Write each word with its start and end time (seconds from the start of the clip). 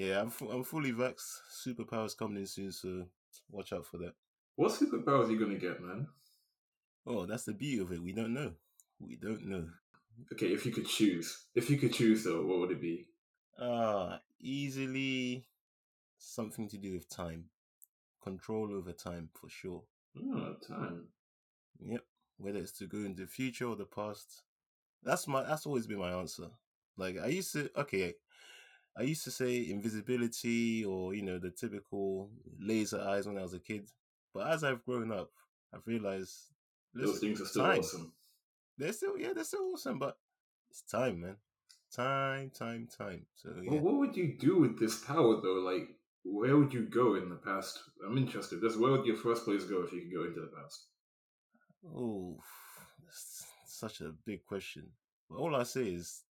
Yeah, 0.00 0.22
I'm, 0.22 0.32
I'm 0.50 0.64
fully 0.64 0.92
vaxxed. 0.92 1.40
Superpowers 1.66 2.16
coming 2.16 2.38
in 2.38 2.46
soon, 2.46 2.72
so 2.72 3.04
watch 3.50 3.74
out 3.74 3.84
for 3.84 3.98
that. 3.98 4.14
What 4.56 4.72
superpowers 4.72 5.28
are 5.28 5.30
you 5.30 5.38
gonna 5.38 5.58
get, 5.58 5.82
man? 5.82 6.08
Oh, 7.06 7.26
that's 7.26 7.44
the 7.44 7.52
beauty 7.52 7.82
of 7.82 7.92
it. 7.92 8.02
We 8.02 8.14
don't 8.14 8.32
know. 8.32 8.52
We 8.98 9.16
don't 9.16 9.44
know. 9.44 9.66
Okay, 10.32 10.46
if 10.46 10.64
you 10.64 10.72
could 10.72 10.88
choose, 10.88 11.48
if 11.54 11.68
you 11.68 11.76
could 11.76 11.92
choose 11.92 12.24
though, 12.24 12.46
what 12.46 12.60
would 12.60 12.70
it 12.70 12.80
be? 12.80 13.08
Ah, 13.60 14.20
easily 14.40 15.44
something 16.16 16.66
to 16.70 16.78
do 16.78 16.94
with 16.94 17.06
time. 17.10 17.50
Control 18.22 18.72
over 18.72 18.92
time 18.92 19.28
for 19.38 19.50
sure. 19.50 19.82
Oh, 20.16 20.54
time. 20.66 21.08
Yep. 21.78 22.00
Whether 22.38 22.60
it's 22.60 22.72
to 22.78 22.86
go 22.86 22.98
into 23.00 23.20
the 23.20 23.28
future 23.28 23.66
or 23.66 23.76
the 23.76 23.84
past. 23.84 24.44
That's 25.02 25.28
my 25.28 25.42
that's 25.42 25.66
always 25.66 25.86
been 25.86 25.98
my 25.98 26.12
answer. 26.12 26.48
Like 26.96 27.16
I 27.22 27.26
used 27.26 27.52
to 27.52 27.70
okay, 27.76 28.14
I 28.96 29.02
used 29.02 29.24
to 29.24 29.30
say 29.30 29.70
invisibility 29.70 30.84
or, 30.84 31.14
you 31.14 31.22
know, 31.22 31.38
the 31.38 31.50
typical 31.50 32.30
laser 32.58 33.00
eyes 33.00 33.26
when 33.26 33.38
I 33.38 33.42
was 33.42 33.54
a 33.54 33.60
kid. 33.60 33.88
But 34.34 34.48
as 34.48 34.64
I've 34.64 34.84
grown 34.84 35.12
up, 35.12 35.30
I've 35.72 35.86
realized 35.86 36.34
Those 36.94 37.18
things 37.20 37.40
are 37.40 37.46
still 37.46 37.64
time. 37.64 37.78
awesome. 37.78 38.12
They're 38.76 38.92
still 38.92 39.18
yeah, 39.18 39.32
they're 39.34 39.44
still 39.44 39.72
awesome, 39.72 39.98
but 39.98 40.16
it's 40.70 40.82
time, 40.82 41.20
man. 41.20 41.36
Time, 41.94 42.50
time, 42.50 42.88
time. 42.96 43.26
So 43.34 43.50
yeah. 43.62 43.72
Well, 43.72 43.80
what 43.80 43.94
would 43.96 44.16
you 44.16 44.36
do 44.38 44.58
with 44.58 44.78
this 44.78 45.04
power 45.04 45.40
though? 45.40 45.60
Like, 45.64 45.88
where 46.24 46.56
would 46.56 46.72
you 46.72 46.82
go 46.82 47.14
in 47.16 47.28
the 47.28 47.36
past? 47.36 47.80
I'm 48.06 48.16
interested. 48.18 48.60
Just 48.60 48.78
where 48.78 48.92
would 48.92 49.06
your 49.06 49.16
first 49.16 49.44
place 49.44 49.64
go 49.64 49.82
if 49.82 49.92
you 49.92 50.02
could 50.02 50.12
go 50.14 50.24
into 50.24 50.40
the 50.40 50.52
past? 50.56 50.86
Oh, 51.96 52.38
that's 53.04 53.44
such 53.66 54.00
a 54.00 54.12
big 54.26 54.44
question. 54.44 54.86
But 55.28 55.36
all 55.38 55.56
I 55.56 55.62
say 55.62 55.84
is, 55.88 56.22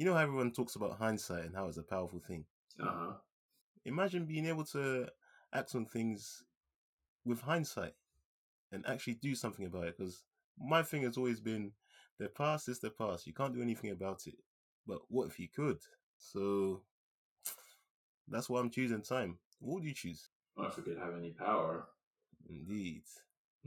you 0.00 0.06
know 0.06 0.14
how 0.14 0.22
everyone 0.22 0.50
talks 0.50 0.76
about 0.76 0.96
hindsight 0.96 1.44
and 1.44 1.54
how 1.54 1.68
it's 1.68 1.76
a 1.76 1.82
powerful 1.82 2.20
thing. 2.26 2.46
Uh 2.82 2.86
huh. 2.86 3.12
Imagine 3.84 4.24
being 4.24 4.46
able 4.46 4.64
to 4.64 5.06
act 5.52 5.74
on 5.74 5.84
things 5.84 6.42
with 7.26 7.42
hindsight 7.42 7.92
and 8.72 8.82
actually 8.88 9.18
do 9.20 9.34
something 9.34 9.66
about 9.66 9.88
it. 9.88 9.98
Because 9.98 10.24
my 10.58 10.82
thing 10.82 11.02
has 11.02 11.18
always 11.18 11.38
been, 11.38 11.72
the 12.18 12.28
past 12.28 12.66
is 12.70 12.78
the 12.78 12.88
past. 12.88 13.26
You 13.26 13.34
can't 13.34 13.52
do 13.54 13.60
anything 13.60 13.90
about 13.90 14.26
it. 14.26 14.36
But 14.86 15.00
what 15.08 15.28
if 15.28 15.38
you 15.38 15.48
could? 15.54 15.80
So 16.16 16.80
that's 18.26 18.48
why 18.48 18.60
I'm 18.60 18.70
choosing 18.70 19.02
time. 19.02 19.36
What 19.58 19.74
would 19.74 19.84
you 19.84 19.92
choose? 19.92 20.30
Or 20.56 20.68
if 20.68 20.78
we 20.78 20.82
could 20.82 20.98
have 20.98 21.14
any 21.14 21.32
power. 21.32 21.88
Indeed. 22.48 23.02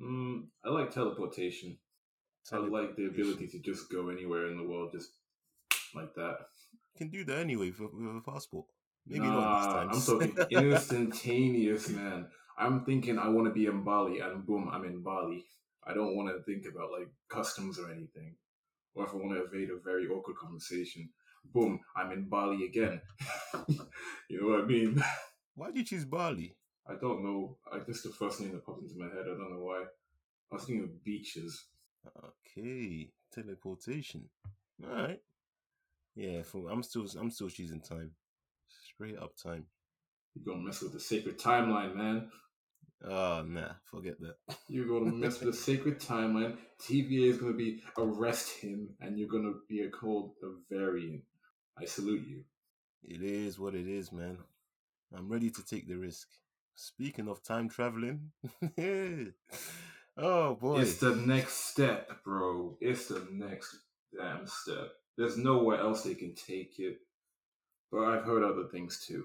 Mm, 0.02 0.45
I 0.66 0.70
like 0.70 0.92
teleportation. 0.92 1.78
I 2.52 2.58
like 2.58 2.95
the 2.95 3.06
ability 3.06 3.50
to 3.50 3.59
just 3.59 3.92
go 3.92 4.09
anywhere 4.09 4.47
in 4.47 4.58
the 4.58 4.68
world, 4.68 4.94
just 4.94 5.12
like 5.96 6.14
that. 6.16 6.38
You 6.94 6.98
can 6.98 7.10
do 7.10 7.24
that 7.26 7.40
anyway 7.40 7.72
with, 7.72 7.94
with 7.94 8.18
a 8.18 8.22
passport. 8.26 8.66
Maybe 9.06 9.26
nah, 9.26 9.86
not 9.86 9.94
I'm 9.94 10.02
talking 10.02 10.38
instantaneous, 10.50 11.90
man. 11.90 12.28
I'm 12.58 12.86
thinking 12.86 13.18
I 13.20 13.28
want 13.28 13.48
to 13.48 13.54
be 13.54 13.66
in 13.66 13.84
Bali, 13.84 14.20
and 14.20 14.46
boom, 14.46 14.70
I'm 14.72 14.86
in 14.86 15.02
Bali. 15.02 15.44
I 15.86 15.94
don't 15.94 16.16
want 16.16 16.30
to 16.30 16.44
think 16.44 16.66
about 16.72 16.92
like 16.92 17.10
customs 17.28 17.80
or 17.80 17.92
anything, 17.92 18.36
or 18.96 19.06
if 19.06 19.14
I 19.14 19.18
want 19.18 19.32
to 19.32 19.44
evade 19.44 19.70
a 19.70 19.80
very 19.84 20.08
awkward 20.08 20.38
conversation, 20.38 21.10
boom, 21.52 21.80
I'm 21.96 22.12
in 22.12 22.30
Bali 22.30 22.66
again. 22.66 23.02
you 24.30 24.42
know 24.42 24.50
what 24.50 24.62
I 24.62 24.66
mean? 24.66 25.04
Why 25.56 25.68
did 25.68 25.78
you 25.78 25.86
choose 25.86 26.06
Bali? 26.06 26.56
I 26.88 26.96
don't 26.96 27.24
know. 27.24 27.58
I 27.72 27.80
just 27.80 28.04
the 28.04 28.10
first 28.10 28.40
name 28.42 28.52
that 28.54 28.66
popped 28.66 28.84
into 28.84 28.98
my 28.98 29.06
head. 29.06 29.24
I 29.24 29.38
don't 29.38 29.52
know 29.52 29.64
why. 29.64 29.84
I 30.52 30.56
was 30.56 30.66
thinking 30.66 30.84
of 30.84 31.04
beaches. 31.04 31.66
Okay, 32.24 33.09
teleportation. 33.32 34.30
All 34.84 34.96
right. 34.96 35.20
Yeah, 36.16 36.44
for 36.44 36.69
I'm 36.69 36.84
still 36.84 37.06
I'm 37.19 37.31
still 37.31 37.50
choosing 37.50 37.81
time. 37.81 38.12
Straight 38.94 39.18
up 39.18 39.35
time. 39.35 39.66
You're 40.35 40.53
gonna 40.53 40.66
mess 40.66 40.81
with 40.81 40.94
the 40.94 41.00
sacred 41.00 41.40
timeline, 41.40 41.96
man. 41.96 42.29
Oh 43.06 43.44
nah, 43.47 43.74
forget 43.84 44.19
that. 44.22 44.35
You're 44.68 44.88
gonna 44.88 45.12
mess 45.12 45.40
with 45.40 45.52
the 45.52 45.57
sacred 45.72 46.00
timeline. 46.00 46.57
TVA 46.81 47.29
is 47.29 47.38
gonna 47.38 47.53
be 47.53 47.81
arrest 47.97 48.59
him, 48.59 48.90
and 49.02 49.18
you're 49.18 49.29
gonna 49.29 49.53
be 49.68 49.85
called 49.90 50.34
a 50.44 50.73
variant. 50.73 51.23
I 51.79 51.85
salute 51.85 52.25
you. 52.28 52.44
It 53.03 53.22
is 53.22 53.59
what 53.59 53.75
it 53.75 53.88
is, 53.88 54.12
man. 54.12 54.38
I'm 55.16 55.29
ready 55.29 55.50
to 55.50 55.66
take 55.66 55.88
the 55.88 55.96
risk. 55.96 56.28
Speaking 56.75 57.28
of 57.28 57.44
time 57.44 57.69
traveling, 57.69 58.31
oh 60.18 60.56
boy, 60.56 60.79
It's 60.79 60.97
the 60.97 61.16
next 61.16 61.53
step, 61.72 62.23
bro. 62.23 62.78
It's 62.79 63.07
the 63.07 63.28
next 63.31 63.78
damn 64.18 64.47
step. 64.47 64.91
There's 65.18 65.38
nowhere 65.38 65.79
else 65.79 66.03
they 66.03 66.16
can 66.16 66.34
take 66.35 66.79
it. 66.79 66.97
But 67.91 68.06
I've 68.06 68.24
heard 68.24 68.44
other 68.44 68.68
things 68.72 69.03
too. 69.06 69.24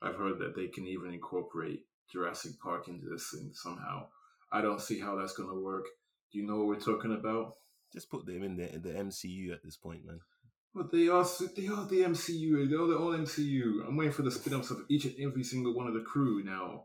I've 0.00 0.16
heard 0.16 0.38
that 0.38 0.56
they 0.56 0.68
can 0.68 0.86
even 0.86 1.12
incorporate 1.12 1.82
Jurassic 2.10 2.52
Park 2.62 2.88
into 2.88 3.08
this 3.08 3.30
thing 3.30 3.50
somehow. 3.52 4.06
I 4.52 4.62
don't 4.62 4.80
see 4.80 4.98
how 4.98 5.16
that's 5.16 5.34
gonna 5.34 5.58
work. 5.58 5.86
Do 6.32 6.38
you 6.38 6.46
know 6.46 6.56
what 6.56 6.66
we're 6.66 6.80
talking 6.80 7.12
about? 7.12 7.54
just 7.92 8.10
put 8.10 8.26
them 8.26 8.42
in 8.42 8.56
the 8.56 8.74
in 8.74 8.82
the 8.82 8.90
MCU 8.90 9.52
at 9.52 9.62
this 9.64 9.76
point, 9.76 10.04
man. 10.04 10.20
But 10.74 10.92
they 10.92 11.08
are 11.08 11.26
they 11.56 11.68
are 11.68 11.86
the 11.86 12.02
MCU. 12.02 12.68
They're 12.68 12.86
the 12.86 12.98
old 12.98 13.16
MCU. 13.16 13.86
I'm 13.88 13.96
waiting 13.96 14.12
for 14.12 14.22
the 14.22 14.30
spin-offs 14.30 14.70
of 14.70 14.84
each 14.88 15.06
and 15.06 15.14
every 15.18 15.42
single 15.42 15.74
one 15.74 15.86
of 15.86 15.94
the 15.94 16.00
crew 16.00 16.42
now. 16.44 16.84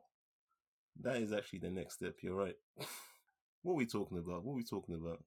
That 1.01 1.17
is 1.17 1.33
actually 1.33 1.59
the 1.59 1.69
next 1.69 1.95
step. 1.95 2.15
You're 2.21 2.35
right. 2.35 2.55
what 3.63 3.73
are 3.73 3.75
we 3.75 3.85
talking 3.85 4.17
about? 4.17 4.45
What 4.45 4.53
are 4.53 4.55
we 4.55 4.63
talking 4.63 4.95
about? 4.95 5.21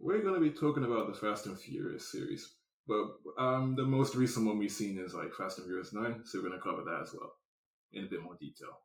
We're 0.00 0.22
gonna 0.22 0.40
be 0.40 0.50
talking 0.50 0.84
about 0.84 1.08
the 1.08 1.18
Fast 1.18 1.46
and 1.46 1.58
Furious 1.58 2.10
series. 2.10 2.54
But 2.88 3.06
um 3.38 3.76
the 3.76 3.84
most 3.84 4.14
recent 4.14 4.46
one 4.46 4.58
we've 4.58 4.72
seen 4.72 4.98
is 4.98 5.14
like 5.14 5.34
Fast 5.34 5.58
and 5.58 5.66
Furious 5.66 5.92
9, 5.92 6.22
so 6.24 6.40
we're 6.40 6.48
gonna 6.48 6.62
cover 6.62 6.82
that 6.84 7.02
as 7.02 7.14
well 7.14 7.32
in 7.92 8.04
a 8.04 8.08
bit 8.08 8.22
more 8.22 8.36
detail. 8.40 8.78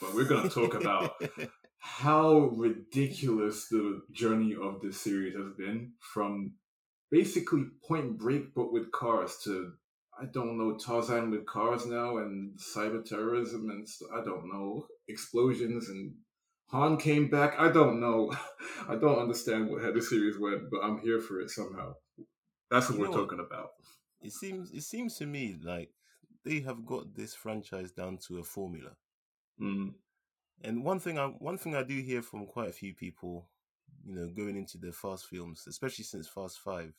But 0.00 0.14
we're 0.14 0.28
gonna 0.28 0.48
talk 0.48 0.74
about 0.74 1.20
how 1.78 2.52
ridiculous 2.54 3.66
the 3.68 4.02
journey 4.12 4.54
of 4.54 4.80
this 4.80 5.00
series 5.00 5.34
has 5.34 5.52
been 5.58 5.92
from 5.98 6.52
basically 7.10 7.64
point 7.86 8.16
break 8.16 8.54
but 8.54 8.72
with 8.72 8.92
cars 8.92 9.38
to 9.44 9.72
I 10.20 10.26
don't 10.26 10.58
know 10.58 10.76
Tarzan 10.76 11.30
with 11.30 11.46
cars 11.46 11.86
now 11.86 12.18
and 12.18 12.56
cyber 12.58 13.04
terrorism 13.04 13.70
and 13.70 13.88
st- 13.88 14.10
I 14.14 14.22
don't 14.22 14.52
know 14.52 14.86
explosions 15.08 15.88
and 15.88 16.14
Han 16.72 16.96
came 16.96 17.28
back. 17.28 17.54
I 17.58 17.70
don't 17.70 18.00
know. 18.00 18.32
I 18.88 18.96
don't 18.96 19.18
understand 19.18 19.68
what 19.68 19.82
how 19.82 19.92
the 19.92 20.02
series 20.02 20.38
went, 20.38 20.70
but 20.70 20.80
I'm 20.82 20.98
here 21.00 21.20
for 21.20 21.40
it 21.40 21.50
somehow. 21.50 21.94
That's 22.70 22.88
what 22.88 22.96
You 22.98 23.04
we're 23.04 23.10
what? 23.10 23.16
talking 23.16 23.40
about. 23.40 23.70
it 24.22 24.32
seems 24.32 24.70
it 24.72 24.82
seems 24.82 25.16
to 25.18 25.26
me 25.26 25.56
like 25.62 25.90
they 26.44 26.60
have 26.60 26.86
got 26.86 27.14
this 27.14 27.34
franchise 27.34 27.90
down 27.92 28.18
to 28.28 28.38
a 28.38 28.44
formula. 28.44 28.90
Mm. 29.60 29.94
And 30.62 30.84
one 30.84 31.00
thing 31.00 31.18
I 31.18 31.26
one 31.26 31.58
thing 31.58 31.74
I 31.74 31.82
do 31.82 32.00
hear 32.00 32.22
from 32.22 32.46
quite 32.46 32.68
a 32.68 32.72
few 32.72 32.94
people, 32.94 33.48
you 34.04 34.14
know, 34.14 34.28
going 34.28 34.56
into 34.56 34.78
the 34.78 34.92
Fast 34.92 35.26
films, 35.26 35.64
especially 35.68 36.04
since 36.04 36.28
Fast 36.28 36.60
Five. 36.60 36.92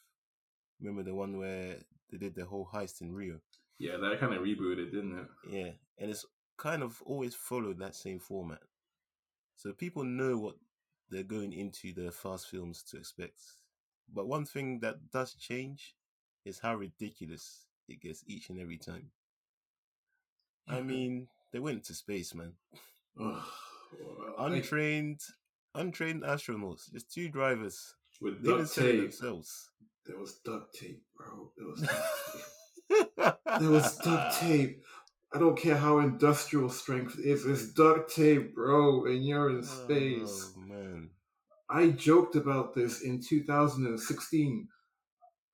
Remember 0.80 1.04
the 1.04 1.14
one 1.16 1.38
where 1.38 1.78
they 2.12 2.18
did 2.18 2.36
the 2.36 2.46
whole 2.46 2.68
heist 2.74 3.02
in 3.02 3.14
Rio? 3.14 3.40
Yeah, 3.78 3.98
that 3.98 4.20
kind 4.20 4.34
of 4.34 4.42
rebooted, 4.44 4.92
didn't 4.92 5.18
it? 5.20 5.28
Yeah, 5.50 5.72
and 6.00 6.12
it's 6.12 6.26
kind 6.58 6.84
of 6.84 7.02
always 7.06 7.36
followed 7.36 7.80
that 7.80 7.96
same 7.96 8.20
format. 8.20 8.62
So 9.62 9.74
people 9.74 10.04
know 10.04 10.38
what 10.40 10.56
they're 11.12 11.22
going 11.22 11.54
into 11.54 11.94
the 11.94 12.12
Fast 12.12 12.48
films 12.50 12.82
to 12.90 12.98
expect. 12.98 13.40
But 14.12 14.28
one 14.28 14.44
thing 14.44 14.80
that 14.80 15.12
does 15.12 15.36
change 15.36 15.94
is 16.46 16.58
how 16.58 16.74
ridiculous 16.76 17.68
it 17.88 18.02
gets 18.02 18.24
each 18.26 18.50
and 18.50 18.60
every 18.60 18.80
time. 18.80 19.12
I 20.68 20.82
mean, 20.82 21.28
they 21.54 21.60
went 21.60 21.84
to 21.86 21.94
space, 21.94 22.34
man. 22.34 22.54
Ugh, 23.22 23.44
well, 24.02 24.36
I- 24.40 24.48
Untrained, 24.56 25.20
untrained 25.76 26.24
astronauts, 26.24 26.92
just 26.92 27.14
two 27.14 27.30
drivers. 27.30 27.94
with 28.20 28.42
They 28.44 28.50
duct 28.58 28.74
tape. 28.74 29.02
themselves. 29.02 29.70
There 30.08 30.18
was 30.18 30.40
duct 30.44 30.74
tape, 30.74 31.04
bro. 31.16 31.52
There 31.60 31.68
was 31.68 31.82
duct 31.82 32.02
tape. 32.34 33.60
There 33.60 33.70
was 33.70 33.98
duct 34.00 34.40
tape. 34.40 34.84
I 35.34 35.40
don't 35.40 35.58
care 35.58 35.78
how 35.78 36.00
industrial 36.00 36.70
strength 36.70 37.18
is. 37.18 37.46
It's 37.46 37.72
duct 37.74 38.14
tape, 38.14 38.54
bro, 38.54 39.06
and 39.06 39.26
you're 39.26 39.50
in 39.50 39.64
space. 39.64 40.52
Oh 40.58 40.60
man. 40.60 41.10
I 41.70 41.90
joked 41.90 42.36
about 42.36 42.76
this 42.76 43.02
in 43.02 43.22
2016. 43.22 44.68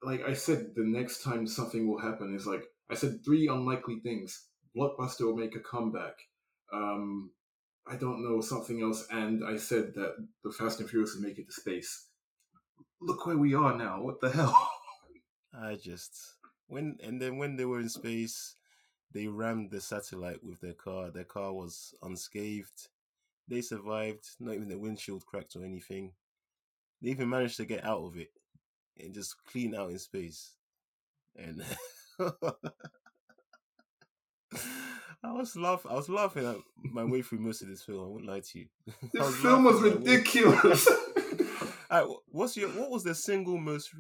Like 0.02 0.28
I 0.28 0.34
said, 0.34 0.72
the 0.76 0.84
next 0.84 1.22
time 1.22 1.46
something 1.46 1.88
will 1.88 2.00
happen 2.00 2.36
is 2.36 2.48
like 2.48 2.64
I 2.90 2.96
said 2.96 3.24
three 3.24 3.48
unlikely 3.48 4.00
things. 4.00 4.48
Blockbuster 4.76 5.26
will 5.26 5.38
make 5.38 5.56
a 5.56 5.60
comeback. 5.60 6.14
Um, 6.74 7.32
I 7.88 7.96
don't 7.96 8.24
know 8.24 8.42
something 8.42 8.82
else, 8.82 9.08
and 9.12 9.44
I 9.46 9.58
said 9.58 9.94
that 9.96 10.16
the 10.44 10.52
Fast 10.52 10.80
and 10.80 10.90
Furious 10.90 11.16
will 11.16 11.22
make 11.22 11.38
it 11.38 11.48
to 11.48 11.54
space. 11.54 12.08
Look 13.00 13.26
where 13.26 13.38
we 13.38 13.54
are 13.54 13.78
now. 13.78 14.02
What 14.02 14.20
the 14.22 14.30
hell? 14.30 14.70
I 15.54 15.76
just 15.76 16.36
when 16.68 16.98
and 17.04 17.22
then 17.22 17.38
when 17.38 17.56
they 17.56 17.66
were 17.66 17.80
in 17.80 17.90
space, 17.90 18.56
they 19.14 19.28
rammed 19.28 19.72
the 19.72 19.80
satellite 19.82 20.44
with 20.44 20.60
their 20.62 20.74
car. 20.74 21.10
Their 21.12 21.24
car 21.24 21.54
was 21.54 21.94
unscathed. 22.04 22.90
They 23.48 23.62
survived. 23.62 24.26
Not 24.40 24.56
even 24.56 24.68
the 24.70 24.78
windshield 24.78 25.26
cracked 25.26 25.56
or 25.56 25.64
anything. 25.64 26.12
They 27.02 27.10
even 27.12 27.30
managed 27.30 27.58
to 27.58 27.66
get 27.66 27.86
out 27.86 28.04
of 28.04 28.18
it 28.18 28.32
and 29.00 29.14
just 29.14 29.36
clean 29.46 29.74
out 29.76 29.92
in 29.92 30.00
space. 30.00 30.54
And 31.36 31.64
I 35.24 35.32
was 35.34 35.56
laughing. 35.56 35.92
I 35.92 35.96
was 35.96 36.10
laughing 36.10 36.46
at 36.46 36.58
my 36.84 37.04
way 37.04 37.22
through 37.22 37.40
most 37.40 37.62
of 37.62 37.68
this 37.68 37.82
film. 37.84 38.00
I 38.04 38.08
won't 38.08 38.26
lie 38.26 38.40
to 38.42 38.60
you. 38.60 38.68
This 39.14 39.36
film 39.38 39.64
was 39.66 39.82
laughing 39.82 40.00
my 40.00 40.06
way- 40.06 40.16
ridiculous. 40.16 40.88
Alright, 41.92 42.08
wh- 42.10 42.36
what's 42.36 42.58
your 42.58 42.70
what 42.70 42.90
was 42.92 43.04
the 43.04 43.16
single 43.16 43.58
most 43.58 43.92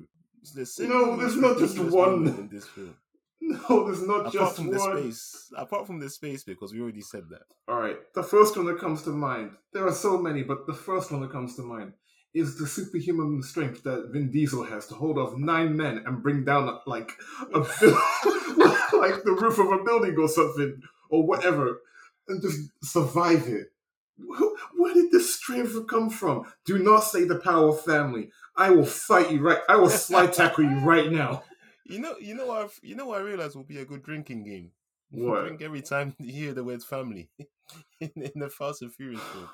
the 0.54 0.66
single 0.66 1.06
No, 1.08 1.16
there's 1.18 1.36
not 1.38 1.58
just 1.58 1.78
one. 1.80 2.28
in 2.28 2.50
this 2.50 2.68
film? 2.68 2.96
no, 3.42 3.86
there's 3.86 4.06
not 4.06 4.22
Apart 4.28 4.34
just 4.34 4.56
from 4.56 4.68
one. 4.68 4.96
the 4.96 5.02
space, 5.02 5.52
apart 5.56 5.88
from 5.88 6.00
the 6.00 6.10
space, 6.10 6.44
because 6.44 6.74
we 6.74 6.82
already 6.82 7.02
said 7.02 7.24
that. 7.30 7.42
All 7.68 7.80
right, 7.80 7.98
the 8.16 8.24
first 8.24 8.58
one 8.58 8.66
that 8.66 8.80
comes 8.80 9.04
to 9.04 9.12
mind. 9.12 9.52
There 9.74 9.88
are 9.88 9.94
so 9.94 10.18
many, 10.18 10.44
but 10.44 10.66
the 10.68 10.74
first 10.74 11.12
one 11.12 11.22
that 11.22 11.32
comes 11.32 11.56
to 11.56 11.62
mind 11.62 11.94
is 12.34 12.58
the 12.58 12.68
superhuman 12.68 13.42
strength 13.42 13.84
that 13.84 14.10
Vin 14.12 14.32
Diesel 14.32 14.64
has 14.64 14.88
to 14.88 14.96
hold 14.96 15.18
off 15.18 15.38
nine 15.38 15.76
men 15.76 16.04
and 16.06 16.22
bring 16.22 16.44
down 16.46 16.80
like 16.86 17.12
a 17.54 17.60
like 17.60 19.24
the 19.24 19.38
roof 19.40 19.60
of 19.60 19.72
a 19.72 19.84
building 19.84 20.16
or 20.18 20.28
something 20.28 20.82
or 21.10 21.26
whatever, 21.26 21.82
and 22.28 22.42
just 22.42 22.60
survive 22.84 23.48
it. 23.48 23.68
Where 24.76 24.94
did 24.94 25.12
this 25.12 25.36
strength 25.36 25.76
come 25.88 26.10
from? 26.10 26.52
Do 26.66 26.80
not 26.80 27.02
say 27.02 27.24
the 27.24 27.40
power 27.40 27.70
of 27.70 27.82
family. 27.82 28.30
I 28.56 28.72
will 28.72 28.86
fight 28.86 29.32
you 29.32 29.42
right. 29.42 29.60
I 29.70 29.76
will 29.76 29.90
slide 30.08 30.34
tackle 30.34 30.64
you 30.64 30.80
right 30.80 31.12
now. 31.12 31.44
You 31.90 32.00
know, 32.00 32.16
you 32.20 32.34
know 32.36 32.48
what? 32.48 32.64
I've, 32.66 32.80
you 32.84 32.96
know 32.96 33.06
what 33.08 33.20
I 33.20 33.24
realized 33.24 33.56
will 33.56 33.64
be 33.64 33.80
a 33.80 33.86
good 33.86 34.04
drinking 34.04 34.44
game. 34.44 34.72
What? 35.10 35.46
Drink 35.46 35.62
every 35.62 35.82
time 35.82 36.14
you 36.20 36.34
hear 36.34 36.54
the 36.54 36.66
word 36.66 36.84
family 36.84 37.30
in, 38.02 38.12
in 38.16 38.32
the 38.36 38.50
Fast 38.50 38.82
and 38.82 38.94
Furious 38.94 39.22
film. 39.32 39.48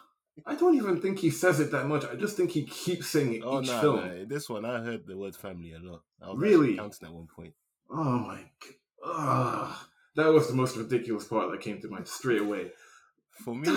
I 0.47 0.55
don't 0.55 0.75
even 0.75 0.99
think 0.99 1.19
he 1.19 1.29
says 1.29 1.59
it 1.59 1.69
that 1.71 1.85
much. 1.85 2.05
I 2.05 2.15
just 2.15 2.35
think 2.35 2.49
he 2.49 2.63
keeps 2.63 3.07
saying 3.09 3.35
it 3.35 3.43
Oh 3.45 3.61
each 3.61 3.67
no, 3.67 3.79
film. 3.81 3.95
no, 3.97 4.25
this 4.25 4.49
one 4.49 4.65
I 4.65 4.81
heard 4.81 5.05
the 5.05 5.15
word 5.15 5.35
family 5.35 5.73
a 5.73 5.79
lot. 5.79 6.01
I 6.19 6.29
was 6.29 6.39
Really? 6.39 6.75
counting 6.75 7.07
at 7.07 7.13
one 7.13 7.27
point. 7.27 7.53
Oh 7.91 8.03
my 8.03 8.37
god. 8.39 8.73
Ah. 9.05 9.87
that 10.15 10.33
was 10.33 10.47
the 10.47 10.55
most 10.55 10.75
ridiculous 10.75 11.25
part 11.25 11.51
that 11.51 11.61
came 11.61 11.79
to 11.81 11.87
mind 11.87 12.07
straight 12.07 12.41
away. 12.41 12.71
For 13.43 13.53
me, 13.55 13.69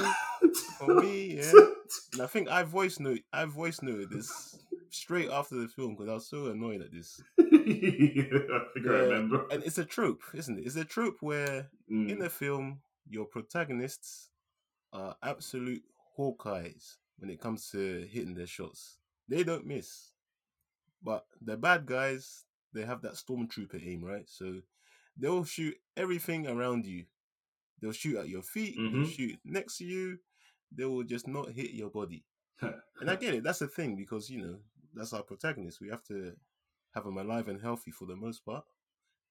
for 0.79 0.95
me, 0.95 1.37
yeah. 1.37 1.53
And 2.15 2.23
I 2.23 2.27
think 2.27 2.49
I 2.49 2.63
voice 2.63 2.99
note, 3.01 3.21
I 3.35 3.45
voice 3.45 3.83
noted 3.83 4.09
this 4.11 4.59
straight 4.91 5.29
after 5.31 5.57
the 5.57 5.69
film 5.69 5.95
because 5.95 6.09
I 6.09 6.15
was 6.15 6.29
so 6.31 6.47
annoyed 6.47 6.81
at 6.81 6.91
this. 6.93 7.21
I 8.55 8.61
think 8.75 8.87
I 8.87 8.91
remember. 8.91 9.47
And 9.51 9.63
it's 9.65 9.79
a 9.79 9.85
trope, 9.85 10.23
isn't 10.35 10.59
it? 10.59 10.67
It's 10.67 10.77
a 10.77 10.85
trope 10.85 11.17
where 11.21 11.71
Mm. 11.91 12.11
in 12.11 12.19
the 12.19 12.29
film 12.31 12.81
your 13.09 13.27
protagonists 13.27 14.31
are 14.93 15.17
absolute 15.23 15.85
Hawkeyes 16.19 16.97
when 17.19 17.31
it 17.31 17.41
comes 17.41 17.71
to 17.71 18.07
hitting 18.11 18.35
their 18.35 18.47
shots. 18.49 18.99
They 19.29 19.45
don't 19.45 19.67
miss. 19.67 20.13
But 21.03 21.27
the 21.41 21.57
bad 21.57 21.87
guys, 21.87 22.45
they 22.73 22.85
have 22.85 23.03
that 23.03 23.15
stormtrooper 23.15 23.81
aim, 23.87 24.03
right? 24.05 24.29
So 24.29 24.63
they'll 25.17 25.45
shoot 25.45 25.77
everything 25.97 26.49
around 26.49 26.87
you. 26.87 27.05
They'll 27.81 27.93
shoot 27.93 28.17
at 28.19 28.29
your 28.29 28.43
feet, 28.43 28.77
they'll 28.77 29.03
Mhm. 29.03 29.15
shoot 29.15 29.39
next 29.45 29.79
to 29.79 29.85
you, 29.85 30.19
they 30.73 30.85
will 30.87 31.05
just 31.05 31.29
not 31.29 31.51
hit 31.53 31.71
your 31.73 31.91
body. 31.91 32.25
And 33.01 33.11
I 33.11 33.17
get 33.17 33.35
it, 33.35 33.45
that's 33.45 33.59
the 33.61 33.69
thing, 33.69 33.95
because 33.97 34.31
you 34.31 34.41
know, 34.43 34.59
that's 34.95 35.13
our 35.13 35.23
protagonist. 35.23 35.81
We 35.81 35.89
have 35.91 36.03
to 36.05 36.35
have 36.97 37.05
them 37.05 37.19
alive 37.19 37.47
and 37.47 37.61
healthy 37.61 37.93
for 37.93 38.07
the 38.07 38.17
most 38.17 38.45
part. 38.45 38.65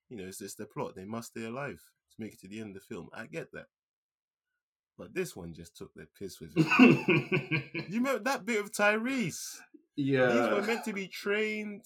You 0.09 0.17
know, 0.17 0.23
it's 0.25 0.37
just 0.37 0.57
the 0.57 0.65
plot. 0.65 0.95
They 0.95 1.03
must 1.03 1.29
stay 1.29 1.45
alive 1.45 1.81
to 2.11 2.21
make 2.23 2.33
it 2.33 2.39
to 2.41 2.47
the 2.47 2.59
end 2.61 2.69
of 2.69 2.81
the 2.81 2.95
film. 2.95 3.09
I 3.13 3.25
get 3.25 3.51
that. 3.53 3.65
But 4.97 5.13
this 5.13 5.35
one 5.35 5.53
just 5.53 5.75
took 5.75 5.93
the 5.95 6.07
piss 6.17 6.39
with 6.39 6.53
it. 6.55 6.65
you 7.89 7.97
remember 7.97 8.23
that 8.23 8.45
bit 8.45 8.61
of 8.61 8.71
Tyrese? 8.71 9.57
Yeah. 9.97 10.27
These 10.27 10.49
were 10.51 10.61
meant 10.61 10.85
to 10.85 10.93
be 10.93 11.07
trained 11.07 11.81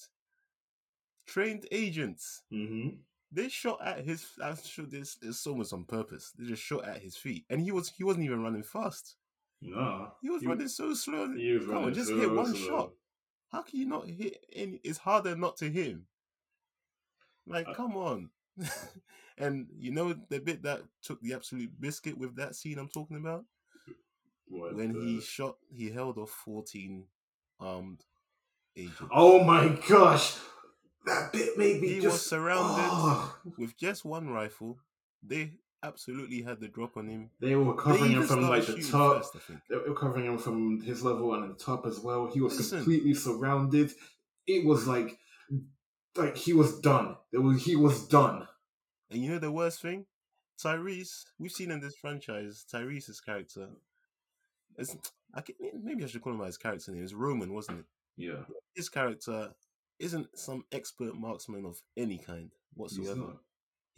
trained 1.26 1.66
agents. 1.72 2.44
hmm 2.52 2.90
They 3.32 3.48
shot 3.50 3.80
at 3.86 4.04
his 4.06 4.26
I'm 4.44 4.58
sure 4.64 4.86
this 4.86 5.18
is 5.22 5.46
almost 5.48 5.74
on 5.74 5.86
purpose. 5.86 6.34
They 6.38 6.46
just 6.46 6.62
shot 6.64 6.86
at 6.88 7.02
his 7.02 7.16
feet. 7.16 7.46
And 7.50 7.62
he 7.62 7.72
was 7.72 7.90
he 7.90 8.04
wasn't 8.04 8.26
even 8.26 8.44
running 8.44 8.64
fast. 8.64 9.16
No. 9.62 10.12
He 10.22 10.30
was 10.30 10.42
He- 10.42 10.48
running 10.48 10.68
so 10.68 10.94
slow. 10.94 11.32
He 11.36 11.54
was 11.54 11.66
Come 11.66 11.86
on, 11.86 11.94
just 11.94 12.10
so 12.10 12.18
hit 12.20 12.32
one 12.32 12.54
slow. 12.54 12.68
shot. 12.68 12.92
How 13.52 13.62
can 13.64 13.80
you 13.80 13.86
not 13.86 14.08
hit 14.08 14.44
any? 14.54 14.80
It's 14.84 15.00
harder 15.00 15.36
not 15.36 15.58
to 15.58 15.70
hit 15.70 15.88
him. 15.88 16.06
Like, 17.48 17.68
Uh, 17.68 17.74
come 17.74 17.96
on. 17.98 18.30
and 19.38 19.68
you 19.78 19.92
know 19.92 20.14
the 20.30 20.40
bit 20.40 20.64
that 20.64 20.82
took 21.02 21.22
the 21.22 21.34
absolute 21.34 21.72
biscuit 21.80 22.18
with 22.18 22.36
that 22.36 22.56
scene 22.56 22.78
I'm 22.78 22.90
talking 22.90 23.18
about? 23.18 23.46
What 24.48 24.76
when 24.76 24.94
he 24.94 25.22
shot, 25.22 25.58
he 25.72 25.90
held 25.90 26.18
off 26.18 26.32
14 26.32 27.06
armed 27.60 28.04
agents. 28.76 29.02
Oh 29.12 29.44
my 29.44 29.80
gosh! 29.88 30.36
That 31.06 31.32
bit 31.32 31.58
made 31.58 31.82
me 31.82 31.88
He 31.88 31.96
just 32.02 32.14
was 32.14 32.26
surrounded 32.26 32.88
Oh. 32.92 33.36
with 33.58 33.78
just 33.78 34.04
one 34.06 34.30
rifle. 34.30 34.80
They 35.24 35.54
absolutely 35.84 36.42
had 36.42 36.60
the 36.60 36.68
drop 36.68 36.98
on 36.98 37.08
him. 37.08 37.30
They 37.40 37.56
were 37.56 37.74
They 37.74 37.82
covering 37.82 38.12
him 38.12 38.24
from 38.24 38.42
like 38.50 38.66
the 38.66 38.82
top. 38.82 39.24
first, 39.34 39.48
They 39.70 39.76
were 39.78 39.96
covering 39.96 40.26
him 40.26 40.38
from 40.38 40.82
his 40.82 41.04
level 41.04 41.34
and 41.34 41.50
the 41.50 41.56
top 41.58 41.86
as 41.86 42.00
well. 42.00 42.28
He 42.28 42.42
was 42.42 42.58
Listen. 42.58 42.80
completely 42.80 43.14
surrounded. 43.14 43.92
It 44.48 44.66
was 44.66 44.88
like, 44.88 45.18
like 46.16 46.36
he 46.36 46.54
was 46.54 46.80
done. 46.80 47.16
There 47.32 47.42
was 47.42 47.64
he 47.64 47.76
was 47.76 48.08
done. 48.08 48.48
And 49.12 49.22
you 49.24 49.32
know 49.32 49.40
the 49.40 49.52
worst 49.52 49.82
thing? 49.82 50.06
Tyrese, 50.64 51.24
we've 51.40 51.52
seen 51.52 51.72
in 51.72 51.80
this 51.80 51.96
franchise, 51.96 52.66
Tyrese's 52.72 53.22
character. 53.22 53.70
It's, 54.78 54.96
I 55.34 55.42
can, 55.42 55.56
maybe 55.84 56.04
I 56.04 56.08
should 56.08 56.22
call 56.22 56.34
him 56.34 56.40
by 56.40 56.48
his 56.48 56.58
character 56.58 56.92
name. 56.92 57.04
It's 57.04 57.14
Roman, 57.14 57.54
wasn't 57.54 57.80
it? 57.80 57.86
Yeah, 58.18 58.44
His 58.76 58.90
character 58.90 59.54
isn't 60.00 60.38
some 60.38 60.66
expert 60.72 61.16
marksman 61.16 61.66
of 61.66 61.82
any 61.96 62.18
kind 62.18 62.52
whatsoever. 62.74 63.38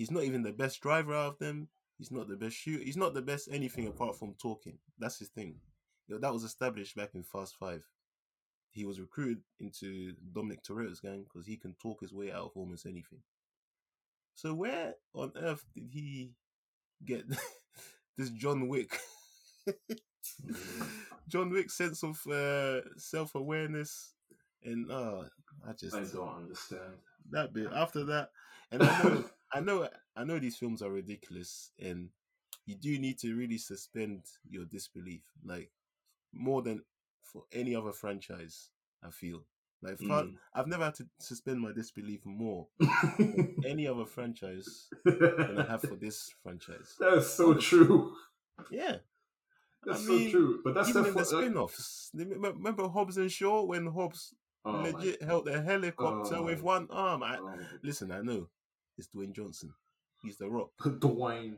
He's 0.01 0.12
not. 0.12 0.24
Even 0.24 0.44
the 0.44 0.51
best 0.51 0.81
driver 0.81 1.13
out 1.13 1.33
of 1.33 1.39
them. 1.39 1.68
He's 1.98 2.12
not 2.12 2.27
the 2.27 2.36
best 2.36 2.56
shooter. 2.56 2.83
He's 2.83 2.98
not 2.98 3.13
the 3.13 3.21
best 3.21 3.48
anything 3.51 3.88
apart 3.88 4.18
from 4.18 4.33
talking. 4.33 4.80
That's 4.98 5.19
his 5.19 5.30
thing. 5.30 5.56
You 6.07 6.15
know, 6.15 6.21
that 6.21 6.33
was 6.33 6.44
established 6.44 6.95
back 6.95 7.12
in 7.13 7.24
Fast 7.24 7.56
Five. 7.59 7.83
He 8.71 8.86
was 8.86 9.00
recruited 9.00 9.44
into 9.59 10.13
Dominic 10.33 10.63
Toretto's 10.63 11.00
gang 11.00 11.24
because 11.24 11.45
he 11.45 11.57
can 11.57 11.75
talk 11.81 12.01
his 12.01 12.13
way 12.13 12.31
out 12.31 12.45
of 12.45 12.51
almost 12.56 12.86
anything. 12.86 13.19
So 14.33 14.53
where 14.53 14.95
on 15.13 15.31
earth 15.36 15.65
did 15.75 15.89
he 15.92 16.31
get 17.06 17.24
this 18.18 18.30
John 18.30 18.68
Wick? 18.68 18.98
John 21.27 21.51
Wick 21.51 21.70
sense 21.70 22.03
of 22.03 22.20
uh, 22.27 22.81
self 22.98 23.36
awareness 23.36 24.13
and 24.63 24.91
uh, 24.91 25.24
I 25.67 25.74
just 25.74 25.96
I 25.96 26.03
don't 26.03 26.36
understand. 26.36 26.93
that 27.31 27.53
bit 27.53 27.67
after 27.74 28.03
that 28.05 28.29
and 28.72 28.84
i 28.84 29.03
know 29.03 29.24
i 29.53 29.60
know 29.60 29.88
i 30.15 30.24
know 30.24 30.39
these 30.39 30.58
films 30.58 30.81
are 30.81 30.91
ridiculous 30.91 31.72
and 31.79 32.10
you 32.65 32.75
do 32.75 32.98
need 33.00 33.17
to 33.20 33.36
really 33.36 33.58
suspend 33.58 34.22
your 34.50 34.65
disbelief 34.65 35.22
like 35.43 35.72
more 36.34 36.62
than 36.62 36.81
for 37.24 37.43
any 37.51 37.75
other 37.75 37.91
franchise 37.93 38.70
i 39.03 39.10
feel. 39.10 39.43
Like 39.84 39.98
Mm. 39.98 40.36
i've 40.53 40.67
never 40.67 40.84
had 40.86 40.93
to 40.96 41.08
suspend 41.20 41.60
my 41.60 41.72
disbelief 41.74 42.24
more 42.25 42.67
than 42.79 43.55
any 43.65 43.88
other 43.88 44.05
franchise 44.05 44.88
than 45.03 45.58
i 45.58 45.65
have 45.65 45.81
for 45.81 45.96
this 45.96 46.29
franchise. 46.43 46.93
That's 47.00 47.27
so 47.31 47.55
true. 47.55 48.13
yeah. 48.70 48.98
That's 49.84 50.03
I 50.03 50.05
so 50.05 50.29
true. 50.29 50.60
But 50.63 50.75
that's 50.75 50.89
even 50.89 51.01
the 51.03 51.10
in 51.10 51.15
the 51.15 51.25
spin-offs 51.25 52.12
remember 52.13 52.88
hobbs 52.89 53.17
and 53.17 53.31
shaw 53.31 53.63
when 53.65 53.88
hobbs 53.88 54.36
oh 54.65 54.74
my- 54.74 54.91
legit 54.91 55.24
held 55.24 55.48
a 55.48 55.60
helicopter 55.63 56.36
Oh 56.38 56.43
with 56.43 56.62
one 56.62 56.88
arm? 56.91 57.24
I, 57.24 57.38
oh. 57.39 57.58
listen 57.81 58.12
i 58.12 58.22
know 58.22 58.50
it's 59.01 59.10
dwayne 59.15 59.34
johnson 59.36 59.74
he's 60.22 60.38
the 60.38 60.48
rock 60.50 60.70
Dwayne. 60.81 61.58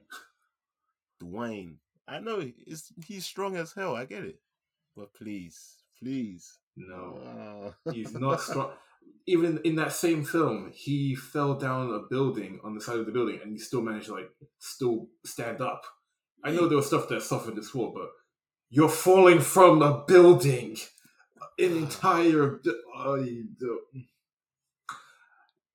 Dwayne. 1.22 1.76
I 2.08 2.20
know 2.20 2.42
it's, 2.68 2.92
he's 3.06 3.26
strong 3.26 3.56
as 3.56 3.74
hell. 3.74 3.96
I 3.96 4.06
get 4.06 4.24
it, 4.24 4.40
but 4.96 5.14
please, 5.14 5.78
please. 6.00 6.58
No, 6.76 7.20
Ah. 7.86 7.92
he's 7.94 8.14
not 8.14 8.42
strong. 8.42 8.72
Even 9.28 9.60
in 9.64 9.76
that 9.76 9.94
same 9.94 10.24
film, 10.26 10.72
he 10.74 11.16
fell 11.16 11.56
down 11.56 11.94
a 11.94 12.00
building 12.10 12.60
on 12.64 12.74
the 12.76 12.82
side 12.82 13.00
of 13.00 13.06
the 13.06 13.12
building, 13.12 13.40
and 13.42 13.52
he 13.54 13.58
still 13.58 13.82
managed 13.82 14.08
to 14.08 14.14
like 14.16 14.30
still 14.60 15.08
stand 15.26 15.62
up. 15.62 15.84
I 16.44 16.52
know 16.52 16.68
there 16.68 16.78
was 16.78 16.88
stuff 16.88 17.08
that 17.10 17.22
suffered 17.24 17.56
this 17.56 17.70
fall, 17.70 17.92
but 17.94 18.10
you're 18.70 18.90
falling 18.90 19.40
from 19.40 19.82
a 19.82 20.04
building, 20.06 20.76
an 21.60 21.78
entire. 21.78 22.60
Oh, 22.98 23.16
you 23.16 23.48
do- 23.60 23.82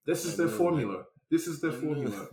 this 0.06 0.24
is 0.26 0.36
their 0.36 0.48
formula. 0.48 1.04
This 1.30 1.46
is 1.46 1.60
their 1.60 1.72
I 1.72 1.74
know. 1.74 1.80
formula. 1.80 2.28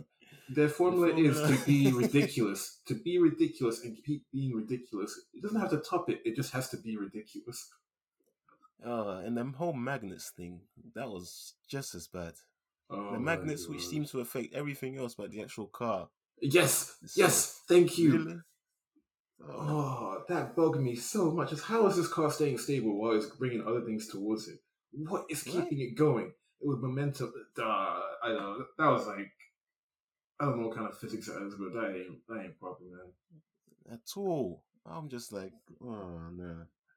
Their 0.48 0.68
formula 0.68 1.08
is 1.16 1.36
to 1.40 1.64
be 1.66 1.92
ridiculous, 2.02 2.80
to 2.86 2.94
be 2.94 3.18
ridiculous, 3.18 3.82
and 3.84 3.96
keep 4.04 4.24
being 4.32 4.54
ridiculous. 4.54 5.18
It 5.34 5.42
doesn't 5.42 5.60
have 5.60 5.70
to 5.70 5.78
top 5.78 6.08
it. 6.08 6.20
It 6.24 6.36
just 6.36 6.52
has 6.52 6.68
to 6.70 6.76
be 6.76 6.96
ridiculous. 6.96 7.68
Ah, 8.84 9.18
and 9.18 9.36
the 9.36 9.44
whole 9.44 9.72
magnets 9.72 10.30
thing 10.30 10.60
that 10.94 11.08
was 11.08 11.54
just 11.68 11.94
as 11.94 12.06
bad. 12.06 12.34
Oh 12.90 13.12
the 13.12 13.18
magnets, 13.18 13.66
which 13.68 13.80
God. 13.80 13.90
seem 13.90 14.04
to 14.06 14.20
affect 14.20 14.54
everything 14.54 14.96
else 14.98 15.14
but 15.14 15.30
the 15.30 15.42
actual 15.42 15.66
car. 15.66 16.08
Yes, 16.40 16.96
It's 17.02 17.16
yes, 17.16 17.62
thank 17.68 17.98
you. 17.98 18.12
Really? 18.18 18.36
Oh, 19.42 19.46
Oh, 19.48 20.22
that 20.28 20.54
bugged 20.54 20.80
me 20.80 20.94
so 20.94 21.30
much. 21.30 21.52
Is 21.52 21.62
how 21.62 21.86
is 21.88 21.96
this 21.96 22.08
car 22.08 22.30
staying 22.30 22.58
stable 22.58 22.96
while 23.00 23.12
it's 23.16 23.26
bringing 23.26 23.66
other 23.66 23.80
things 23.80 24.06
towards 24.08 24.46
it? 24.48 24.58
What 24.92 25.24
is 25.28 25.44
Right. 25.46 25.54
keeping 25.68 25.80
it 25.80 25.96
going? 25.96 26.32
It 26.60 26.66
was 26.66 26.78
momentum. 26.80 27.32
Uh, 27.58 27.62
I 28.22 28.28
know 28.28 28.64
that 28.78 28.86
was 28.86 29.06
like 29.06 29.30
I 30.40 30.44
don't 30.46 30.60
know 30.60 30.68
what 30.68 30.76
kind 30.76 30.88
of 30.88 30.98
physics 30.98 31.26
that 31.26 31.42
is, 31.46 31.54
but 31.54 31.72
that 31.74 31.94
ain't 31.94 32.26
that 32.28 32.40
ain't 32.44 32.58
proper, 32.60 32.82
man. 32.84 33.92
At 33.92 34.00
all. 34.16 34.62
I'm 34.84 35.08
just 35.08 35.32
like, 35.32 35.52
oh 35.82 36.30
no. 36.34 36.56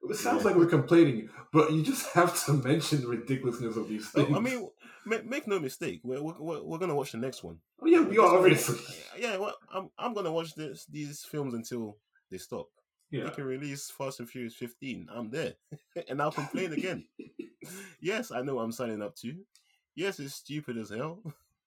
It 0.09 0.15
sounds 0.15 0.43
Yeah. 0.43 0.49
like 0.51 0.55
we're 0.57 0.65
complaining, 0.67 1.29
but 1.51 1.71
you 1.73 1.83
just 1.83 2.07
have 2.13 2.43
to 2.45 2.53
mention 2.53 3.01
the 3.01 3.07
ridiculousness 3.07 3.75
of 3.75 3.89
these 3.89 4.07
Oh, 4.15 4.23
things. 4.23 4.37
I 4.37 4.39
mean, 4.39 4.69
make, 5.05 5.25
make 5.25 5.47
no 5.47 5.59
mistake. 5.59 5.99
We're, 6.03 6.21
we're, 6.21 6.61
we're, 6.63 6.77
gonna 6.77 6.95
watch 6.95 7.11
the 7.11 7.17
next 7.17 7.43
one. 7.43 7.57
oh 7.81 7.85
yeah, 7.85 8.01
we 8.01 8.17
are 8.17 8.37
obviously. 8.37 8.79
Yeah, 9.19 9.35
well, 9.37 9.55
I'm 9.73 9.89
I'm 9.97 10.13
gonna 10.13 10.31
watch 10.31 10.55
this 10.55 10.85
these 10.85 11.25
films 11.25 11.53
until 11.53 11.97
they 12.31 12.37
stop. 12.37 12.67
Yeah. 13.11 13.23
They 13.25 13.29
can 13.31 13.45
release 13.45 13.89
Fast 13.89 14.19
and 14.19 14.29
Furious 14.29 14.53
15. 14.55 15.07
I'm 15.11 15.29
there, 15.29 15.53
and 16.09 16.21
I'll 16.21 16.31
complain 16.31 16.73
again. 16.73 17.05
yes, 18.01 18.31
I 18.31 18.41
know 18.41 18.55
what 18.55 18.63
I'm 18.63 18.71
signing 18.71 19.01
up 19.01 19.15
to. 19.17 19.35
Yes, 19.95 20.19
it's 20.19 20.35
stupid 20.35 20.77
as 20.77 20.89
hell. 20.89 21.21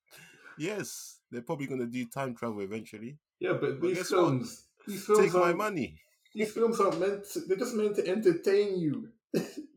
yes, 0.58 1.18
they're 1.30 1.42
probably 1.42 1.66
gonna 1.66 1.86
do 1.86 2.06
time 2.06 2.34
travel 2.34 2.60
eventually. 2.60 3.18
Yeah, 3.40 3.54
but 3.54 3.80
Well, 3.80 3.90
these 3.90 4.08
films, 4.08 4.64
these 4.86 5.04
films 5.04 5.32
Take 5.32 5.34
my 5.34 5.52
money. 5.52 5.98
These 6.34 6.52
films 6.52 6.80
aren't 6.80 7.00
meant. 7.00 7.24
To, 7.32 7.40
they're 7.40 7.56
just 7.58 7.74
meant 7.74 7.96
to 7.96 8.08
entertain 8.08 8.78
you. 8.78 9.08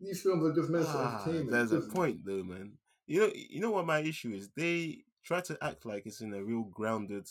these 0.02 0.22
films 0.22 0.46
are 0.46 0.54
just 0.54 0.70
meant 0.70 0.86
Ah, 0.88 1.24
entertainment. 1.24 1.52
there's 1.52 1.72
a 1.72 1.82
point 1.82 2.20
though, 2.26 2.44
man. 2.44 2.74
You 3.08 3.22
know, 3.22 3.32
you 3.34 3.60
know 3.60 3.72
what 3.72 3.86
my 3.86 4.00
issue 4.00 4.34
is? 4.34 4.50
They 4.56 5.00
try 5.24 5.42
to 5.42 5.58
act 5.62 5.86
like 5.86 6.06
it's 6.06 6.22
in 6.22 6.34
a 6.34 6.44
real 6.44 6.64
grounded, 6.64 7.28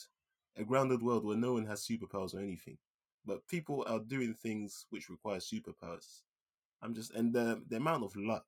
a 0.57 0.65
grounded 0.65 1.03
world 1.03 1.25
where 1.25 1.37
no 1.37 1.55
one 1.55 1.67
has 1.67 1.87
superpowers 1.87 2.35
or 2.35 2.41
anything, 2.41 2.77
but 3.27 3.47
people 3.49 3.85
are 3.89 3.99
doing 4.01 4.35
things 4.35 4.87
which 4.91 5.09
require 5.09 5.39
superpowers. 5.39 6.23
I'm 6.83 6.95
just 6.95 7.13
and 7.15 7.33
the 7.33 7.63
the 7.69 7.77
amount 7.77 8.05
of 8.05 8.15
luck. 8.17 8.45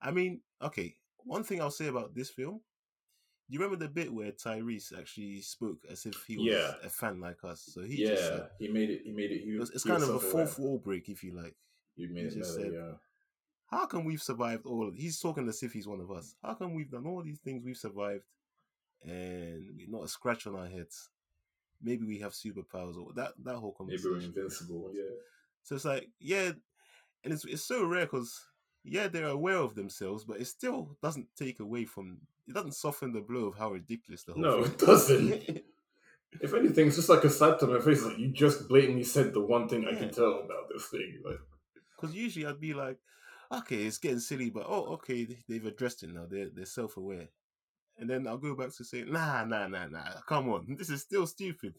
I 0.00 0.10
mean, 0.10 0.40
okay, 0.62 0.94
one 1.18 1.44
thing 1.44 1.60
I'll 1.60 1.70
say 1.70 1.86
about 1.88 2.14
this 2.14 2.30
film. 2.30 2.60
Do 3.50 3.54
you 3.58 3.60
remember 3.62 3.84
the 3.84 3.90
bit 3.92 4.12
where 4.12 4.32
Tyrese 4.32 4.98
actually 4.98 5.40
spoke 5.42 5.84
as 5.90 6.06
if 6.06 6.24
he 6.26 6.38
was 6.38 6.46
Yeah. 6.46 6.72
a 6.82 6.88
fan 6.88 7.20
like 7.20 7.44
us? 7.44 7.68
So 7.74 7.82
he 7.82 7.96
just 7.98 8.22
said, 8.22 8.48
he 8.58 8.68
made 8.68 8.88
it. 8.88 9.02
He 9.04 9.10
made 9.12 9.30
it. 9.30 9.42
He, 9.44 9.50
it's, 9.50 9.70
it's 9.70 9.82
he 9.84 9.90
kind 9.90 10.02
of 10.02 10.08
a 10.10 10.18
fourth 10.20 10.58
wall 10.58 10.78
break, 10.78 11.08
if 11.10 11.22
you 11.22 11.32
like. 11.36 11.54
He 11.94 12.06
made 12.06 12.32
he 12.32 12.38
just 12.38 12.56
better, 12.56 12.70
said- 12.70 12.72
yeah. 12.72 12.92
how 13.66 13.84
come 13.86 14.04
we've 14.04 14.22
survived 14.22 14.64
all 14.64 14.88
of 14.88 14.94
he's 14.94 15.18
talking 15.20 15.46
as 15.48 15.62
if 15.62 15.72
he's 15.72 15.86
one 15.86 16.00
of 16.00 16.10
us 16.10 16.34
how 16.42 16.54
come 16.54 16.72
we've 16.72 16.90
done 16.90 17.06
all 17.06 17.22
these 17.22 17.40
things 17.40 17.62
we've 17.64 17.76
survived 17.76 18.24
and 19.04 19.64
not 19.88 20.04
a 20.04 20.08
scratch 20.08 20.46
on 20.46 20.54
our 20.56 20.66
heads 20.68 21.10
maybe 21.82 22.06
we 22.06 22.18
have 22.20 22.32
superpowers 22.32 22.96
or 22.96 23.12
that 23.14 23.32
that 23.44 23.56
whole 23.56 23.72
conversation. 23.72 24.12
Maybe 24.12 24.20
we're 24.24 24.26
invincible. 24.28 24.90
Yeah. 24.94 25.02
so 25.62 25.74
it's 25.76 25.84
like 25.84 26.08
yeah 26.20 26.52
and 27.24 27.32
it's, 27.32 27.44
it's 27.44 27.64
so 27.66 27.84
rare 27.84 28.06
because 28.06 28.32
yeah 28.84 29.08
they're 29.08 29.26
aware 29.28 29.58
of 29.58 29.74
themselves 29.74 30.24
but 30.24 30.40
it 30.40 30.46
still 30.46 30.96
doesn't 31.02 31.28
take 31.36 31.60
away 31.60 31.84
from 31.84 32.18
it 32.48 32.54
doesn't 32.54 32.74
soften 32.74 33.12
the 33.12 33.20
blow 33.20 33.46
of 33.46 33.56
how 33.56 33.70
ridiculous 33.70 34.24
the 34.24 34.32
whole 34.32 34.42
No, 34.42 34.62
thing 34.64 34.72
it 34.72 34.78
doesn't. 34.78 35.60
If 36.40 36.54
anything, 36.54 36.86
it's 36.86 36.96
just 36.96 37.10
like 37.10 37.24
a 37.24 37.28
slap 37.30 37.58
to 37.58 37.66
my 37.66 37.78
face. 37.78 38.02
Like 38.02 38.16
you 38.18 38.28
just 38.32 38.66
blatantly 38.66 39.04
said 39.04 39.34
the 39.34 39.42
one 39.42 39.68
thing 39.68 39.86
I 39.86 39.94
can 39.94 40.10
tell 40.10 40.32
about 40.40 40.66
this 40.72 40.86
thing. 40.86 41.20
Like, 41.22 41.36
Because 41.94 42.16
usually 42.16 42.46
I'd 42.46 42.58
be 42.58 42.72
like, 42.72 42.96
okay, 43.52 43.84
it's 43.84 43.98
getting 43.98 44.18
silly, 44.18 44.48
but 44.48 44.64
oh, 44.66 44.94
okay, 44.94 45.24
they- 45.26 45.44
they've 45.46 45.66
addressed 45.66 46.02
it 46.04 46.08
now. 46.14 46.24
They're 46.26 46.48
they're 46.50 46.64
self 46.64 46.96
aware, 46.96 47.28
and 47.98 48.08
then 48.08 48.26
I'll 48.26 48.38
go 48.38 48.54
back 48.54 48.74
to 48.76 48.84
say, 48.84 49.04
nah, 49.04 49.44
nah, 49.44 49.68
nah, 49.68 49.86
nah. 49.86 50.20
Come 50.28 50.48
on, 50.50 50.76
this 50.78 50.90
is 50.90 51.02
still 51.02 51.26
stupid. 51.26 51.74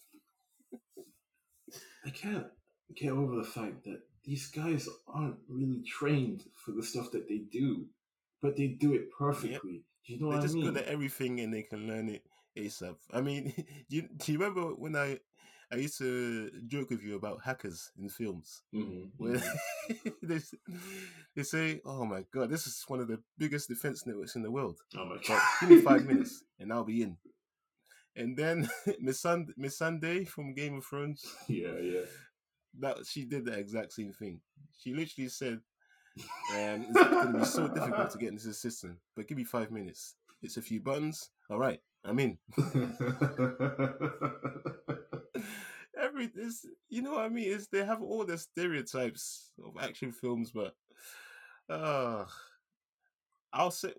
I 2.06 2.10
can't 2.10 2.48
get 2.96 3.12
over 3.12 3.36
the 3.36 3.44
fact 3.44 3.84
that 3.86 4.02
these 4.24 4.48
guys 4.48 4.88
aren't 5.08 5.38
really 5.48 5.82
trained 5.84 6.44
for 6.56 6.72
the 6.72 6.84
stuff 6.84 7.12
that 7.12 7.28
they 7.28 7.40
do, 7.52 7.86
but 8.42 8.56
they 8.56 8.68
do 8.68 8.94
it 8.94 9.12
perfectly. 9.12 9.84
Do 10.06 10.14
you 10.14 10.20
know 10.20 10.30
They're 10.30 10.38
what 10.38 10.44
I 10.44 10.46
just 10.46 10.56
mean? 10.56 10.66
good 10.66 10.78
at 10.78 10.86
everything, 10.88 11.40
and 11.40 11.54
they 11.54 11.64
can 11.64 11.88
learn 11.88 12.10
it 12.10 12.24
ASAP. 12.58 12.96
I 13.12 13.22
mean, 13.22 13.54
do 13.56 13.64
you, 13.98 14.10
do 14.18 14.32
you 14.32 14.38
remember 14.38 14.74
when 14.76 14.96
I 14.96 15.20
I 15.74 15.78
used 15.78 15.98
to 15.98 16.52
joke 16.68 16.92
with 16.92 17.02
you 17.02 17.16
about 17.16 17.42
hackers 17.44 17.92
in 17.98 18.08
films? 18.08 18.62
Mhm, 18.74 19.10
Where 19.18 19.38
mhm. 19.38 20.14
they, 20.22 20.40
they 21.36 21.44
say, 21.44 21.82
"Oh 21.84 22.06
my 22.06 22.26
god, 22.32 22.52
this 22.52 22.68
is 22.68 22.84
one 22.88 23.00
of 23.00 23.08
the 23.08 23.20
biggest 23.40 23.70
defense 23.70 24.06
networks 24.06 24.36
in 24.36 24.44
the 24.44 24.52
world." 24.52 24.78
Oh 24.96 25.06
my 25.06 25.18
god! 25.28 25.42
give 25.60 25.70
me 25.70 25.82
five 25.82 26.06
minutes 26.06 26.44
and 26.60 26.72
I'll 26.72 26.84
be 26.84 27.02
in. 27.02 27.18
And 28.16 28.38
then 28.38 28.70
Miss 29.00 29.22
Sund 29.24 29.48
Missandei 29.58 30.28
from 30.28 30.54
Game 30.54 30.78
of 30.78 30.86
Thrones, 30.86 31.26
yeah, 31.48 31.80
yeah. 31.82 32.06
that 32.80 32.98
she 33.08 33.26
did 33.26 33.46
the 33.46 33.54
exact 33.58 33.94
same 33.94 34.14
thing. 34.14 34.42
She 34.80 34.94
literally 34.94 35.30
said, 35.30 35.60
um, 36.54 36.86
"It's 36.90 37.04
going 37.10 37.34
to 37.34 37.40
be 37.40 37.46
so 37.46 37.68
difficult 37.68 38.12
to 38.12 38.18
get 38.20 38.30
into 38.30 38.48
the 38.48 38.54
system, 38.54 39.00
but 39.16 39.28
give 39.28 39.38
me 39.40 39.44
five 39.44 39.72
minutes. 39.72 40.16
It's 40.44 40.58
a 40.58 40.62
few 40.62 40.82
buttons. 40.82 41.32
All 41.50 41.58
right, 41.58 41.82
I'm 42.06 42.20
in." 42.20 42.38
Every 46.14 46.28
this, 46.28 46.66
you 46.90 47.02
know 47.02 47.14
what 47.14 47.26
I 47.26 47.30
mean? 47.30 47.48
Is 47.52 47.68
they 47.68 47.84
have 47.84 48.02
all 48.02 48.24
the 48.26 48.38
stereotypes 48.38 49.52
of 49.66 49.74
action 49.82 50.12
films, 50.12 50.52
but 50.52 50.76
uh 51.70 52.26
I'll 53.52 53.72
say 53.72 53.94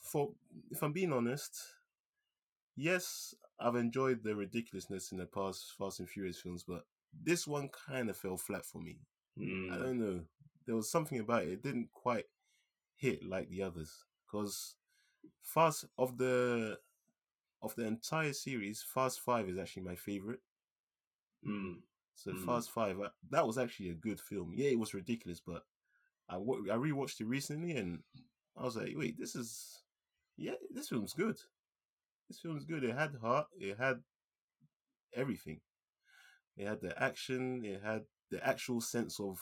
for 0.00 0.30
if 0.70 0.82
I'm 0.82 0.92
being 0.92 1.12
honest, 1.12 1.58
yes, 2.76 3.34
I've 3.58 3.76
enjoyed 3.76 4.22
the 4.22 4.34
ridiculousness 4.34 5.12
in 5.12 5.18
the 5.18 5.26
past 5.26 5.74
Fast 5.78 6.00
and 6.00 6.08
Furious 6.08 6.40
films, 6.40 6.64
but 6.66 6.84
this 7.24 7.46
one 7.46 7.68
kind 7.68 8.08
of 8.10 8.16
fell 8.16 8.36
flat 8.36 8.64
for 8.64 8.80
me. 8.80 8.98
I 9.70 9.78
Mm, 9.78 9.84
don't 9.84 9.98
know. 9.98 10.20
There 10.66 10.76
was 10.76 10.90
something 10.90 11.18
about 11.20 11.44
it. 11.44 11.50
It 11.50 11.62
didn't 11.62 11.90
quite 11.92 12.26
hit 12.96 13.24
like 13.24 13.48
the 13.50 13.62
others. 13.62 14.04
Because 14.26 14.76
Fast 15.42 15.86
of 15.98 16.16
the 16.18 16.78
of 17.62 17.74
the 17.76 17.86
entire 17.86 18.32
series, 18.32 18.82
Fast 18.82 19.20
Five 19.20 19.48
is 19.48 19.58
actually 19.58 19.82
my 19.82 19.96
favorite. 19.96 20.40
Mm. 21.46 21.76
So 22.14 22.32
Mm. 22.32 22.44
Fast 22.44 22.70
Five, 22.70 23.00
uh, 23.00 23.08
that 23.30 23.46
was 23.46 23.58
actually 23.58 23.90
a 23.90 23.94
good 23.94 24.20
film. 24.20 24.52
Yeah, 24.54 24.70
it 24.70 24.78
was 24.78 24.94
ridiculous, 24.94 25.40
but 25.40 25.64
I 26.28 26.36
I 26.36 26.76
rewatched 26.76 27.20
it 27.20 27.26
recently 27.26 27.72
and 27.76 28.02
I 28.56 28.64
was 28.64 28.76
like, 28.76 28.94
wait, 28.96 29.18
this 29.18 29.36
is 29.36 29.82
yeah, 30.36 30.54
this 30.70 30.88
film's 30.88 31.14
good. 31.14 31.38
This 32.28 32.40
film's 32.40 32.64
good. 32.64 32.84
It 32.84 32.96
had 32.96 33.16
heart. 33.16 33.48
It 33.58 33.78
had 33.78 34.02
everything. 35.14 35.60
It 36.56 36.66
had 36.66 36.80
the 36.80 37.00
action. 37.02 37.64
It 37.64 37.82
had 37.82 38.02
the 38.30 38.46
actual 38.46 38.80
sense 38.80 39.20
of 39.20 39.40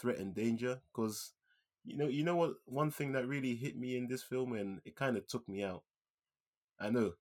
threat 0.00 0.18
and 0.18 0.34
danger. 0.34 0.80
Because 0.92 1.32
you 1.84 1.96
know, 1.96 2.08
you 2.08 2.24
know 2.24 2.36
what? 2.36 2.54
One 2.66 2.90
thing 2.90 3.12
that 3.12 3.28
really 3.28 3.54
hit 3.56 3.76
me 3.76 3.96
in 3.96 4.08
this 4.08 4.22
film 4.22 4.52
and 4.54 4.80
it 4.84 4.96
kind 4.96 5.16
of 5.16 5.26
took 5.26 5.48
me 5.48 5.62
out. 5.64 5.82
I 6.80 6.90
know. 6.90 7.14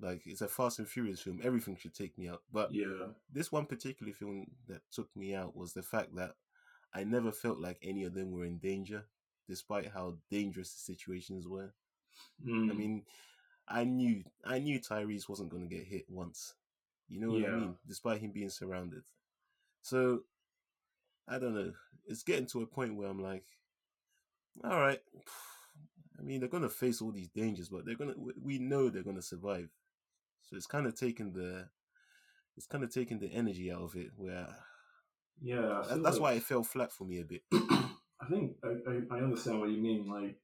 Like 0.00 0.22
it's 0.26 0.40
a 0.40 0.48
Fast 0.48 0.78
and 0.78 0.88
Furious 0.88 1.20
film. 1.20 1.40
Everything 1.42 1.76
should 1.76 1.94
take 1.94 2.16
me 2.16 2.28
out, 2.28 2.42
but 2.52 2.72
Yeah. 2.72 3.08
this 3.30 3.52
one 3.52 3.66
particular 3.66 4.12
film 4.12 4.46
that 4.66 4.82
took 4.90 5.14
me 5.14 5.34
out 5.34 5.56
was 5.56 5.72
the 5.72 5.82
fact 5.82 6.14
that 6.16 6.36
I 6.92 7.04
never 7.04 7.30
felt 7.32 7.58
like 7.58 7.78
any 7.82 8.04
of 8.04 8.14
them 8.14 8.32
were 8.32 8.44
in 8.44 8.58
danger, 8.58 9.04
despite 9.46 9.88
how 9.88 10.18
dangerous 10.30 10.72
the 10.72 10.80
situations 10.80 11.46
were. 11.46 11.74
Mm. 12.44 12.70
I 12.70 12.74
mean, 12.74 13.04
I 13.68 13.84
knew 13.84 14.24
I 14.44 14.58
knew 14.58 14.80
Tyrese 14.80 15.28
wasn't 15.28 15.50
going 15.50 15.68
to 15.68 15.74
get 15.74 15.86
hit 15.86 16.06
once. 16.08 16.54
You 17.08 17.20
know 17.20 17.28
what 17.30 17.44
I 17.44 17.54
mean? 17.60 17.76
Despite 17.86 18.20
him 18.20 18.30
being 18.32 18.50
surrounded. 18.50 19.02
So 19.82 20.24
I 21.28 21.38
don't 21.38 21.54
know. 21.54 21.72
It's 22.06 22.22
getting 22.22 22.46
to 22.46 22.62
a 22.62 22.66
point 22.66 22.96
where 22.96 23.08
I'm 23.08 23.22
like, 23.22 23.44
all 24.64 24.78
right. 24.80 25.00
I 26.18 26.22
mean, 26.22 26.40
they're 26.40 26.50
going 26.50 26.64
to 26.64 26.68
face 26.68 27.00
all 27.00 27.12
these 27.12 27.30
dangers, 27.30 27.70
but 27.70 27.86
they're 27.86 27.94
going 27.96 28.12
to. 28.12 28.34
We 28.42 28.58
know 28.58 28.90
they're 28.90 29.02
going 29.02 29.16
to 29.16 29.22
survive. 29.22 29.70
So 30.50 30.56
it's 30.56 30.66
kind 30.66 30.86
of 30.86 30.94
taking 30.98 31.32
the, 31.32 31.68
it's 32.56 32.66
kind 32.66 32.82
of 32.84 32.92
taking 32.92 33.18
the 33.20 33.32
energy 33.32 33.70
out 33.72 33.82
of 33.82 33.94
it. 33.96 34.10
Where 34.16 34.48
yeah. 35.40 35.82
That- 35.88 36.02
that's 36.02 36.16
like- 36.16 36.20
why 36.22 36.32
it 36.34 36.42
fell 36.42 36.64
flat 36.64 36.92
for 36.92 37.04
me 37.04 37.20
a 37.20 37.24
bit. 37.24 37.42
I 37.52 38.26
think 38.28 38.56
I, 38.62 38.68
I, 38.90 39.16
I 39.18 39.22
understand 39.22 39.60
what 39.60 39.70
you 39.70 39.78
mean. 39.80 40.08
Like 40.10 40.36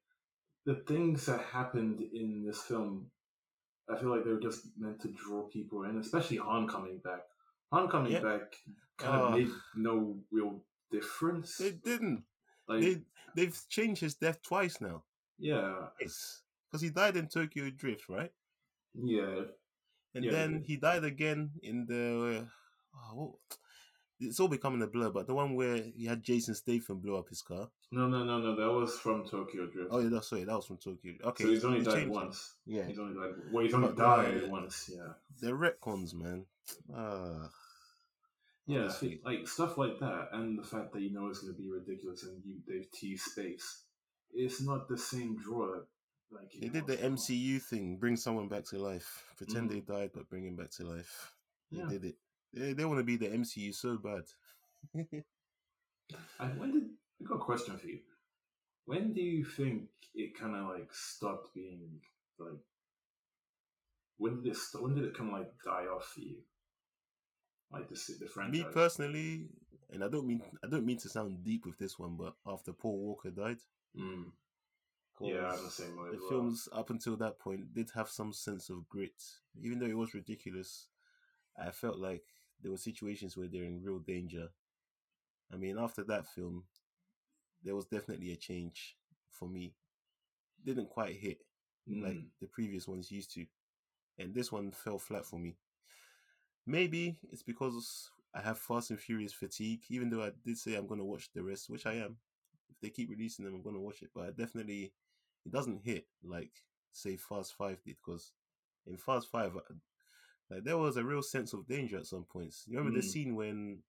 the 0.65 0.77
things 0.87 1.27
that 1.27 1.41
happened 1.41 2.01
in 2.15 2.45
this 2.47 2.63
film, 2.63 3.11
I 3.91 3.97
feel 3.99 4.09
like 4.11 4.25
they 4.25 4.31
were 4.33 4.41
just 4.41 4.67
meant 4.79 5.01
to 5.03 5.09
draw 5.09 5.43
people 5.49 5.85
in, 5.85 5.99
especially 5.99 6.39
Han 6.39 6.67
coming 6.69 6.99
back. 7.05 7.21
Han 7.73 7.89
coming 7.89 8.13
Yeah. 8.13 8.21
back 8.21 8.55
kind 8.97 9.15
of 9.21 9.33
Ah. 9.33 9.37
made 9.37 9.51
no 9.77 10.19
real 10.31 10.63
difference. 10.91 11.59
They 11.59 11.73
didn't. 11.73 12.25
like 12.69 12.81
They 12.81 13.03
they've 13.35 13.61
changed 13.69 14.01
his 14.01 14.15
death 14.15 14.41
twice 14.43 14.81
now. 14.81 15.03
yeah, 15.39 15.89
It's 16.01 16.43
because 16.71 16.81
he 16.81 16.89
died 16.91 17.17
in 17.17 17.29
Tokyo 17.29 17.69
Drift, 17.71 18.09
right? 18.09 18.33
yeah, 18.95 19.43
And 20.17 20.25
Yeah, 20.25 20.33
then 20.33 20.65
he 20.67 20.77
died 20.77 21.05
again 21.05 21.51
in 21.63 21.85
the. 21.87 22.47
oh, 23.15 23.39
it's 24.19 24.41
all 24.41 24.49
becoming 24.49 24.81
a 24.81 24.87
blur, 24.87 25.11
but 25.11 25.27
the 25.27 25.35
one 25.35 25.55
where 25.55 25.77
he 25.95 26.07
had 26.07 26.23
Jason 26.23 26.55
Statham 26.55 27.01
blow 27.01 27.19
up 27.19 27.29
his 27.29 27.43
car. 27.43 27.69
no, 27.93 28.09
no, 28.09 28.25
no, 28.25 28.39
no. 28.39 28.57
That 28.57 28.73
was 28.73 28.99
from 28.99 29.27
Tokyo 29.29 29.67
Drift. 29.67 29.91
Oh, 29.93 29.99
yeah, 29.99 30.09
that's 30.09 30.29
sorry, 30.31 30.45
that 30.45 30.57
was 30.57 30.65
from 30.65 30.79
Tokyo. 30.79 31.13
Okay, 31.23 31.45
so 31.45 31.51
he's 31.51 31.65
only 31.67 31.83
died 31.83 32.05
it. 32.05 32.09
once. 32.09 32.55
Yeah, 32.65 32.87
He's 32.87 32.99
only 32.99 33.15
died. 33.15 33.35
Well, 33.53 33.65
he's 33.65 33.75
only 33.75 33.89
But, 33.89 33.97
died 33.99 34.45
uh, 34.45 34.49
once. 34.49 34.91
Yeah. 34.93 35.13
the 35.43 35.49
retcons, 35.53 36.15
man. 36.15 36.47
Ah, 36.95 37.51
Yeah, 38.67 38.81
Honestly. 38.85 39.21
like 39.23 39.47
stuff 39.47 39.77
like 39.77 39.99
that, 40.01 40.29
and 40.33 40.59
the 40.59 40.65
fact 40.65 40.95
that 40.95 41.03
you 41.03 41.13
know 41.13 41.27
it's 41.29 41.41
going 41.43 41.55
to 41.55 41.61
be 41.61 41.69
ridiculous 41.71 42.23
and 42.25 42.43
you 42.43 42.57
they've 42.67 42.91
teased 42.91 43.25
space. 43.33 43.83
It's 44.33 44.63
not 44.63 44.89
the 44.89 44.97
same 44.99 45.37
draw 45.37 45.81
like 46.31 46.53
They 46.61 46.69
did 46.69 46.87
the? 46.87 46.97
MCU 46.97 47.59
thing, 47.61 47.97
bring 47.99 48.17
someone 48.17 48.49
back 48.49 48.65
to 48.67 48.79
life, 48.79 49.25
pretend 49.37 49.71
Mm. 49.71 49.73
they 49.75 49.81
died, 49.81 50.11
but 50.13 50.29
bring 50.29 50.45
him 50.45 50.57
back 50.57 50.71
to 50.73 50.85
life. 50.85 51.35
They 51.71 51.79
Yeah. 51.79 51.89
did 51.89 52.05
it. 52.05 52.17
They, 52.53 52.73
they 52.73 52.85
want 52.85 52.99
to 53.01 53.05
be 53.05 53.17
the 53.17 53.29
MCU 53.29 53.73
so 53.73 53.97
bad. 53.99 54.25
And 56.39 56.61
when 56.61 56.73
did 56.73 56.85
I 57.21 57.25
got 57.29 57.37
a 57.37 57.45
question 57.45 57.77
for 57.79 57.87
you? 57.87 58.01
When 58.85 59.13
do 59.13 59.21
you 59.21 59.45
think 59.45 59.89
it 60.15 60.39
kind 60.39 60.55
of 60.55 60.69
like 60.69 60.93
stopped 60.93 61.53
being 61.55 62.01
like? 62.39 62.61
When 64.19 64.43
did 64.43 64.53
it? 64.53 64.57
St- 64.57 64.83
when 64.83 64.95
did 64.95 65.05
it 65.05 65.17
kind 65.17 65.31
of 65.31 65.39
like 65.41 65.53
die 65.65 65.87
off 65.87 66.07
for 66.15 66.21
you? 66.21 66.37
Like 67.73 67.89
the 67.89 67.95
the 68.21 68.27
franchise. 68.29 68.65
Me 68.65 68.67
personally, 68.73 69.49
and 69.91 70.05
I 70.05 70.09
don't 70.09 70.27
mean 70.27 70.43
I 70.65 70.69
don't 70.69 70.87
mean 70.87 70.99
to 70.99 71.09
sound 71.09 71.43
deep 71.45 71.67
with 71.67 71.79
this 71.79 71.99
one, 71.99 72.17
but 72.17 72.35
after 72.47 72.73
Paul 72.73 72.99
Walker 72.99 73.31
died, 73.31 73.59
Mm. 73.97 74.31
Yeah, 75.21 75.53
I'm 75.53 75.65
the 75.65 75.71
same 75.71 75.97
way. 75.97 76.11
the 76.11 76.19
well. 76.19 76.29
films 76.29 76.69
up 76.73 76.91
until 76.91 77.17
that 77.17 77.39
point 77.39 77.73
did 77.73 77.91
have 77.95 78.09
some 78.09 78.33
sense 78.33 78.69
of 78.71 78.89
grit, 78.89 79.23
even 79.61 79.79
though 79.79 79.87
it 79.87 79.97
was 79.97 80.15
ridiculous. 80.15 80.89
I 81.59 81.71
felt 81.71 81.99
like 81.99 82.25
there 82.63 82.71
were 82.71 82.77
situations 82.79 83.37
where 83.37 83.49
they're 83.49 83.65
in 83.65 83.83
real 83.83 83.99
danger. 83.99 84.49
I 85.53 85.57
mean, 85.57 85.79
after 85.79 86.05
that 86.05 86.27
film, 86.27 86.65
there 87.63 87.75
was 87.75 87.87
definitely 87.87 88.33
a 88.33 88.37
change 88.37 88.97
for 89.31 89.49
me. 89.49 89.75
Didn't 90.65 90.91
quite 90.91 91.17
hit 91.17 91.39
like 91.89 92.17
Mm. 92.17 92.31
the 92.41 92.47
previous 92.49 92.89
ones 92.89 93.11
used 93.13 93.33
to, 93.35 93.47
and 94.19 94.35
this 94.35 94.51
one 94.53 94.73
fell 94.73 94.99
flat 94.99 95.25
for 95.25 95.39
me. 95.39 95.57
Maybe 96.67 97.19
it's 97.31 97.43
because 97.43 98.11
I 98.35 98.41
have 98.41 98.59
Fast 98.59 98.91
and 98.91 98.99
Furious 99.01 99.33
fatigue, 99.33 99.83
even 99.89 100.11
though 100.11 100.23
I 100.25 100.33
did 100.45 100.59
say 100.59 100.75
I'm 100.75 100.87
going 100.87 101.01
to 101.01 101.05
watch 101.07 101.31
the 101.33 101.43
rest, 101.43 101.71
which 101.71 101.87
I 101.87 101.95
am. 101.95 102.17
If 102.69 102.81
they 102.81 102.91
keep 102.91 103.09
releasing 103.09 103.45
them, 103.45 103.55
I'm 103.55 103.63
going 103.63 103.77
to 103.77 103.81
watch 103.81 104.03
it. 104.03 104.11
But 104.15 104.27
I 104.27 104.31
definitely, 104.31 104.93
it 105.47 105.53
doesn't 105.53 105.83
hit 105.85 106.07
like, 106.25 106.53
say, 106.93 107.17
Fast 107.17 107.55
5 107.57 107.83
did, 107.85 107.97
because 108.05 108.33
in 108.87 108.97
Fast 108.99 109.29
5, 109.31 109.57
uh, 109.57 109.61
like, 110.51 110.65
there 110.65 110.79
was 110.79 110.97
a 110.97 111.05
real 111.05 111.23
sense 111.23 111.53
of 111.53 111.67
danger 111.67 111.99
at 111.99 112.07
some 112.07 112.25
points. 112.25 112.65
You 112.67 112.79
remember 112.79 112.99
the 112.99 113.05
Mm. 113.05 113.11
scene 113.11 113.37
when 113.37 113.83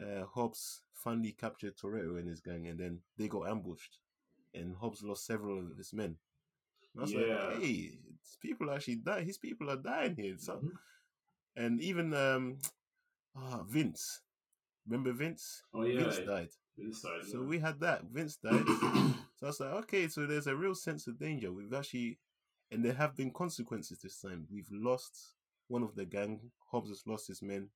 uh, 0.00 0.24
Hobbs 0.26 0.82
finally 0.94 1.32
captured 1.32 1.76
Toretto 1.76 2.18
and 2.18 2.28
his 2.28 2.40
gang, 2.40 2.68
and 2.68 2.78
then 2.78 3.00
they 3.18 3.28
got 3.28 3.48
ambushed, 3.48 3.98
and 4.54 4.76
Hobbs 4.76 5.02
lost 5.02 5.26
several 5.26 5.58
of 5.60 5.76
his 5.76 5.92
men. 5.92 6.16
And 6.94 7.02
was 7.02 7.14
Yeah. 7.14 7.26
like, 7.36 7.60
hey, 7.60 7.98
it's 8.14 8.36
people 8.36 8.70
actually 8.70 8.96
die. 8.96 9.22
His 9.24 9.38
people 9.38 9.70
are 9.70 9.76
dying 9.76 10.16
here. 10.16 10.36
So, 10.38 10.62
Mhm. 10.62 10.78
and 11.56 11.80
even 11.80 12.14
um, 12.14 12.58
ah, 13.36 13.62
Vince. 13.66 14.22
Remember 14.86 15.12
Vince? 15.12 15.62
Oh 15.74 15.82
yeah, 15.84 15.98
Vince 16.02 16.20
died. 16.20 16.50
Vince 16.78 17.02
died. 17.02 17.26
So 17.30 17.40
yeah. 17.40 17.46
we 17.46 17.58
had 17.58 17.80
that. 17.80 18.04
Vince 18.04 18.36
died. 18.42 18.64
so 18.66 19.42
I 19.42 19.46
was 19.46 19.60
like, 19.60 19.72
okay, 19.84 20.08
so 20.08 20.26
there's 20.26 20.46
a 20.46 20.56
real 20.56 20.74
sense 20.74 21.06
of 21.06 21.18
danger. 21.18 21.52
We've 21.52 21.72
actually, 21.72 22.18
and 22.70 22.84
there 22.84 22.94
have 22.94 23.16
been 23.16 23.32
consequences 23.32 24.00
this 24.00 24.20
time. 24.20 24.46
We've 24.50 24.70
lost 24.70 25.34
one 25.68 25.82
of 25.82 25.94
the 25.94 26.04
gang. 26.04 26.50
Hobbs 26.70 26.88
has 26.88 27.02
lost 27.06 27.28
his 27.28 27.42
men, 27.42 27.68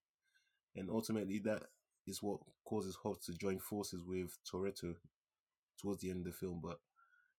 and 0.77 0.91
ultimately 0.91 1.39
that 1.41 1.65
is 2.07 2.23
what 2.23 2.41
causes 2.65 2.97
Hobbs 3.03 3.27
to 3.27 3.33
join 3.35 3.59
forces 3.59 4.03
with 4.07 4.37
Toretto 4.51 4.95
towards 5.81 6.01
the 6.01 6.11
end 6.11 6.27
of 6.27 6.33
the 6.33 6.39
film. 6.39 6.61
But 6.63 6.79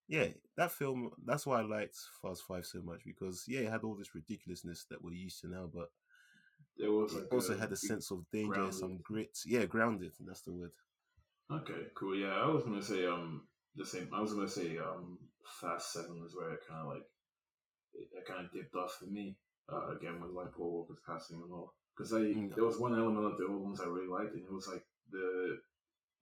yeah, 0.08 0.26
that 0.56 0.72
film. 0.72 1.10
That's 1.24 1.46
why 1.46 1.60
I 1.60 1.62
liked 1.62 1.96
Fast 2.22 2.42
Five 2.46 2.66
so 2.66 2.80
much 2.82 3.00
because 3.04 3.44
yeah, 3.48 3.60
it 3.60 3.70
had 3.70 3.82
all 3.82 3.94
this 3.94 4.14
ridiculousness 4.14 4.86
that 4.90 5.02
we're 5.02 5.14
used 5.14 5.40
to 5.40 5.48
now, 5.48 5.68
but 5.72 5.88
there 6.78 6.92
was 6.92 7.12
it 7.14 7.24
like 7.24 7.32
also 7.32 7.54
a 7.54 7.58
had 7.58 7.72
a 7.72 7.76
sense 7.76 8.10
of 8.10 8.24
danger, 8.32 8.52
grounded. 8.52 8.74
some 8.74 8.98
grit. 9.02 9.38
Yeah, 9.46 9.64
grounded. 9.64 10.12
That's 10.20 10.42
the 10.42 10.52
word. 10.52 10.72
Okay, 11.50 11.86
cool. 11.94 12.16
Yeah, 12.16 12.34
I 12.34 12.48
was 12.48 12.64
gonna 12.64 12.82
say 12.82 13.06
um 13.06 13.42
the 13.76 13.86
same. 13.86 14.08
I 14.12 14.20
was 14.20 14.34
gonna 14.34 14.48
say 14.48 14.78
um 14.78 15.18
Fast 15.60 15.92
Seven 15.92 16.20
was 16.20 16.34
where 16.34 16.50
it 16.52 16.60
kind 16.68 16.80
of 16.82 16.88
like 16.88 17.04
it, 17.94 18.08
it 18.12 18.26
kind 18.26 18.44
of 18.44 18.52
dipped 18.52 18.74
off 18.74 18.96
for 18.98 19.06
me. 19.06 19.36
Uh, 19.72 19.96
again 19.96 20.20
with 20.20 20.30
like 20.30 20.52
Paul 20.54 20.72
Walker's 20.86 21.02
passing 21.04 21.42
and 21.42 21.52
all, 21.52 21.74
because 21.96 22.12
I 22.12 22.18
Mm. 22.18 22.54
there 22.54 22.64
was 22.64 22.78
one 22.78 22.94
element 22.96 23.26
of 23.26 23.36
the 23.36 23.46
old 23.46 23.62
ones 23.64 23.80
I 23.80 23.86
really 23.86 24.06
liked, 24.06 24.34
and 24.34 24.44
it 24.44 24.52
was 24.52 24.68
like 24.68 24.84
the 25.10 25.58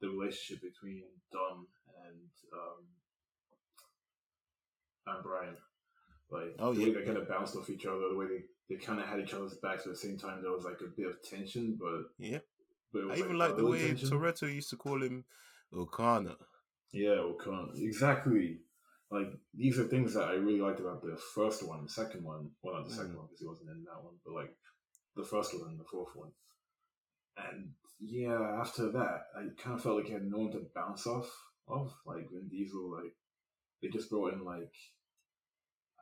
the 0.01 0.09
relationship 0.09 0.63
between 0.63 1.05
Dom 1.33 1.67
and 2.07 2.31
um 2.53 2.85
and 5.07 5.23
Brian. 5.23 5.57
Like 6.31 6.57
Oh, 6.59 6.73
the 6.73 6.81
yeah, 6.81 6.87
way 6.89 6.95
they 6.95 7.05
kind 7.05 7.19
of 7.19 7.29
bounced 7.29 7.57
off 7.57 7.69
each 7.69 7.85
other, 7.87 8.09
the 8.13 8.17
way 8.17 8.27
they, 8.27 8.43
they 8.75 8.81
kind 8.81 8.99
of 8.99 9.07
had 9.07 9.21
each 9.21 9.35
other's 9.35 9.59
backs 9.59 9.87
at 9.87 9.93
the 9.93 9.99
same 9.99 10.17
time. 10.19 10.41
There 10.43 10.53
was 10.53 10.65
like 10.65 10.81
a 10.81 10.89
bit 10.97 11.07
of 11.07 11.23
tension, 11.23 11.79
but 11.79 12.05
Yeah. 12.19 12.39
But 12.95 13.01
it 13.03 13.07
was 13.09 13.21
I 13.21 13.25
even 13.25 13.39
like, 13.39 13.57
the 13.57 13.67
way. 13.67 13.93
Toretto 13.95 14.55
used 14.55 14.71
to 14.71 14.77
call 14.77 15.03
him 15.03 15.25
O'Conner. 15.77 16.37
Yeah, 16.93 17.19
O'Conner. 17.19 17.73
Exactly. 17.77 18.61
Like 19.11 19.33
these 19.53 19.81
are 19.81 19.85
things 19.85 20.15
that 20.15 20.29
I 20.29 20.35
really 20.35 20.61
liked 20.61 20.79
about 20.79 21.03
the 21.03 21.17
first 21.35 21.67
one, 21.67 21.83
the 21.83 21.91
second 21.91 22.23
one. 22.23 22.51
Well, 22.63 22.75
not 22.77 22.89
the 22.89 22.95
second 22.95 23.15
Mm. 23.15 23.19
one 23.19 23.27
because 23.27 23.41
he 23.41 23.47
wasn't 23.47 23.71
in 23.71 23.85
that 23.85 24.03
one, 24.03 24.15
but 24.25 24.35
like 24.35 24.57
the 25.17 25.25
first 25.25 25.59
one 25.59 25.71
and 25.71 25.79
the 25.81 25.85
fourth 25.85 26.15
one. 26.15 26.31
And 27.37 27.73
yeah, 27.99 28.41
after 28.61 28.93
that, 28.93 29.27
I 29.37 29.49
kind 29.61 29.75
of 29.75 29.83
felt 29.83 29.97
like 29.97 30.07
he 30.07 30.13
had 30.13 30.31
no 30.31 30.39
one 30.39 30.53
to 30.53 30.71
bounce 30.73 31.07
off 31.07 31.31
of. 31.67 31.93
Like 32.07 32.31
Vin 32.31 32.49
Diesel, 32.49 32.93
like 32.93 33.13
they 33.83 33.89
just 33.89 34.09
brought 34.09 34.35
in 34.35 34.45
like 34.45 34.73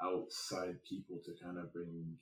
outside 0.02 0.76
people 0.88 1.20
to 1.24 1.32
kind 1.42 1.58
of 1.58 1.72
bring 1.72 2.18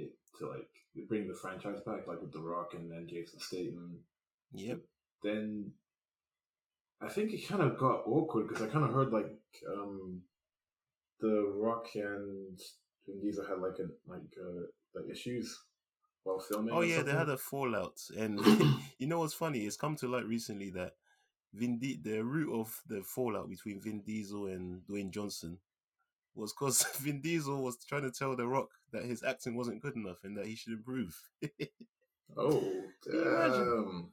it 0.00 0.12
to 0.38 0.48
like 0.48 0.68
bring 1.08 1.28
the 1.28 1.34
franchise 1.34 1.80
back, 1.86 2.06
like 2.06 2.20
with 2.20 2.32
The 2.32 2.40
Rock 2.40 2.74
and 2.74 2.90
then 2.90 3.06
Jason 3.08 3.40
Statham 3.40 4.00
Yep. 4.52 4.80
then 5.22 5.72
I 7.00 7.08
think 7.08 7.32
it 7.32 7.48
kind 7.48 7.62
of 7.62 7.78
got 7.78 8.02
awkward 8.06 8.48
because 8.48 8.62
I 8.62 8.66
kind 8.66 8.84
of 8.84 8.92
heard 8.92 9.12
like 9.12 9.30
um, 9.72 10.22
the 11.20 11.52
Rock 11.56 11.86
and 11.94 12.58
Vin 13.06 13.20
Diesel 13.20 13.46
had 13.46 13.58
like 13.58 13.78
a 13.78 13.88
like 14.10 14.20
uh, 14.38 14.66
like 14.94 15.10
issues 15.10 15.58
while 16.24 16.40
filming. 16.40 16.74
Oh 16.74 16.82
yeah, 16.82 17.02
they 17.02 17.12
had 17.12 17.28
a 17.28 17.38
fallout, 17.38 18.00
and 18.16 18.40
you 18.98 19.06
know 19.06 19.20
what's 19.20 19.34
funny? 19.34 19.60
It's 19.60 19.76
come 19.76 19.96
to 19.96 20.08
light 20.08 20.26
recently 20.26 20.70
that 20.70 20.92
Vin 21.54 21.78
Di- 21.78 22.00
the 22.02 22.22
root 22.22 22.52
of 22.60 22.78
the 22.86 23.02
fallout 23.02 23.48
between 23.48 23.80
Vin 23.80 24.02
Diesel 24.02 24.46
and 24.48 24.82
Dwayne 24.86 25.10
Johnson 25.10 25.58
was 26.34 26.52
because 26.52 26.82
Vin 27.00 27.20
Diesel 27.20 27.62
was 27.62 27.76
trying 27.84 28.02
to 28.02 28.10
tell 28.10 28.34
The 28.36 28.46
Rock 28.46 28.68
that 28.92 29.04
his 29.04 29.22
acting 29.22 29.56
wasn't 29.56 29.82
good 29.82 29.96
enough 29.96 30.18
and 30.24 30.36
that 30.36 30.46
he 30.46 30.54
should 30.56 30.72
improve. 30.74 31.20
Oh 32.36 32.62
damn! 33.04 34.12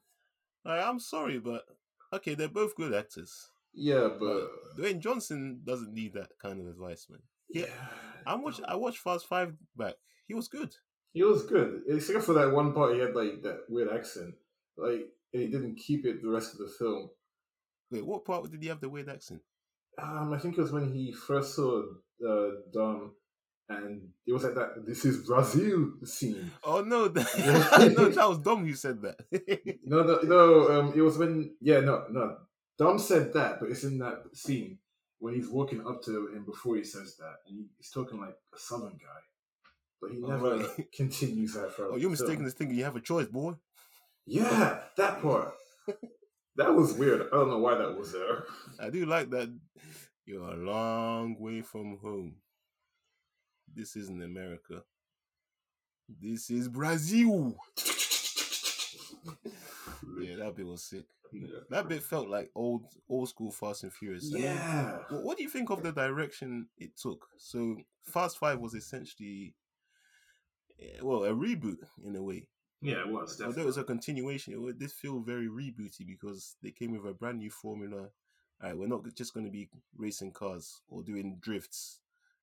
like, 0.65 0.83
I'm 0.83 0.99
sorry, 0.99 1.37
but 1.37 1.63
okay, 2.11 2.33
they're 2.33 2.47
both 2.47 2.75
good 2.75 2.93
actors. 2.93 3.51
Yeah, 3.75 4.09
But 4.19 4.49
Dwayne 4.75 4.99
Johnson 4.99 5.61
doesn't 5.63 5.93
need 5.93 6.13
that 6.15 6.31
kind 6.41 6.59
of 6.59 6.67
advice, 6.67 7.05
man. 7.11 7.19
yeah, 7.49 7.65
I 8.25 8.33
watched 8.33 8.61
I 8.67 8.75
watched 8.75 8.97
Fast 8.97 9.27
Five 9.27 9.53
back. 9.75 9.93
He 10.27 10.33
was 10.33 10.47
good. 10.47 10.73
he 11.13 11.21
was 11.21 11.43
good 11.45 11.83
except 11.87 12.23
for 12.23 12.33
that 12.33 12.51
one 12.51 12.73
part. 12.73 12.95
He 12.95 12.99
had 13.01 13.15
like 13.15 13.43
that 13.43 13.59
weird 13.69 13.89
accent, 13.93 14.33
like 14.77 15.05
and 15.31 15.43
he 15.43 15.47
didn't 15.49 15.75
keep 15.75 16.03
it 16.05 16.21
the 16.23 16.29
rest 16.29 16.53
of 16.53 16.59
the 16.59 16.73
film. 16.79 17.11
Wait, 17.91 18.03
what 18.05 18.25
part 18.25 18.49
did 18.49 18.63
he 18.63 18.67
have 18.69 18.81
the 18.81 18.89
weird 18.89 19.09
accent? 19.09 19.41
Um, 20.01 20.33
I 20.33 20.39
think 20.39 20.57
it 20.57 20.61
was 20.61 20.71
when 20.71 20.91
he 20.91 21.11
first 21.11 21.55
saw 21.55 21.83
uh, 22.25 22.47
Dom, 22.73 23.11
and 23.69 24.09
it 24.25 24.33
was 24.33 24.43
like 24.43 24.55
that. 24.55 24.85
This 24.85 25.05
is 25.05 25.25
Brazil 25.25 25.91
scene. 26.03 26.51
Oh 26.63 26.81
no, 26.81 27.05
Yeah. 27.37 27.87
no, 27.97 28.09
that 28.09 28.29
was 28.29 28.39
dumb. 28.39 28.65
You 28.65 28.75
said 28.75 29.01
that. 29.01 29.19
No, 29.85 30.03
no, 30.03 30.19
no. 30.23 30.79
Um, 30.79 30.93
it 30.95 31.01
was 31.01 31.17
when 31.17 31.55
yeah, 31.61 31.79
no, 31.79 32.05
no. 32.09 32.37
Dom 32.77 32.99
said 32.99 33.33
that, 33.33 33.59
but 33.59 33.69
it's 33.69 33.83
in 33.83 33.97
that 33.99 34.23
scene 34.33 34.77
when 35.19 35.33
he's 35.33 35.49
walking 35.49 35.85
up 35.87 36.03
to 36.03 36.27
him 36.27 36.45
before 36.45 36.75
he 36.75 36.83
says 36.83 37.15
that, 37.17 37.37
and 37.47 37.65
he's 37.77 37.89
talking 37.89 38.19
like 38.19 38.35
a 38.55 38.59
southern 38.59 38.91
guy, 38.91 39.21
but 39.99 40.11
he 40.11 40.21
Oh, 40.23 40.27
never 40.27 40.57
right. 40.57 40.91
continues 40.93 41.53
that 41.55 41.71
for. 41.73 41.91
oh, 41.91 41.95
you're 41.97 42.09
mistaken 42.11 42.45
this 42.45 42.53
thing. 42.53 42.69
You 42.71 42.83
have 42.83 42.95
a 42.95 43.01
choice, 43.01 43.27
boy. 43.27 43.55
Yeah, 44.27 44.79
that 44.97 45.21
part. 45.23 45.53
that 46.57 46.75
was 46.75 46.93
weird. 46.93 47.21
I 47.31 47.35
don't 47.35 47.49
know 47.49 47.59
why 47.59 47.75
that 47.75 47.97
was 47.97 48.11
there. 48.11 48.43
I 48.79 48.89
do 48.91 49.05
like 49.05 49.29
that. 49.31 49.49
You're 50.27 50.43
a 50.51 50.55
long 50.57 51.37
way 51.39 51.61
from 51.61 51.97
home. 52.03 52.35
This 53.73 53.95
isn't 53.95 54.21
America. 54.21 54.83
This 56.21 56.49
is 56.49 56.67
Brazil. 56.67 57.55
Yeah, 60.21 60.35
that 60.37 60.53
bit 60.55 60.67
was 60.67 60.83
sick. 60.83 61.05
That 61.69 61.87
bit 61.87 62.03
felt 62.03 62.27
like 62.29 62.49
old, 62.55 62.83
old 63.09 63.29
school 63.29 63.51
Fast 63.51 63.83
and 63.83 63.93
Furious. 63.93 64.29
Yeah. 64.29 64.97
What, 65.09 65.23
what 65.23 65.37
do 65.37 65.43
you 65.43 65.49
think 65.49 65.69
of 65.69 65.81
the 65.81 65.91
direction 65.93 66.67
it 66.77 66.97
took? 66.97 67.25
So, 67.37 67.77
Fast 68.03 68.37
Five 68.37 68.59
was 68.59 68.73
essentially, 68.73 69.55
eh, 70.79 70.99
well, 71.01 71.23
a 71.23 71.31
reboot 71.31 71.77
in 72.05 72.15
a 72.17 72.23
way. 72.23 72.47
Yeah, 72.81 72.99
it 73.01 73.07
was 73.09 73.41
Although 73.41 73.61
it 73.61 73.65
was 73.65 73.77
a 73.77 73.83
continuation, 73.83 74.53
it 74.53 74.61
would- 74.61 74.77
did 74.79 74.91
feel 74.91 75.19
very 75.21 75.47
rebooty 75.47 76.05
because 76.05 76.55
they 76.61 76.71
came 76.71 76.91
with 76.91 77.05
a 77.09 77.13
brand 77.13 77.39
new 77.39 77.49
formula. 77.49 78.09
All 78.61 78.69
right, 78.69 78.77
we're 78.77 78.87
not 78.87 79.03
just 79.15 79.33
going 79.33 79.45
to 79.45 79.51
be 79.51 79.69
racing 79.95 80.31
cars 80.31 80.81
or 80.89 81.03
doing 81.03 81.37
drifts 81.39 81.99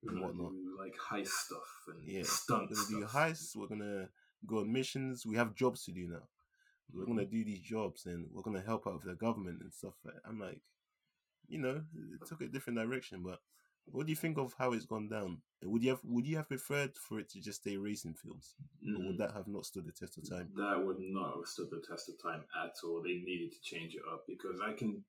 and 0.06 0.20
whatnot. 0.20 0.52
like 0.78 0.94
heist 0.96 1.28
stuff 1.28 1.68
and 1.88 2.06
Yeah, 2.06 2.22
stunt 2.24 2.70
we're 2.70 2.76
going 2.76 2.86
to 2.86 2.92
do 2.92 3.06
heists. 3.06 3.56
We're 3.56 3.66
going 3.66 3.80
to 3.80 4.08
go 4.46 4.58
on 4.60 4.72
missions. 4.72 5.26
We 5.26 5.36
have 5.36 5.54
jobs 5.54 5.84
to 5.86 5.92
do 5.92 6.06
now. 6.08 6.22
We're 6.92 7.02
Mm-hmm. 7.02 7.16
going 7.16 7.26
to 7.28 7.36
do 7.36 7.44
these 7.44 7.60
jobs 7.60 8.06
and 8.06 8.26
we're 8.32 8.42
going 8.42 8.56
to 8.56 8.62
help 8.66 8.86
out 8.86 8.94
with 8.94 9.04
the 9.04 9.14
government 9.14 9.60
and 9.62 9.72
stuff. 9.72 9.94
I'm 10.28 10.38
like, 10.38 10.60
you 11.48 11.58
know, 11.58 11.82
it 12.14 12.24
took 12.26 12.40
a 12.42 12.48
different 12.48 12.78
direction, 12.78 13.22
but 13.22 13.40
What 13.92 14.06
do 14.06 14.12
you 14.12 14.16
think 14.16 14.38
of 14.38 14.54
how 14.58 14.72
it's 14.72 14.86
gone 14.86 15.08
down? 15.08 15.42
Would 15.62 15.82
you 15.82 15.90
have 15.90 16.00
would 16.04 16.26
you 16.26 16.36
have 16.38 16.48
preferred 16.48 16.96
for 16.96 17.18
it 17.20 17.28
to 17.30 17.40
just 17.40 17.60
stay 17.62 17.76
racing 17.76 18.14
films, 18.14 18.54
or 18.94 19.02
Mm, 19.02 19.06
would 19.06 19.18
that 19.18 19.32
have 19.32 19.46
not 19.48 19.66
stood 19.66 19.86
the 19.86 19.92
test 19.92 20.18
of 20.18 20.24
time? 20.28 20.50
that 20.56 20.84
would 20.84 20.98
not 21.00 21.36
have 21.36 21.46
stood 21.46 21.70
the 21.70 21.82
test 21.86 22.08
of 22.08 22.22
time 22.22 22.44
at 22.62 22.72
all. 22.84 23.02
They 23.02 23.14
needed 23.24 23.52
to 23.52 23.60
change 23.62 23.94
it 23.94 24.02
up 24.12 24.24
because 24.26 24.60
I 24.60 24.72
can 24.72 25.04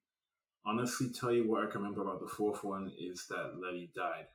honestly 0.65 1.09
tell 1.09 1.31
you 1.31 1.49
what 1.49 1.63
I 1.63 1.71
can 1.71 1.81
remember 1.81 2.01
about 2.01 2.19
the 2.19 2.27
fourth 2.27 2.63
one 2.63 2.91
is 2.99 3.25
that 3.29 3.53
Letty 3.61 3.91
died, 3.95 4.27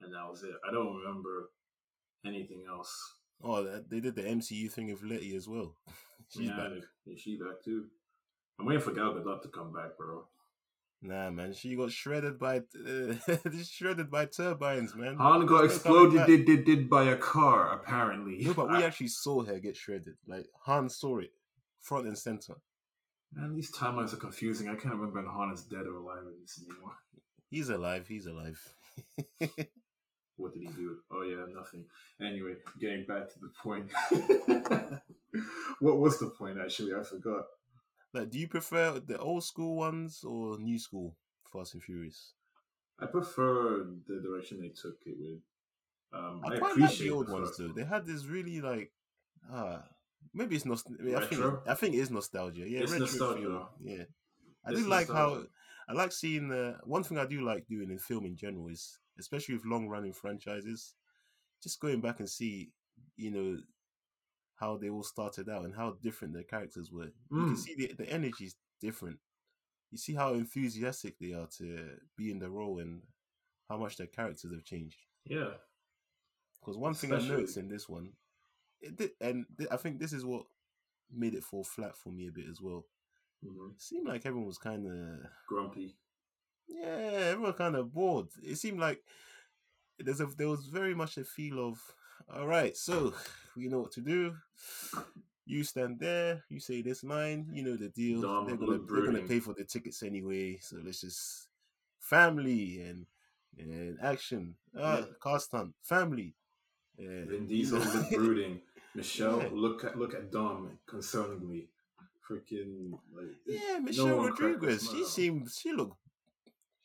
and 0.00 0.12
that 0.12 0.28
was 0.28 0.42
it. 0.42 0.52
I 0.66 0.72
don't 0.72 0.96
remember 0.96 1.50
anything 2.24 2.64
else. 2.68 3.14
Oh, 3.42 3.62
they 3.88 4.00
did 4.00 4.14
the 4.14 4.22
MCU 4.22 4.70
thing 4.70 4.86
with 4.90 5.02
Letty 5.02 5.34
as 5.36 5.48
well. 5.48 5.74
She's 6.28 6.48
yeah, 6.48 6.56
back. 6.56 6.70
is 7.06 7.20
she 7.20 7.36
back 7.36 7.62
too? 7.64 7.86
I'm 8.58 8.66
waiting 8.66 8.82
for 8.82 8.92
Gal 8.92 9.12
Gadot 9.14 9.42
to 9.42 9.48
come 9.48 9.72
back, 9.72 9.96
bro. 9.98 10.24
Nah, 11.02 11.30
man, 11.30 11.52
she 11.52 11.76
got 11.76 11.92
shredded 11.92 12.38
by 12.38 12.56
uh, 12.88 13.14
shredded 13.62 14.10
by 14.10 14.24
turbines, 14.24 14.94
man. 14.94 15.16
Han 15.16 15.44
got 15.44 15.58
There's 15.68 15.84
no 15.84 15.92
coming 15.92 16.16
exploded, 16.16 16.26
did, 16.26 16.46
did, 16.46 16.64
did 16.64 16.90
by 16.90 17.04
a 17.04 17.16
car, 17.16 17.74
apparently. 17.74 18.38
No, 18.42 18.54
but 18.54 18.70
we 18.70 18.76
I- 18.76 18.82
actually 18.86 19.08
saw 19.08 19.44
her 19.44 19.58
get 19.58 19.76
shredded. 19.76 20.14
Like 20.26 20.46
Han 20.62 20.88
saw 20.88 21.18
it, 21.18 21.32
front 21.80 22.06
and 22.06 22.16
center. 22.16 22.54
Man, 23.34 23.54
these 23.54 23.72
timelines 23.72 24.12
are 24.12 24.18
confusing. 24.18 24.68
I 24.68 24.74
can't 24.74 24.94
remember 24.94 25.20
if 25.20 25.26
Han 25.26 25.52
is 25.52 25.62
dead 25.62 25.86
or 25.86 25.96
alive 25.96 26.22
in 26.26 26.40
this 26.40 26.60
anymore. 26.68 26.92
He's 27.50 27.68
alive. 27.68 28.06
He's 28.06 28.26
alive. 28.26 28.60
What 30.36 30.52
did 30.52 30.62
he 30.62 30.68
do? 30.68 30.98
Oh 31.12 31.22
yeah, 31.22 31.44
nothing. 31.54 31.84
Anyway, 32.20 32.54
getting 32.80 33.04
back 33.06 33.32
to 33.32 33.38
the 33.40 33.50
point. 33.62 33.90
what 35.80 35.98
was 35.98 36.18
the 36.18 36.30
point 36.30 36.58
actually? 36.60 36.92
I 36.92 37.04
forgot. 37.04 37.44
like, 38.12 38.30
do 38.30 38.38
you 38.38 38.48
prefer 38.48 38.98
the 38.98 39.18
old 39.18 39.44
school 39.44 39.76
ones 39.76 40.24
or 40.24 40.58
new 40.58 40.78
school 40.78 41.16
Fast 41.52 41.74
and 41.74 41.82
Furious? 41.82 42.32
I 42.98 43.06
prefer 43.06 43.86
the 44.06 44.20
direction 44.20 44.60
they 44.60 44.68
took 44.68 44.96
it 45.06 45.16
with. 45.18 45.40
Um, 46.12 46.42
I, 46.44 46.54
I, 46.54 46.58
quite 46.58 46.76
like 46.76 46.84
appreciate 46.84 47.08
the 47.08 47.14
old 47.14 47.28
ones 47.28 47.56
though. 47.56 47.68
They 47.68 47.84
had 47.84 48.06
this 48.06 48.26
really 48.26 48.60
like, 48.60 48.90
ah, 49.52 49.82
maybe 50.32 50.56
it's 50.56 50.64
nost- 50.64 51.16
I, 51.16 51.26
think 51.26 51.42
I 51.68 51.74
think 51.74 51.94
it 51.94 51.98
is 51.98 52.10
nostalgia. 52.10 52.68
Yeah, 52.68 52.80
It's 52.80 52.92
retro 52.92 53.06
nostalgia. 53.06 53.66
Yeah, 53.80 54.04
I 54.64 54.70
It's 54.70 54.80
do 54.82 54.88
like 54.88 55.08
how. 55.08 55.44
I 55.88 55.92
like 55.92 56.12
seeing 56.12 56.48
the 56.48 56.78
one 56.84 57.02
thing 57.02 57.18
I 57.18 57.26
do 57.26 57.42
like 57.44 57.66
doing 57.66 57.90
in 57.90 57.98
film 57.98 58.24
in 58.24 58.36
general 58.36 58.68
is 58.68 58.98
especially 59.18 59.54
with 59.56 59.66
long 59.66 59.86
running 59.88 60.14
franchises, 60.14 60.94
just 61.62 61.78
going 61.80 62.00
back 62.00 62.20
and 62.20 62.28
see, 62.28 62.72
you 63.16 63.30
know, 63.30 63.58
how 64.56 64.78
they 64.78 64.88
all 64.88 65.02
started 65.02 65.48
out 65.50 65.64
and 65.66 65.74
how 65.74 65.96
different 66.02 66.32
their 66.32 66.42
characters 66.44 66.90
were. 66.90 67.12
You 67.30 67.44
can 67.44 67.54
Mm. 67.54 67.58
see 67.58 67.74
the 67.74 67.92
the 67.98 68.08
energy 68.08 68.46
is 68.46 68.54
different. 68.80 69.18
You 69.90 69.98
see 69.98 70.14
how 70.14 70.32
enthusiastic 70.34 71.18
they 71.18 71.32
are 71.34 71.48
to 71.58 71.98
be 72.16 72.30
in 72.30 72.38
the 72.38 72.48
role 72.50 72.78
and 72.80 73.02
how 73.68 73.76
much 73.76 73.96
their 73.98 74.06
characters 74.08 74.50
have 74.52 74.64
changed. 74.64 74.96
Yeah. 75.26 75.54
Because 76.60 76.76
one 76.78 76.94
thing 76.94 77.12
I 77.12 77.16
Especially- 77.16 77.36
noticed 77.36 77.56
in 77.58 77.68
this 77.68 77.88
one, 77.88 78.12
it 78.84 78.96
did, 78.96 79.10
and 79.20 79.46
th- 79.56 79.70
I 79.72 79.76
think 79.76 79.98
this 79.98 80.12
is 80.12 80.24
what 80.24 80.44
made 81.12 81.34
it 81.34 81.44
fall 81.44 81.64
flat 81.64 81.96
for 81.96 82.10
me 82.10 82.28
a 82.28 82.32
bit 82.32 82.46
as 82.50 82.60
well. 82.60 82.84
hmm 83.42 83.70
It 83.72 83.80
seemed 83.80 84.06
like 84.08 84.26
everyone 84.26 84.46
was 84.48 84.58
kind 84.58 84.86
of 84.86 85.26
Grumpy. 85.48 85.96
yeah, 86.68 87.32
everyone 87.32 87.52
kind 87.54 87.76
of 87.76 87.92
bored. 87.92 88.28
It 88.42 88.56
seemed 88.56 88.80
like 88.80 89.00
there's 89.98 90.20
a 90.20 90.26
there 90.26 90.48
was 90.48 90.66
very 90.66 90.94
much 90.94 91.16
a 91.18 91.24
feel 91.24 91.58
of 91.68 91.78
all 92.34 92.46
right, 92.46 92.76
so 92.76 93.12
we 93.56 93.68
know 93.68 93.80
what 93.80 93.92
to 93.92 94.00
do. 94.00 94.34
You 95.46 95.62
stand 95.62 96.00
there, 96.00 96.42
you 96.48 96.58
say 96.58 96.80
this 96.80 97.04
line, 97.04 97.46
you 97.52 97.62
know 97.62 97.76
the 97.76 97.90
deal. 97.90 98.22
Dom, 98.22 98.46
they're 98.46 98.56
gonna 98.56 98.78
they're 98.88 99.04
gonna 99.04 99.28
pay 99.28 99.40
for 99.40 99.52
the 99.52 99.64
tickets 99.64 100.02
anyway, 100.02 100.58
so 100.60 100.76
let's 100.82 101.02
just 101.02 101.48
family 102.00 102.80
and 102.80 103.06
and 103.58 103.98
action. 104.02 104.56
Ah, 104.76 104.98
Yeah. 105.00 105.04
car 105.20 105.38
stunt, 105.38 105.74
family. 105.82 106.34
Yeah, 106.96 107.24
Vin 107.26 107.46
Diesel 107.46 107.80
brooding. 108.10 108.60
Michelle, 108.94 109.42
Yeah. 109.42 109.50
look 109.52 109.84
at 109.84 109.98
look 109.98 110.14
at 110.14 110.30
Dom 110.30 110.78
concerningly. 110.86 111.68
Freaking 112.28 112.98
like 113.12 113.26
Yeah, 113.46 113.78
Michelle 113.80 114.20
a 114.24 114.30
Rodriguez. 114.30 114.88
She 114.90 115.04
seemed 115.04 115.50
she 115.50 115.72
looked 115.72 115.98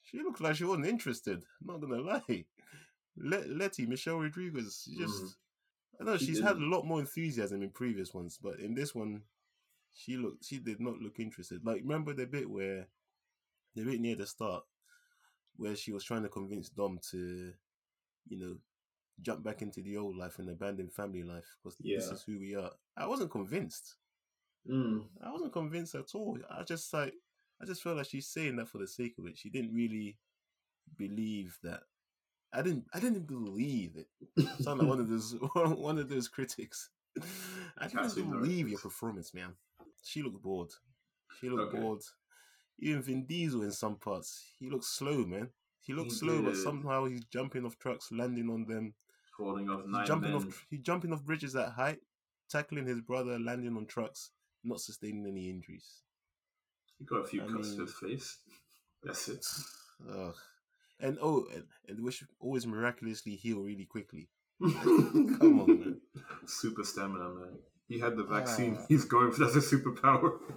she 0.01 0.19
looked 0.19 0.41
like 0.41 0.55
she 0.55 0.65
wasn't 0.65 0.87
interested. 0.87 1.45
not 1.61 1.79
gonna 1.79 2.01
lie. 2.01 2.45
Let 3.15 3.49
Letty, 3.49 3.85
Michelle 3.85 4.19
Rodriguez, 4.19 4.85
just 4.97 5.23
Mhm. 5.23 5.35
I 5.99 6.03
know 6.05 6.17
She 6.17 6.27
she's 6.27 6.39
had 6.39 6.57
a 6.57 6.65
lot 6.65 6.85
more 6.85 6.99
enthusiasm 6.99 7.61
in 7.61 7.71
previous 7.71 8.13
ones, 8.13 8.37
but 8.41 8.59
in 8.59 8.73
this 8.73 8.95
one, 8.95 9.23
she 9.93 10.17
looked 10.17 10.43
she 10.45 10.59
did 10.59 10.79
not 10.79 10.99
look 10.99 11.19
interested. 11.19 11.63
Like 11.65 11.81
remember 11.81 12.13
the 12.13 12.25
bit 12.25 12.49
where 12.49 12.87
the 13.75 13.83
bit 13.85 13.99
near 14.01 14.15
the 14.15 14.25
start 14.27 14.65
where 15.55 15.75
she 15.75 15.91
was 15.91 16.03
trying 16.03 16.23
to 16.23 16.29
convince 16.29 16.69
Dom 16.69 16.99
to, 17.11 17.53
you 18.27 18.37
know, 18.37 18.57
jump 19.21 19.43
back 19.43 19.61
into 19.61 19.81
the 19.81 19.97
old 19.97 20.15
life 20.15 20.39
and 20.39 20.49
abandon 20.49 20.89
family 20.89 21.23
life 21.23 21.57
because 21.63 21.77
this 21.83 22.11
is 22.11 22.23
who 22.23 22.39
we 22.39 22.55
are. 22.55 22.71
I 22.97 23.07
wasn't 23.07 23.31
convinced. 23.31 23.95
Mm. 24.69 25.05
I 25.23 25.31
wasn't 25.31 25.53
convinced 25.53 25.95
at 25.95 26.13
all. 26.15 26.37
I 26.49 26.63
just 26.63 26.93
like 26.93 27.13
I 27.61 27.65
just 27.65 27.81
felt 27.83 27.97
like 27.97 28.07
she's 28.07 28.27
saying 28.27 28.55
that 28.57 28.67
for 28.69 28.77
the 28.77 28.87
sake 28.87 29.15
of 29.17 29.25
it. 29.27 29.37
She 29.37 29.49
didn't 29.49 29.73
really 29.73 30.17
believe 30.97 31.57
that. 31.63 31.81
I 32.53 32.61
didn't. 32.61 32.85
I 32.93 32.99
didn't 32.99 33.27
believe 33.27 33.95
it. 33.95 34.07
Sound 34.61 34.79
like 34.79 34.87
one 34.87 34.99
of 34.99 35.09
those 35.09 35.35
one 35.53 35.97
of 35.99 36.09
those 36.09 36.27
critics. 36.27 36.89
I 37.77 37.87
didn't 37.87 38.15
believe 38.15 38.69
your 38.69 38.79
performance, 38.79 39.33
man. 39.33 39.53
She 40.03 40.21
looked 40.21 40.41
bored. 40.41 40.71
She 41.39 41.49
looked 41.49 41.73
Okay. 41.73 41.79
bored. 41.79 42.01
Even 42.79 43.01
Vin 43.01 43.25
Diesel 43.25 43.63
in 43.63 43.71
some 43.71 43.95
parts, 43.97 44.41
he 44.57 44.69
looked 44.69 44.85
slow, 44.85 45.25
man. 45.25 45.49
He 45.81 45.93
looked 45.93 46.11
He 46.11 46.17
slow, 46.17 46.41
but 46.41 46.55
somehow 46.55 47.05
he's 47.05 47.23
jumping 47.25 47.65
off 47.65 47.77
trucks, 47.77 48.11
landing 48.11 48.49
on 48.49 48.65
them. 48.65 48.93
Falling 49.39 49.69
off 49.69 49.81
He's 49.83 49.91
nine 49.91 50.05
jumping 50.05 50.31
men. 50.33 50.47
off. 50.47 50.65
He's 50.69 50.81
jumping 50.81 51.13
off 51.13 51.23
bridges 51.23 51.55
at 51.55 51.69
height, 51.69 51.99
tackling 52.49 52.85
his 52.85 52.99
brother, 53.01 53.39
landing 53.39 53.75
on 53.77 53.85
trucks, 53.85 54.31
not 54.63 54.81
sustaining 54.81 55.25
any 55.25 55.49
injuries. 55.49 56.03
He 56.99 57.05
got 57.05 57.21
a 57.23 57.25
few 57.25 57.41
I 57.43 57.47
cuts 57.47 57.73
to 57.75 57.81
his 57.81 57.93
face. 57.93 58.37
That's 59.03 59.27
it. 59.29 59.45
Ugh. 60.13 60.35
And 60.99 61.17
oh, 61.21 61.45
and, 61.55 61.63
and 61.87 62.03
which 62.03 62.23
always 62.41 62.67
miraculously 62.67 63.35
heal 63.35 63.61
really 63.61 63.85
quickly. 63.85 64.27
Come 64.61 65.61
on, 65.61 65.67
man. 65.79 66.01
Super 66.45 66.83
stamina, 66.83 67.29
man. 67.29 67.57
He 67.87 67.97
had 67.97 68.17
the 68.17 68.25
vaccine. 68.25 68.75
Ah. 68.77 68.85
He's 68.89 69.05
going 69.05 69.31
for 69.31 69.45
that's 69.45 69.55
a 69.55 69.75
superpower. 69.75 70.31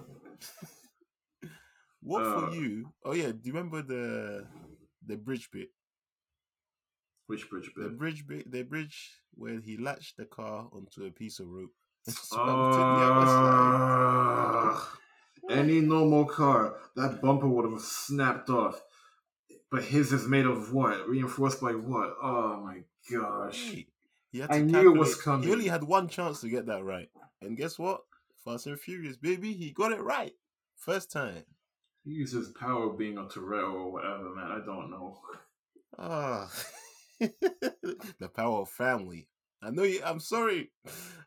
What 2.05 2.23
Uh, 2.25 2.49
for 2.49 2.55
you? 2.55 2.91
Oh 3.05 3.13
yeah, 3.13 3.31
do 3.31 3.39
you 3.45 3.53
remember 3.53 3.81
the 3.81 4.45
the 5.05 5.15
bridge 5.15 5.49
bit? 5.51 5.69
Which 7.27 7.49
bridge 7.49 7.71
The 7.75 7.89
bridge 7.89 8.27
bit, 8.27 8.51
the 8.51 8.63
bridge 8.63 9.11
where 9.35 9.59
he 9.59 9.77
latched 9.77 10.17
the 10.17 10.25
car 10.25 10.67
onto 10.71 11.05
a 11.05 11.11
piece 11.11 11.39
of 11.39 11.47
rope. 11.47 11.71
and 12.05 12.15
swerved 12.15 12.73
to 12.73 12.79
the 12.79 12.83
other 12.83 13.25
side. 13.25 14.63
Ah. 14.65 14.97
Any 15.49 15.81
normal 15.81 16.25
car, 16.25 16.75
that 16.95 17.21
bumper 17.21 17.47
would 17.47 17.69
have 17.71 17.81
snapped 17.81 18.49
off. 18.49 18.81
But 19.71 19.83
his 19.83 20.13
is 20.13 20.27
made 20.27 20.45
of 20.45 20.73
what? 20.73 21.07
Reinforced 21.07 21.61
by 21.61 21.71
what? 21.71 22.15
Oh 22.21 22.61
my 22.63 22.83
gosh. 23.11 23.71
Hey, 23.71 23.87
he 24.31 24.39
had 24.39 24.51
I 24.51 24.59
knew 24.61 24.93
it 24.93 24.97
was 24.97 25.15
coming. 25.15 25.47
He 25.47 25.53
only 25.53 25.67
had 25.67 25.83
one 25.83 26.07
chance 26.07 26.41
to 26.41 26.49
get 26.49 26.65
that 26.67 26.83
right, 26.83 27.09
and 27.41 27.57
guess 27.57 27.79
what? 27.79 28.01
Fast 28.43 28.67
and 28.67 28.79
Furious, 28.79 29.17
baby, 29.17 29.53
he 29.53 29.71
got 29.71 29.91
it 29.93 30.01
right 30.01 30.33
first 30.75 31.11
time. 31.11 31.43
He 32.03 32.11
uses 32.11 32.49
power 32.49 32.89
being 32.89 33.17
a 33.17 33.23
Toretto 33.23 33.73
or 33.73 33.91
whatever, 33.91 34.35
man. 34.35 34.51
I 34.51 34.59
don't 34.65 34.91
know. 34.91 35.17
Ah, 35.97 36.51
the 38.19 38.29
power 38.29 38.61
of 38.61 38.69
family. 38.69 39.27
I 39.61 39.69
know 39.69 39.83
you. 39.83 40.01
I'm 40.03 40.19
sorry. 40.19 40.71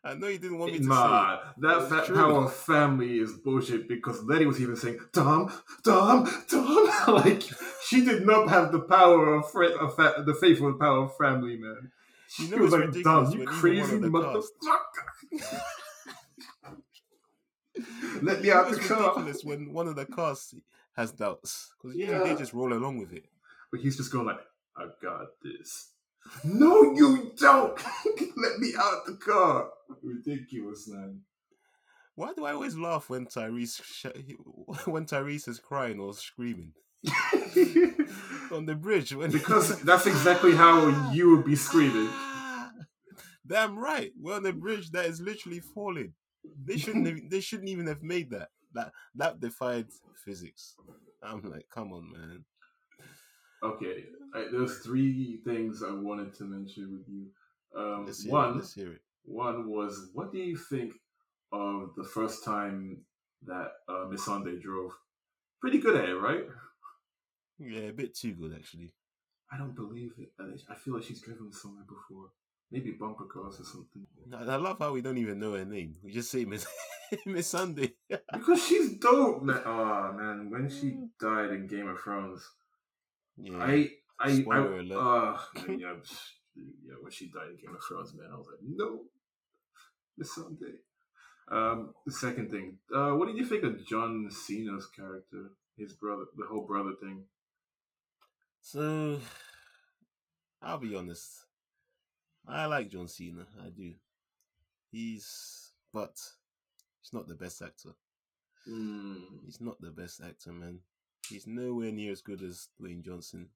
I 0.03 0.13
know 0.13 0.27
you 0.27 0.37
didn't 0.37 0.59
want 0.59 0.71
me 0.71 0.77
to 0.77 0.83
say. 0.83 0.89
Nah, 0.89 1.39
that 1.57 1.91
It's 1.91 2.07
true. 2.07 2.15
power 2.15 2.43
of 2.45 2.53
family 2.53 3.17
is 3.19 3.33
bullshit 3.33 3.87
because 3.89 4.21
Letty 4.23 4.45
was 4.45 4.61
even 4.61 4.75
saying, 4.75 4.99
Dom, 5.11 5.51
Dom, 5.83 6.29
Dom. 6.47 6.89
like, 7.15 7.41
she 7.83 8.05
did 8.05 8.25
not 8.25 8.47
have 8.49 8.71
the 8.71 8.81
power 8.81 9.33
of, 9.35 9.49
fr- 9.51 9.63
of 9.63 9.95
fa- 9.95 10.23
the 10.25 10.35
faithful 10.35 10.73
power 10.75 11.05
of 11.05 11.17
family, 11.17 11.57
man. 11.57 11.91
You 12.37 12.45
She 12.45 12.51
know 12.51 12.57
was 12.61 12.71
like, 12.73 12.81
ridiculous 12.85 13.33
you 13.33 13.39
when 13.39 13.41
even 13.41 13.47
one 13.47 13.59
crazy 13.61 13.97
motherfucker. 13.97 14.43
Let 18.21 18.41
me 18.41 18.51
out 18.51 18.69
You 18.69 18.75
the 18.75 18.81
car. 18.81 18.99
ridiculous 18.99 19.43
when 19.43 19.73
one 19.73 19.87
of 19.87 19.95
the 19.95 20.05
cast 20.05 20.55
has 20.95 21.11
doubts 21.11 21.73
because 21.81 21.95
usually 21.97 22.17
Yeah. 22.17 22.23
they 22.23 22.35
just 22.35 22.53
roll 22.53 22.73
along 22.73 22.97
with 22.99 23.13
it. 23.13 23.25
But 23.71 23.81
he's 23.81 23.97
just 23.97 24.11
going 24.11 24.25
like, 24.27 24.39
I 24.77 24.85
got 25.01 25.27
this. 25.43 25.91
No, 26.43 26.93
you 26.93 27.31
don't. 27.37 27.77
Let 28.37 28.59
me 28.59 28.73
out 28.77 28.93
of 28.95 29.05
the 29.05 29.17
car. 29.17 29.69
Ridiculous, 30.03 30.85
man. 30.89 31.21
Why 32.15 32.33
do 32.33 32.45
I 32.45 32.51
always 32.51 32.75
laugh 32.75 33.09
when 33.09 33.27
Tyrese 33.27 33.81
sh- 33.81 34.85
when 34.85 35.05
Tyrese 35.05 35.47
is 35.47 35.59
crying 35.59 35.99
or 36.01 36.13
screaming 36.13 36.73
on 38.51 38.65
the 38.65 38.75
bridge? 38.75 39.13
When 39.13 39.31
because 39.31 39.79
that's 39.83 40.05
exactly 40.05 40.53
how 40.53 41.11
you 41.13 41.29
would 41.29 41.45
be 41.45 41.55
screaming. 41.55 42.09
Damn 43.45 43.77
right. 43.79 44.11
We're 44.19 44.35
on 44.35 44.45
a 44.45 44.51
bridge 44.51 44.91
that 44.91 45.05
is 45.05 45.21
literally 45.21 45.61
falling. 45.61 46.13
They 46.65 46.77
shouldn't 46.77 47.07
have, 47.07 47.17
they 47.29 47.39
shouldn't 47.39 47.69
even 47.69 47.87
have 47.87 48.03
made 48.03 48.31
that. 48.31 48.49
That 48.73 48.91
that 49.15 49.39
defied 49.39 49.87
physics. 50.25 50.75
I'm 51.23 51.41
like, 51.49 51.67
come 51.73 51.93
on, 51.93 52.11
man. 52.11 52.43
Okay, 53.63 54.05
I, 54.35 54.45
there's 54.51 54.79
three 54.79 55.39
things 55.45 55.83
I 55.83 55.91
wanted 55.91 56.33
to 56.35 56.43
mention 56.43 56.91
with 56.91 57.07
you. 57.07 57.27
Um, 57.75 58.05
Let's 58.05 58.21
hear 58.23 58.29
it. 58.29 58.33
one, 58.33 58.55
Let's 58.57 58.73
hear 58.73 58.91
it. 58.93 59.01
one 59.25 59.67
was 59.69 60.09
what 60.13 60.31
do 60.31 60.37
you 60.37 60.57
think 60.57 60.93
of 61.51 61.91
the 61.95 62.03
first 62.03 62.43
time 62.43 62.99
that 63.45 63.71
uh, 63.89 64.05
Missandei 64.11 64.61
drove? 64.61 64.91
Pretty 65.61 65.79
good 65.79 65.95
at 65.95 66.09
it, 66.09 66.15
right? 66.15 66.43
Yeah, 67.59 67.89
a 67.89 67.93
bit 67.93 68.15
too 68.15 68.33
good 68.33 68.53
actually. 68.53 68.93
I 69.51 69.57
don't 69.57 69.75
believe 69.75 70.11
it. 70.19 70.29
I- 70.69 70.75
feel 70.75 70.93
like 70.95 71.03
she's 71.03 71.21
driven 71.21 71.51
somewhere 71.51 71.85
before. 71.87 72.27
Maybe 72.69 72.91
bumper 72.91 73.23
cars 73.25 73.59
or 73.61 73.63
something. 73.63 74.05
I, 74.33 74.53
I 74.53 74.57
love 74.57 74.77
how 74.79 74.91
we 74.91 75.01
don't 75.01 75.17
even 75.17 75.39
know 75.39 75.53
her 75.53 75.63
name. 75.65 75.95
We 76.03 76.11
just 76.11 76.29
say 76.29 76.43
Miss 76.45 76.67
Missandei. 77.25 77.93
Because 78.33 78.63
she's 78.67 78.97
dope, 78.97 79.41
man. 79.41 79.61
Oh 79.65 80.11
man, 80.17 80.49
when 80.51 80.69
she 80.69 80.97
died 81.19 81.51
in 81.51 81.65
Game 81.67 81.87
of 81.87 81.97
Thrones, 81.99 82.45
yeah. 83.37 83.57
I, 83.59 83.89
I, 84.19 84.41
Spoiler 84.41 84.75
I, 84.75 84.79
alert. 84.79 84.97
uh, 84.97 85.37
yeah, 85.69 85.93
yeah, 86.55 86.95
when 87.01 87.11
she 87.11 87.27
died 87.27 87.49
in 87.51 87.57
Game 87.57 87.75
of 87.75 87.81
Thrones, 87.87 88.13
man, 88.13 88.29
I 88.33 88.37
was 88.37 88.47
like, 88.47 88.59
no, 88.63 89.01
Missandei. 90.19 90.77
Um, 91.49 91.93
the 92.05 92.11
second 92.11 92.51
thing, 92.51 92.77
uh, 92.93 93.11
what 93.11 93.27
did 93.27 93.37
you 93.37 93.45
think 93.45 93.63
of 93.63 93.85
John 93.85 94.27
Cena's 94.29 94.87
character, 94.87 95.51
his 95.77 95.93
brother, 95.93 96.23
the 96.35 96.45
whole 96.45 96.65
brother 96.65 96.91
thing? 97.01 97.23
So, 98.61 99.19
I'll 100.61 100.77
be 100.77 100.95
honest. 100.95 101.45
I 102.45 102.65
like 102.65 102.89
John 102.89 103.07
Cena. 103.07 103.45
I 103.65 103.69
do. 103.69 103.93
He's, 104.91 105.71
but 105.93 106.15
he's 107.01 107.13
not 107.13 107.27
the 107.27 107.35
best 107.35 107.61
actor. 107.61 107.91
Mm, 108.67 109.45
He's 109.45 109.61
not 109.61 109.79
the 109.79 109.91
best 109.91 110.21
actor, 110.21 110.51
man. 110.51 110.79
He's 111.29 111.47
nowhere 111.47 111.91
near 111.91 112.11
as 112.11 112.21
good 112.21 112.41
as 112.41 112.67
Dwayne 112.81 113.03
Johnson. 113.03 113.49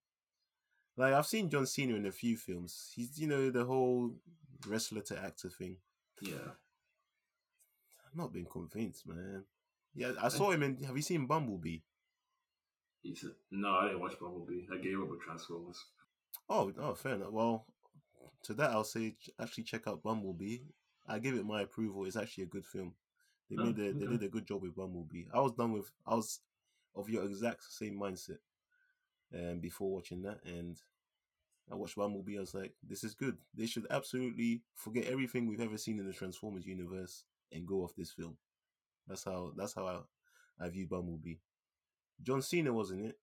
Like 0.98 1.14
I've 1.14 1.26
seen 1.28 1.50
John 1.50 1.66
Cena 1.66 1.96
in 1.96 2.06
a 2.06 2.12
few 2.12 2.36
films. 2.38 2.92
He's, 2.96 3.18
you 3.20 3.28
know, 3.28 3.50
the 3.50 3.66
whole 3.66 4.12
wrestler 4.68 5.02
to 5.02 5.18
actor 5.20 5.50
thing. 5.50 5.78
yeah, 6.22 6.36
I've 8.06 8.16
not 8.16 8.34
been 8.34 8.46
convinced, 8.46 9.08
man. 9.08 9.44
Yeah, 9.96 10.12
I 10.22 10.30
saw 10.30 10.52
him 10.52 10.64
in. 10.64 10.84
Have 10.84 10.96
you 10.96 11.02
seen 11.02 11.26
Bumblebee? 11.26 11.80
he 13.04 13.16
said, 13.16 13.32
no, 13.50 13.70
I 13.72 13.88
didn't 13.88 14.00
watch 14.02 14.20
Bumblebee. 14.20 14.68
I 14.72 14.78
gave 14.78 15.02
up 15.02 15.10
with 15.10 15.22
Transformers. 15.22 15.84
Oh, 16.48 16.72
oh, 16.80 16.94
fair 16.94 17.16
enough. 17.16 17.32
Well, 17.32 17.66
to 18.44 18.54
that 18.56 18.70
I'll 18.72 18.84
say 18.84 19.16
actually 19.40 19.64
check 19.64 19.88
out 19.88 20.04
Bumblebee. 20.04 20.60
I 21.08 21.18
give 21.20 21.36
it 21.36 21.46
my 21.46 21.62
approval. 21.62 22.06
It's 22.06 22.16
actually 22.16 22.44
a 22.44 22.48
good 22.48 22.66
film. 22.66 22.94
They 23.50 23.56
Oh, 23.60 23.66
made 23.66 23.80
a, 23.80 23.92
they 23.94 24.06
did 24.06 24.24
a 24.24 24.30
good 24.30 24.46
job 24.48 24.62
with 24.62 24.76
Bumblebee. 24.76 25.26
I 25.34 25.40
was 25.40 25.54
done 25.54 25.72
with 25.74 25.92
I 26.06 26.14
was 26.16 26.40
of 26.96 27.10
your 27.10 27.24
exact 27.24 27.64
same 27.72 28.00
mindset 28.00 28.40
um, 29.34 29.60
before 29.60 29.92
watching 29.92 30.22
that, 30.24 30.40
and 30.46 30.78
I 31.72 31.76
watched 31.76 31.98
one 31.98 32.08
Bumblebee. 32.08 32.38
I 32.38 32.42
was 32.42 32.54
like, 32.54 32.74
this 32.84 33.04
is 33.04 33.14
good. 33.14 33.38
They 33.56 33.66
should 33.66 33.88
absolutely 33.90 34.62
forget 34.76 35.06
everything 35.06 35.48
we've 35.48 35.62
ever 35.62 35.78
seen 35.78 36.00
in 36.00 36.08
the 36.08 36.14
Transformers 36.14 36.66
universe 36.66 37.24
and 37.52 37.68
go 37.68 37.84
off 37.84 37.96
this 37.96 38.12
film. 38.12 38.38
That's 39.08 39.24
how 39.24 39.54
that's 39.56 39.74
how 39.74 39.88
I, 40.60 40.66
I 40.66 40.70
view 40.70 40.88
Bumblebee. 40.88 41.36
John 42.22 42.42
Cena 42.42 42.74
was 42.74 42.92
in 42.92 43.06
it. 43.06 43.18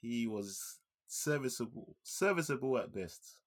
He 0.00 0.26
was 0.26 0.78
serviceable, 1.06 1.96
serviceable 2.02 2.76
at 2.78 2.92
best. 2.92 3.38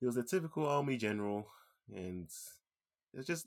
He 0.00 0.06
was 0.06 0.16
a 0.16 0.22
typical 0.22 0.66
army 0.66 0.96
general, 0.96 1.48
and 1.92 2.28
there's 3.12 3.26
just 3.26 3.46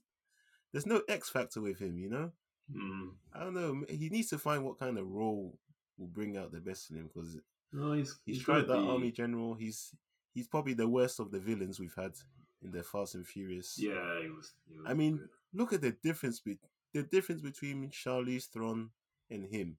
there's 0.71 0.85
no 0.85 1.01
X 1.07 1.29
factor 1.29 1.61
with 1.61 1.79
him. 1.79 1.97
You 1.97 2.09
know, 2.09 2.31
Mm. 2.75 3.09
I 3.33 3.39
don't 3.41 3.53
know. 3.53 3.83
He 3.89 4.09
needs 4.09 4.29
to 4.29 4.37
find 4.37 4.63
what 4.63 4.77
kind 4.79 4.97
of 4.97 5.07
role 5.07 5.57
will 5.97 6.07
bring 6.07 6.37
out 6.37 6.51
the 6.51 6.59
best 6.59 6.89
in 6.91 6.97
him 6.97 7.09
because 7.13 7.37
No, 7.71 7.93
he's 7.93 8.19
he's, 8.25 8.37
he's 8.37 8.45
tried 8.45 8.67
that 8.67 8.77
be- 8.81 8.87
army 8.87 9.11
general. 9.11 9.53
He's 9.53 9.95
he's 10.33 10.47
probably 10.47 10.73
the 10.73 10.87
worst 10.87 11.19
of 11.19 11.31
the 11.31 11.39
villains 11.39 11.79
we've 11.79 11.95
had 11.95 12.13
in 12.61 12.71
the 12.71 12.83
Fast 12.83 13.15
and 13.15 13.25
Furious. 13.25 13.77
Yeah, 13.79 14.21
he 14.21 14.29
was. 14.29 14.53
He 14.67 14.75
was 14.77 14.85
I 14.87 14.93
mean, 14.93 15.17
good. 15.17 15.29
look 15.53 15.73
at 15.73 15.81
the 15.81 15.91
difference 16.03 16.39
be- 16.39 16.59
the 16.93 17.03
difference 17.03 17.41
between 17.41 17.89
Charlize 17.89 18.45
Theron 18.47 18.89
and 19.29 19.45
him 19.45 19.77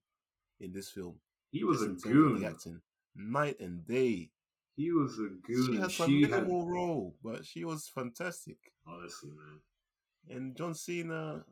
in 0.59 0.71
this 0.73 0.89
film. 0.89 1.15
he 1.51 1.63
was 1.63 1.79
just 1.79 1.87
a 1.87 1.91
in 1.91 1.95
terms 1.97 2.05
of 2.05 2.11
goon. 2.39 2.45
Acting, 2.45 2.81
night 3.15 3.59
and 3.59 3.85
day. 3.87 4.29
He 4.75 4.91
was 4.91 5.19
a 5.19 5.29
goon. 5.45 5.65
She 5.73 5.75
has 5.77 5.99
a 5.99 6.05
she 6.05 6.21
had, 6.21 6.31
minimal 6.31 6.65
role, 6.67 7.15
but 7.23 7.45
she 7.45 7.65
was 7.65 7.87
fantastic. 7.93 8.57
honestly, 8.87 9.29
man. 9.29 9.59
And 10.29 10.55
John 10.55 10.73
Cena, 10.75 11.43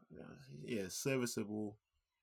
yeah, 0.64 0.84
serviceable. 0.90 1.78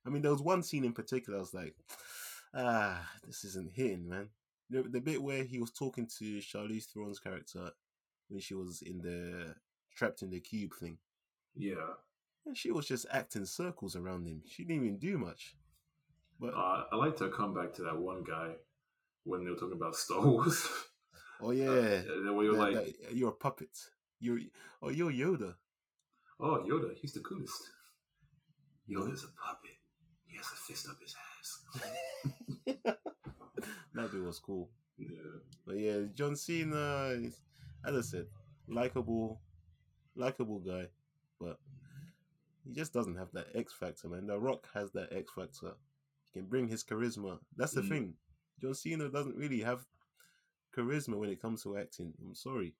I 0.07 0.11
mean, 0.11 0.23
there 0.23 0.31
was 0.31 0.43
one 0.43 0.63
scene 0.63 0.85
in 0.85 0.93
particular. 0.93 1.39
I 1.39 1.41
was 1.41 1.55
like, 1.55 1.75
ah, 2.55 3.01
this 3.27 3.45
isn't 3.45 3.73
hitting, 3.75 4.09
man. 4.09 4.29
The, 4.71 4.83
the 4.83 5.01
bit 5.01 5.23
where 5.23 5.45
he 5.45 5.59
was 5.59 5.71
talking 5.73 6.09
to 6.19 6.39
Charlize 6.39 6.87
Theron's 6.87 7.19
character 7.21 7.71
when 8.29 8.41
she 8.41 8.55
was 8.55 8.83
in 8.83 8.99
the 9.01 9.55
trapped 9.95 10.23
in 10.23 10.31
the 10.31 10.41
cube 10.41 10.73
thing, 10.81 10.99
Yeah. 11.55 11.75
and 12.47 12.57
she 12.57 12.73
was 12.73 12.87
just 12.89 13.07
acting 13.13 13.45
circles 13.45 13.95
around 13.95 14.27
him. 14.27 14.43
She 14.49 14.65
didn't 14.65 14.83
even 14.85 14.99
do 14.99 15.19
much. 15.19 15.55
But 16.41 16.55
Uh, 16.55 16.85
I 16.91 16.97
like 16.97 17.17
to 17.19 17.29
come 17.29 17.55
back 17.55 17.73
to 17.75 17.83
that 17.83 17.97
one 17.97 18.25
guy 18.25 18.55
when 19.25 19.45
they 19.45 19.51
were 19.51 19.57
talking 19.57 19.77
about 19.77 19.95
Star 19.95 20.21
Wars. 20.27 20.67
oh 21.41 21.51
yeah, 21.53 21.69
Uh, 22.29 22.33
where 22.33 22.45
you're 22.47 22.55
that- 22.57 22.59
like, 22.73 22.75
that- 22.75 23.15
you're 23.15 23.29
a 23.31 23.33
puppet. 23.33 23.77
You're 24.19 24.41
oh 24.83 24.89
you're 24.89 25.13
Yoda. 25.13 25.55
Oh, 26.41 26.65
Yoda, 26.69 26.95
he's 27.01 27.13
the 27.13 27.21
coolest. 27.21 27.71
Yoda's 28.91 29.25
a 29.25 29.29
puppet. 29.29 29.77
He 30.27 30.37
has 30.37 30.47
a 30.47 30.57
fist 30.57 30.89
up 30.89 30.97
his 31.01 31.15
ass. 31.39 32.85
that 33.95 34.13
bit 34.13 34.23
was 34.23 34.39
cool. 34.39 34.69
yeah. 34.99 35.09
But 35.67 35.77
yeah, 35.79 35.99
John 36.15 36.37
Cena, 36.37 37.09
is, 37.15 37.41
as 37.87 37.97
I 37.97 38.01
said, 38.01 38.27
likable, 38.69 39.41
likable 40.17 40.59
guy, 40.61 40.87
but 41.41 41.59
he 42.65 42.73
just 42.73 42.93
doesn't 42.93 43.17
have 43.17 43.29
that 43.33 43.49
X 43.55 43.73
factor, 43.73 44.09
man. 44.09 44.27
The 44.27 44.39
Rock 44.39 44.67
has 44.75 44.91
that 44.93 45.13
X 45.13 45.31
factor. 45.35 45.75
He 46.33 46.41
can 46.41 46.49
bring 46.49 46.69
his 46.69 46.83
charisma. 46.85 47.39
That's 47.57 47.73
the 47.73 47.83
Mm. 47.83 47.89
thing. 47.89 48.15
John 48.61 48.75
Cena 48.75 49.09
doesn't 49.09 49.37
really 49.37 49.61
have 49.61 49.87
charisma 50.77 51.17
when 51.19 51.31
it 51.31 51.41
comes 51.41 51.63
to 51.63 51.77
acting. 51.77 52.13
I'm 52.21 52.35
sorry. 52.35 52.75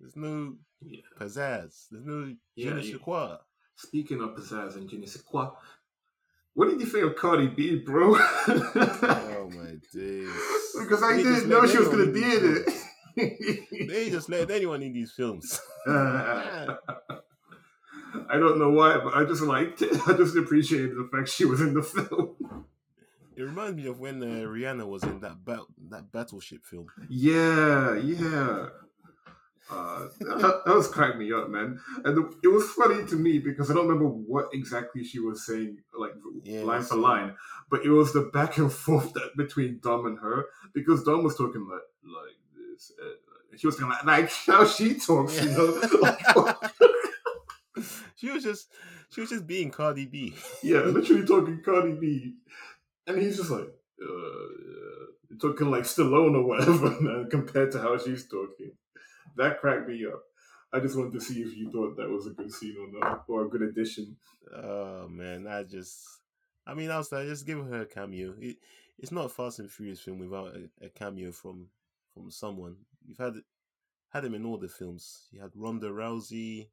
There's 0.00 0.16
no 0.16 0.54
yeah. 0.80 1.00
pizzazz. 1.18 1.86
There's 1.90 2.04
no 2.04 2.34
Yeah, 2.54 2.78
je 2.80 2.98
ne 2.98 3.38
Speaking 3.76 4.20
of 4.20 4.36
pizzazz 4.36 4.76
and 4.76 4.88
je 4.88 4.98
ne 4.98 5.06
sais 5.06 5.22
quoi, 5.22 5.52
what 6.58 6.68
did 6.70 6.80
you 6.80 6.86
think 6.86 7.04
of 7.04 7.14
Cardi 7.14 7.46
B, 7.46 7.76
bro? 7.76 8.14
Oh 8.18 9.48
my 9.50 9.76
days. 9.94 10.28
because 10.80 11.04
I 11.04 11.16
They 11.16 11.22
didn't 11.22 11.48
know 11.48 11.64
she 11.66 11.78
was 11.78 11.86
going 11.86 12.06
to 12.06 12.12
be 12.12 12.24
in 12.24 12.64
it. 12.66 13.88
They 13.88 14.10
just 14.10 14.28
let 14.28 14.50
anyone 14.50 14.82
in 14.82 14.92
these 14.92 15.12
films. 15.12 15.60
I 15.86 16.76
don't 18.32 18.58
know 18.58 18.70
why, 18.70 18.98
but 18.98 19.14
I 19.14 19.24
just 19.24 19.42
liked 19.42 19.82
it. 19.82 19.92
I 20.08 20.14
just 20.14 20.36
appreciated 20.36 20.96
the 20.96 21.08
fact 21.12 21.28
she 21.28 21.44
was 21.44 21.60
in 21.60 21.74
the 21.74 21.82
film. 21.82 22.34
It 23.36 23.42
reminds 23.42 23.76
me 23.76 23.86
of 23.86 24.00
when 24.00 24.20
uh, 24.20 24.26
Rihanna 24.44 24.84
was 24.84 25.04
in 25.04 25.20
that 25.20 25.44
bat- 25.44 25.60
that 25.90 26.10
battleship 26.10 26.64
film. 26.64 26.86
Yeah, 27.08 27.94
yeah. 27.94 28.66
Uh, 29.70 30.08
that, 30.20 30.62
that 30.64 30.74
was 30.74 30.88
cracking 30.88 31.18
me 31.18 31.32
up, 31.32 31.50
man. 31.50 31.78
And 32.04 32.34
it 32.42 32.48
was 32.48 32.70
funny 32.70 33.04
to 33.06 33.16
me 33.16 33.38
because 33.38 33.70
I 33.70 33.74
don't 33.74 33.86
remember 33.86 34.08
what 34.08 34.48
exactly 34.52 35.04
she 35.04 35.18
was 35.18 35.44
saying, 35.44 35.78
like 35.98 36.12
Yeah, 36.42 36.62
line 36.62 36.82
for 36.82 36.96
line, 36.96 37.34
but 37.70 37.84
it 37.84 37.90
was 37.90 38.12
the 38.12 38.22
back 38.32 38.56
and 38.56 38.72
forth 38.72 39.12
that 39.12 39.36
between 39.36 39.80
Dom 39.82 40.06
and 40.06 40.18
her 40.20 40.46
because 40.72 41.04
Dom 41.04 41.22
was 41.22 41.36
talking 41.36 41.68
like 41.68 41.82
like 42.02 42.36
this, 42.56 42.92
and 43.50 43.60
she 43.60 43.66
was 43.66 43.76
talking 43.76 43.90
like, 43.90 44.04
like 44.04 44.30
how 44.46 44.66
she 44.66 44.94
talks, 44.94 45.42
you 45.42 45.50
know. 45.50 46.54
She 48.16 48.30
was 48.30 48.42
just 48.42 48.68
she 49.10 49.20
was 49.20 49.30
just 49.30 49.46
being 49.46 49.70
Cardi 49.70 50.06
B. 50.06 50.34
Yeah, 50.62 50.80
literally 50.80 51.24
talking 51.24 51.62
Cardi 51.64 51.92
B, 51.92 52.34
and 53.06 53.20
he's 53.20 53.36
just 53.36 53.50
like 53.50 53.68
uh, 54.02 54.06
uh, 54.06 55.36
talking 55.40 55.70
like 55.70 55.84
Stallone 55.84 56.34
or 56.34 56.42
whatever, 56.44 56.90
man, 57.00 57.28
compared 57.30 57.70
to 57.72 57.80
how 57.80 57.96
she's 57.96 58.28
talking. 58.28 58.72
That 59.38 59.60
cracked 59.60 59.88
me 59.88 60.04
up. 60.04 60.22
I 60.72 60.80
just 60.80 60.96
wanted 60.96 61.14
to 61.14 61.20
see 61.20 61.40
if 61.40 61.56
you 61.56 61.70
thought 61.70 61.96
that 61.96 62.10
was 62.10 62.26
a 62.26 62.30
good 62.30 62.52
scene 62.52 62.76
or 62.78 63.00
not, 63.00 63.24
or 63.28 63.46
a 63.46 63.48
good 63.48 63.62
addition. 63.62 64.16
Oh 64.54 65.08
man, 65.08 65.46
I 65.46 65.62
just 65.62 66.04
I 66.66 66.74
mean 66.74 66.90
I 66.90 66.98
was 66.98 67.10
like 67.10 67.26
just 67.26 67.46
give 67.46 67.64
her 67.66 67.82
a 67.82 67.86
cameo. 67.86 68.34
It, 68.38 68.56
it's 68.98 69.12
not 69.12 69.26
a 69.26 69.28
Fast 69.28 69.60
and 69.60 69.70
Furious 69.70 70.00
film 70.00 70.18
without 70.18 70.54
a, 70.56 70.86
a 70.86 70.88
cameo 70.90 71.32
from 71.32 71.68
from 72.12 72.30
someone. 72.30 72.76
You've 73.06 73.18
had 73.18 73.34
had 74.10 74.24
him 74.24 74.34
in 74.34 74.44
all 74.44 74.58
the 74.58 74.68
films. 74.68 75.28
You 75.30 75.40
had 75.40 75.52
Ronda 75.54 75.88
Rousey 75.88 76.68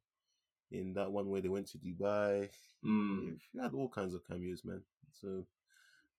in 0.70 0.92
that 0.94 1.10
one 1.10 1.30
where 1.30 1.40
they 1.40 1.48
went 1.48 1.68
to 1.68 1.78
Dubai. 1.78 2.50
Mm. 2.84 3.38
You 3.52 3.62
had 3.62 3.74
all 3.74 3.88
kinds 3.88 4.12
of 4.12 4.26
cameos, 4.26 4.62
man. 4.64 4.82
So 5.20 5.46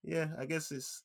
yeah, 0.01 0.29
I 0.39 0.45
guess 0.45 0.71
it's 0.71 1.03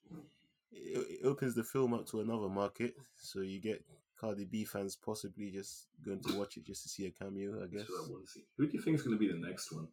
it, 0.71 1.21
it 1.21 1.27
opens 1.27 1.55
the 1.55 1.65
film 1.65 1.93
up 1.95 2.07
to 2.11 2.21
another 2.21 2.49
market. 2.49 2.95
So 3.17 3.41
you 3.41 3.61
get 3.61 3.85
Cardi 4.23 4.45
B 4.45 4.65
fans 4.65 4.95
possibly 4.95 5.51
just 5.51 5.89
going 6.05 6.23
to 6.23 6.39
watch 6.39 6.57
it 6.57 6.65
just 6.65 6.85
to 6.85 6.89
see 6.89 7.07
a 7.07 7.11
cameo. 7.11 7.61
I 7.63 7.67
guess. 7.67 7.89
What 7.89 8.07
I 8.07 8.11
want 8.13 8.25
to 8.27 8.31
see. 8.31 8.45
Who 8.57 8.67
do 8.69 8.73
you 8.77 8.81
think 8.81 8.95
is 8.97 9.03
going 9.03 9.19
to 9.19 9.21
be 9.21 9.27
the 9.27 9.47
next 9.47 9.73
one? 9.73 9.89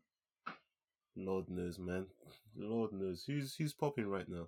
Lord 1.15 1.49
knows, 1.49 1.79
man. 1.79 2.05
Lord 2.55 2.93
knows 2.93 3.23
who's 3.25 3.55
who's 3.55 3.73
popping 3.73 4.07
right 4.07 4.29
now. 4.29 4.47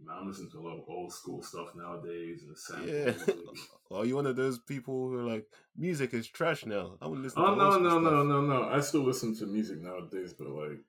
Man, 0.00 0.16
I'm 0.18 0.26
listening 0.28 0.50
to 0.52 0.58
a 0.60 0.64
lot 0.66 0.78
of 0.78 0.84
old 0.88 1.12
school 1.12 1.42
stuff 1.42 1.74
nowadays 1.74 2.42
and 2.44 2.56
sample 2.56 2.88
Yeah. 2.88 3.12
Are 3.96 4.04
you 4.04 4.16
one 4.16 4.26
of 4.26 4.36
those 4.36 4.58
people 4.58 5.08
who 5.10 5.18
are 5.18 5.22
like 5.34 5.46
music 5.76 6.12
is 6.14 6.26
trash 6.26 6.64
now? 6.66 6.96
I 7.00 7.06
wouldn't 7.06 7.24
listen 7.24 7.42
Oh 7.42 7.50
to 7.54 7.56
no 7.56 7.78
no 7.78 7.98
no 8.00 8.22
no 8.24 8.40
no! 8.40 8.64
I 8.68 8.80
still 8.80 9.02
listen 9.02 9.36
to 9.36 9.46
music 9.46 9.80
nowadays, 9.82 10.32
but 10.32 10.48
like 10.48 10.80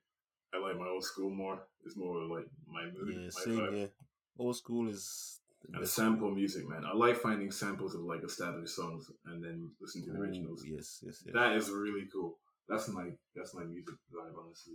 I 0.54 0.58
like 0.58 0.78
my 0.78 0.88
old 0.88 1.04
school 1.04 1.30
more. 1.30 1.60
It's 1.84 1.96
more 1.96 2.22
like 2.24 2.46
my 2.66 2.84
mood, 2.86 3.14
Yeah, 3.14 3.24
my 3.24 3.28
same 3.44 3.58
vibe. 3.60 3.74
here. 3.74 3.90
Old 4.38 4.56
school 4.56 4.88
is 4.88 5.40
And 5.72 5.86
sample 5.86 6.30
music, 6.30 6.68
man. 6.68 6.84
I 6.86 6.94
like 6.94 7.16
finding 7.16 7.50
samples 7.50 7.94
of 7.94 8.02
like 8.02 8.24
established 8.24 8.74
songs 8.74 9.10
and 9.26 9.42
then 9.42 9.70
listen 9.80 10.04
to 10.04 10.12
the 10.12 10.18
Ooh, 10.18 10.22
originals. 10.22 10.64
yes, 10.64 11.00
yes, 11.04 11.22
yes. 11.26 11.34
That 11.34 11.56
is 11.56 11.70
really 11.70 12.06
cool. 12.12 12.38
That's 12.68 12.88
my 12.88 13.10
that's 13.34 13.54
my 13.54 13.64
music 13.64 13.94
vibe, 14.14 14.32
honestly. 14.42 14.74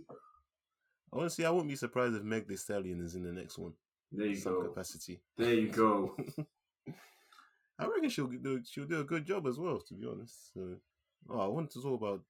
Honestly, 1.12 1.46
I 1.46 1.50
wouldn't 1.50 1.68
be 1.68 1.76
surprised 1.76 2.16
if 2.16 2.22
Meg 2.22 2.46
The 2.48 2.56
Stallion 2.56 3.00
is 3.00 3.14
in 3.14 3.22
the 3.22 3.32
next 3.32 3.58
one. 3.58 3.72
There 4.12 4.26
you 4.26 4.36
some 4.36 4.54
go. 4.54 4.68
capacity. 4.68 5.20
There 5.36 5.54
you 5.54 5.68
go. 5.68 6.16
I 7.78 7.86
reckon 7.86 8.08
she'll 8.08 8.28
do 8.28 8.60
she'll 8.64 8.86
do 8.86 9.00
a 9.00 9.04
good 9.04 9.24
job 9.24 9.46
as 9.46 9.58
well, 9.58 9.80
to 9.80 9.94
be 9.94 10.06
honest. 10.06 10.52
So, 10.54 10.76
oh, 11.30 11.40
I 11.40 11.46
want 11.46 11.70
to 11.72 11.82
talk 11.82 12.00
about. 12.00 12.20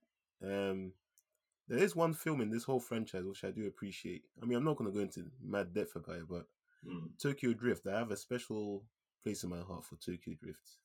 Um, 0.43 0.93
there 1.69 1.79
is 1.79 1.97
one 1.97 2.13
film 2.13 2.41
in 2.41 2.51
this 2.51 2.65
whole 2.65 2.81
franchise 2.81 3.25
which 3.25 3.45
I 3.45 3.51
do 3.51 3.67
appreciate. 3.67 4.23
I 4.43 4.47
mean, 4.47 4.59
I'm 4.59 4.65
not 4.65 4.77
going 4.77 4.91
to 4.91 4.97
go 4.97 5.03
into 5.03 5.25
mad 5.43 5.73
depth 5.73 5.97
about 5.97 6.17
it, 6.17 6.29
but 6.29 6.47
Mm. 6.87 7.09
Tokyo 7.21 7.53
Drift. 7.53 7.87
I 7.87 7.99
have 7.99 8.11
a 8.11 8.17
special 8.17 8.85
place 9.23 9.45
in 9.45 9.51
my 9.51 9.61
heart 9.61 9.85
for 9.85 9.97
Tokyo 9.97 10.35
Drift. 10.41 10.77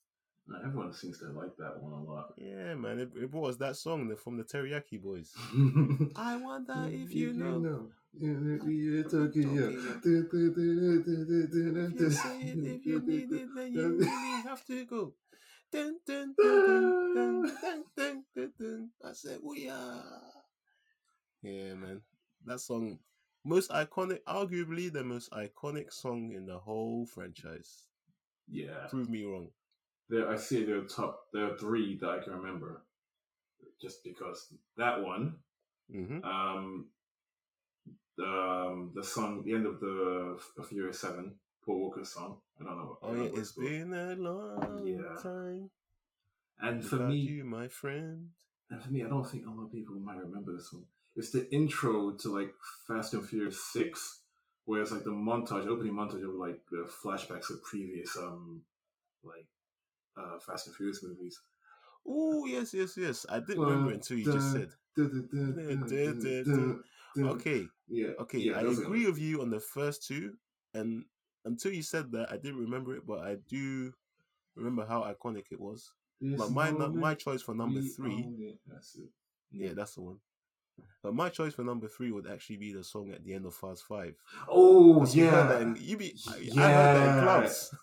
Now, 0.47 0.57
everyone 0.65 0.93
seems 0.93 1.19
to 1.19 1.27
like 1.27 1.55
that 1.57 1.81
one 1.81 1.93
a 1.93 2.03
lot. 2.03 2.33
Yeah, 2.37 2.73
man. 2.73 2.99
It, 2.99 3.11
it 3.15 3.29
brought 3.29 3.51
us 3.51 3.57
that 3.57 3.75
song 3.75 4.15
from 4.15 4.37
the 4.37 4.43
Teriyaki 4.43 4.99
Boys. 5.01 5.31
I 6.15 6.37
want 6.37 6.67
that 6.67 6.87
if 6.91 7.13
you, 7.13 7.27
you 7.27 7.33
know. 7.33 7.59
know. 7.59 7.87
You're 8.17 9.03
Tokyo. 9.03 9.31
If 9.33 10.05
you 12.85 13.01
need 13.05 13.31
it, 13.31 13.49
then 13.55 13.73
you 13.73 13.97
really 13.99 14.41
have 14.43 14.65
to 14.65 14.85
go. 14.85 15.13
Dun, 15.71 15.99
dun, 16.07 16.33
dun, 16.35 17.51
I 19.05 19.13
said, 19.13 19.37
we 19.43 19.69
are. 19.69 20.03
Yeah, 21.43 21.75
man. 21.75 22.01
That 22.45 22.59
song 22.59 22.97
most 23.45 23.71
iconic, 23.71 24.19
arguably 24.27 24.91
the 24.91 25.03
most 25.03 25.31
iconic 25.31 25.91
song 25.93 26.31
in 26.33 26.45
the 26.45 26.57
whole 26.57 27.05
franchise. 27.05 27.85
Yeah. 28.49 28.87
Prove 28.89 29.09
me 29.09 29.23
wrong. 29.23 29.49
There, 30.09 30.29
I 30.29 30.37
see 30.37 30.65
there 30.65 30.79
are 30.79 30.85
top. 30.85 31.25
There 31.33 31.45
are 31.53 31.57
three 31.57 31.97
that 31.99 32.09
I 32.09 32.19
can 32.19 32.33
remember, 32.33 32.81
just 33.81 34.03
because 34.03 34.53
that 34.77 35.01
one, 35.03 35.35
hmm 35.91 36.19
um, 36.23 36.87
the 38.17 38.25
um, 38.25 38.91
the 38.95 39.03
song, 39.03 39.43
the 39.45 39.53
end 39.53 39.67
of 39.67 39.79
the 39.79 40.39
of 40.57 40.67
Furious 40.67 40.99
Seven, 40.99 41.35
Paul 41.63 41.79
Walker's 41.81 42.09
song. 42.09 42.37
I 42.59 42.63
don't 42.63 42.77
know. 42.77 42.97
I 43.03 43.07
Oh, 43.07 43.13
yeah, 43.13 43.29
what 43.29 43.39
it's 43.39 43.51
been 43.51 43.93
a 43.93 44.15
long 44.15 44.85
Yeah. 44.87 45.21
time. 45.21 45.69
And 46.61 46.83
for 46.83 46.97
me, 46.97 47.15
you, 47.15 47.43
my 47.45 47.67
friend. 47.67 48.29
and 48.69 48.81
for 48.83 48.89
me, 48.89 49.03
I 49.03 49.07
don't 49.09 49.29
think 49.29 49.45
a 49.45 49.49
lot 49.49 49.65
of 49.65 49.71
people 49.71 49.95
might 49.95 50.17
remember 50.17 50.53
this 50.55 50.73
one. 50.73 50.85
It's 51.15 51.31
the 51.31 51.51
intro 51.53 52.11
to 52.11 52.29
like 52.29 52.53
Fast 52.87 53.13
and 53.13 53.27
Furious 53.27 53.63
Six, 53.63 54.21
where 54.65 54.81
it's 54.81 54.91
like 54.91 55.03
the 55.03 55.11
montage, 55.11 55.67
opening 55.67 55.93
montage 55.93 56.23
of 56.23 56.35
like 56.35 56.61
the 56.71 56.89
flashbacks 57.03 57.49
of 57.49 57.61
previous 57.63 58.15
um 58.17 58.61
like 59.23 59.47
uh 60.17 60.39
Fast 60.39 60.67
and 60.67 60.75
Furious 60.75 61.03
movies. 61.03 61.39
Oh, 62.07 62.45
yes, 62.45 62.73
yes, 62.73 62.97
yes. 62.97 63.25
I 63.29 63.39
didn't 63.39 63.61
remember 63.61 63.91
it 63.91 63.95
until 63.95 64.17
you 64.17 64.25
just 64.25 64.51
said. 64.51 64.69
Okay, 67.21 67.67
Yeah. 67.87 68.07
okay. 68.19 68.39
Yeah, 68.39 68.53
I 68.57 68.61
agree 68.61 69.05
with 69.05 69.19
you 69.19 69.41
on 69.41 69.49
the 69.49 69.59
first 69.59 70.07
two, 70.07 70.33
and 70.73 71.03
until 71.45 71.73
you 71.73 71.83
said 71.83 72.11
that, 72.13 72.31
I 72.31 72.37
didn't 72.37 72.59
remember 72.59 72.95
it, 72.95 73.05
but 73.05 73.19
I 73.19 73.35
do 73.47 73.93
remember 74.55 74.85
how 74.85 75.03
iconic 75.03 75.45
it 75.51 75.59
was. 75.59 75.91
But 76.37 76.51
my 76.51 76.71
moment 76.71 76.95
my 76.95 77.13
choice 77.15 77.41
for 77.41 77.53
number 77.55 77.81
three, 77.81 78.23
own 78.23 78.37
it. 78.39 78.59
That's 78.67 78.95
it. 78.95 79.09
yeah, 79.51 79.73
that's 79.73 79.95
the 79.95 80.01
one. 80.01 80.19
But 81.03 81.13
my 81.15 81.29
choice 81.29 81.53
for 81.53 81.63
number 81.63 81.87
three 81.87 82.11
would 82.11 82.27
actually 82.27 82.57
be 82.57 82.73
the 82.73 82.83
song 82.83 83.11
at 83.11 83.23
the 83.23 83.33
end 83.33 83.45
of 83.45 83.53
Fast 83.55 83.85
Five. 83.85 84.15
Oh 84.47 84.99
'Cause 84.99 85.15
you 85.15 85.25
that 85.31 85.49
yeah. 85.49 85.59
in, 85.61 85.77
you 85.79 85.97
be, 85.97 86.15
I, 86.27 86.33
I 86.33 86.71
heard 86.71 86.95
that 86.95 86.97
in 86.97 87.15
Yeah. 87.15 87.23
clubs. 87.23 87.75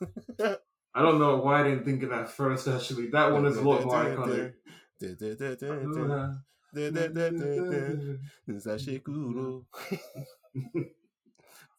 I 0.94 1.02
don't 1.02 1.18
know 1.18 1.36
why 1.38 1.60
I 1.60 1.62
didn't 1.64 1.84
think 1.84 2.02
of 2.02 2.10
that 2.10 2.28
first. 2.30 2.68
Actually, 2.68 3.08
that 3.08 3.32
one 3.32 3.46
is 3.46 3.56
a 3.56 3.62
lot 3.62 3.84
more 3.84 4.04
iconic. 4.04 4.54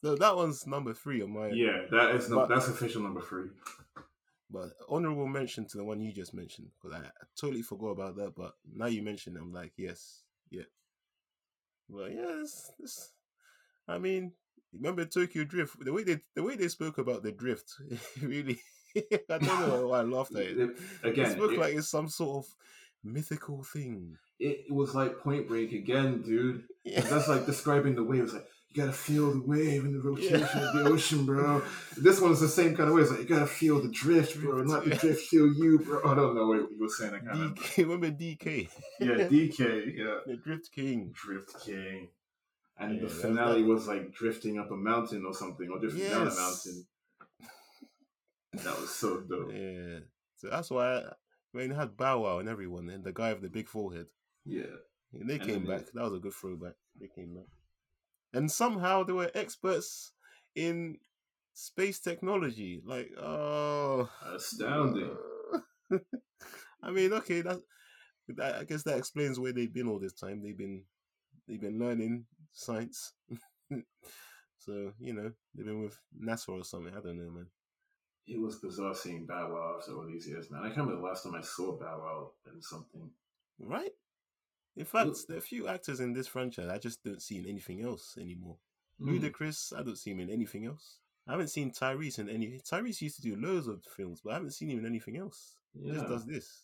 So 0.03 0.15
that 0.15 0.35
one's 0.35 0.67
number 0.67 0.93
three 0.93 1.21
on 1.23 1.31
my 1.31 1.47
Yeah, 1.47 1.85
that 1.91 2.15
is 2.15 2.29
no, 2.29 2.37
But- 2.37 2.49
that's 2.49 2.67
official 2.67 3.01
number 3.01 3.21
three. 3.21 3.49
But 4.49 4.69
honorable 4.87 5.27
mention 5.27 5.65
to 5.67 5.77
the 5.77 5.83
one 5.83 5.99
you 5.99 6.13
just 6.13 6.33
mentioned 6.33 6.69
because 6.81 6.97
I, 6.97 7.05
I 7.07 7.25
totally 7.35 7.63
forgot 7.63 7.89
about 7.89 8.15
that. 8.17 8.33
But 8.35 8.53
now 8.71 8.85
you 8.85 9.01
mention 9.01 9.35
it, 9.35 9.41
I'm 9.41 9.51
like, 9.51 9.73
yes, 9.75 10.23
yeah. 10.49 10.63
Well, 11.89 12.09
it's, 12.09 13.11
I 13.87 13.97
mean, 13.97 14.33
remember 14.73 15.05
Tokyo 15.05 15.43
Drift? 15.45 15.83
The 15.83 15.93
way 15.93 16.03
they 16.03 16.19
the 16.35 16.43
way 16.43 16.55
they 16.55 16.67
spoke 16.67 16.97
about 16.97 17.23
the 17.23 17.31
drift, 17.31 17.73
really, 18.21 18.59
I 18.95 19.37
don't 19.37 19.43
know 19.69 19.87
why 19.89 19.99
I 19.99 20.03
laughed 20.03 20.35
at 20.35 20.43
it. 20.43 20.57
It- 20.59 20.77
again, 21.03 21.25
it 21.27 21.31
spoke 21.33 21.53
it- 21.53 21.59
like 21.59 21.73
it's 21.75 21.89
some 21.89 22.09
sort 22.09 22.45
of 22.45 22.55
mythical 23.03 23.63
thing. 23.63 24.17
It, 24.39 24.65
it 24.67 24.73
was 24.73 24.93
like 24.93 25.19
Point 25.19 25.47
Break 25.47 25.71
again, 25.71 26.21
dude. 26.21 26.63
Yeah. 26.83 27.01
That's 27.01 27.27
like 27.27 27.45
describing 27.45 27.95
the 27.95 28.03
wave. 28.03 28.23
It's 28.25 28.33
like 28.33 28.47
you 28.77 28.83
gotta 28.83 28.95
feel 28.97 29.31
the 29.33 29.41
wave 29.41 29.83
and 29.85 29.95
the 29.95 29.99
rotation 29.99 30.39
Yeah. 30.39 30.67
of 30.69 30.73
the 30.75 30.83
ocean, 30.91 31.25
bro. 31.25 31.61
This 31.97 32.21
one's 32.21 32.39
the 32.39 32.47
same 32.47 32.75
kind 32.75 32.89
of 32.89 32.95
way. 32.95 33.01
It's 33.01 33.09
like 33.11 33.21
you 33.21 33.25
gotta 33.25 33.47
feel 33.47 33.81
the 33.81 33.89
drift, 33.89 34.39
bro, 34.39 34.61
not 34.63 34.85
the 34.85 34.91
drift 34.95 35.21
feel 35.27 35.47
you, 35.53 35.79
bro. 35.79 35.99
I 36.05 36.13
don't 36.15 36.35
know 36.35 36.47
what 36.47 36.57
you 36.69 36.77
were 36.79 36.87
saying. 36.89 37.13
I 37.13 37.17
remember. 37.17 37.59
DK, 37.61 37.77
remember 37.83 38.11
DK? 38.11 38.69
Yeah, 38.99 39.07
DK. 39.27 39.97
Yeah, 39.97 40.17
the 40.27 40.37
Drift 40.43 40.69
King. 40.73 41.11
Drift 41.13 41.59
King. 41.65 42.09
And 42.79 42.95
Yeah, 42.97 43.01
the 43.03 43.09
finale 43.09 43.63
that- 43.63 43.67
was 43.67 43.87
like 43.87 44.11
drifting 44.13 44.59
up 44.59 44.69
a 44.69 44.75
mountain 44.75 45.25
or 45.25 45.33
something, 45.33 45.67
or 45.71 45.79
drifting 45.79 46.07
down 46.09 46.27
a 46.27 46.35
mountain. 46.35 46.85
That 48.53 48.79
was 48.79 48.89
so 48.91 49.21
dope. 49.21 49.51
Yeah. 49.53 49.99
So 50.35 50.49
that's 50.49 50.69
why 50.69 50.97
I, 50.97 51.03
when 51.51 51.71
it 51.71 51.75
had 51.75 51.97
Bow 51.97 52.21
Wow 52.21 52.39
and 52.39 52.47
everyone 52.49 52.89
and 52.89 53.03
the 53.03 53.11
guy 53.11 53.33
with 53.33 53.41
the 53.41 53.49
big 53.49 53.67
forehead. 53.67 54.07
Yeah. 54.45 54.63
And 55.13 55.27
they 55.29 55.35
And 55.35 55.41
came 55.43 55.53
then 55.53 55.63
they- 55.65 55.77
back. 55.77 55.91
That 55.93 56.03
was 56.03 56.13
a 56.13 56.19
good 56.19 56.33
throwback. 56.33 56.73
They 56.99 57.07
came 57.07 57.33
back. 57.33 57.45
And 58.37 58.51
somehow 58.51 59.01
they 59.01 59.13
were 59.13 59.31
experts 59.33 60.11
in 60.55 60.97
space 61.55 61.99
technology. 61.99 62.83
Like, 62.85 63.09
oh. 63.19 64.07
Astounding. 64.31 65.17
I 66.83 66.91
mean, 66.91 67.13
okay, 67.13 67.41
that, 67.41 67.59
that 68.29 68.55
I 68.57 68.63
guess 68.63 68.83
that 68.83 68.99
explains 68.99 69.39
where 69.39 69.53
they've 69.53 69.73
been 69.73 69.87
all 69.87 69.97
this 69.97 70.13
time. 70.13 70.43
They've 70.43 70.57
been 70.57 70.83
they've 71.47 71.59
been 71.59 71.79
learning 71.79 72.25
science. 72.53 73.13
so, 74.59 74.91
you 74.99 75.13
know, 75.13 75.31
they've 75.55 75.65
been 75.65 75.83
with 75.83 75.99
NASA 76.23 76.49
or 76.49 76.63
something. 76.63 76.93
I 76.95 77.01
don't 77.01 77.17
know, 77.17 77.31
man. 77.31 77.47
It 78.27 78.39
was 78.39 78.57
bizarre 78.57 78.93
seeing 78.93 79.25
Bow 79.25 79.49
Wow 79.51 79.77
after 79.79 79.93
all 79.93 80.05
these 80.05 80.27
years, 80.27 80.51
man. 80.51 80.61
I 80.61 80.67
can't 80.67 80.81
remember 80.81 80.97
the 80.97 81.07
last 81.07 81.23
time 81.23 81.33
I 81.33 81.41
saw 81.41 81.75
Bow 81.75 82.01
Wow 82.03 82.31
in 82.53 82.61
something. 82.61 83.09
Right? 83.59 83.93
In 84.77 84.85
fact, 84.85 85.09
there 85.27 85.37
are 85.37 85.39
a 85.39 85.41
few 85.41 85.67
actors 85.67 85.99
in 85.99 86.13
this 86.13 86.27
franchise 86.27 86.69
I 86.69 86.77
just 86.77 87.03
don't 87.03 87.21
see 87.21 87.37
in 87.37 87.47
anything 87.47 87.81
else 87.83 88.15
anymore. 88.19 88.57
Mm. 89.01 89.19
Ludacris, 89.19 89.73
I 89.77 89.83
don't 89.83 89.97
see 89.97 90.11
him 90.11 90.19
in 90.19 90.29
anything 90.29 90.65
else. 90.65 90.99
I 91.27 91.31
haven't 91.31 91.49
seen 91.49 91.71
Tyrese 91.71 92.19
in 92.19 92.29
any. 92.29 92.59
Tyrese 92.59 93.01
used 93.01 93.17
to 93.17 93.21
do 93.21 93.35
loads 93.35 93.67
of 93.67 93.83
films, 93.83 94.21
but 94.23 94.31
I 94.31 94.33
haven't 94.35 94.51
seen 94.51 94.69
him 94.69 94.79
in 94.79 94.85
anything 94.85 95.17
else. 95.17 95.57
He 95.73 95.91
just 95.91 96.07
does 96.07 96.25
this. 96.25 96.63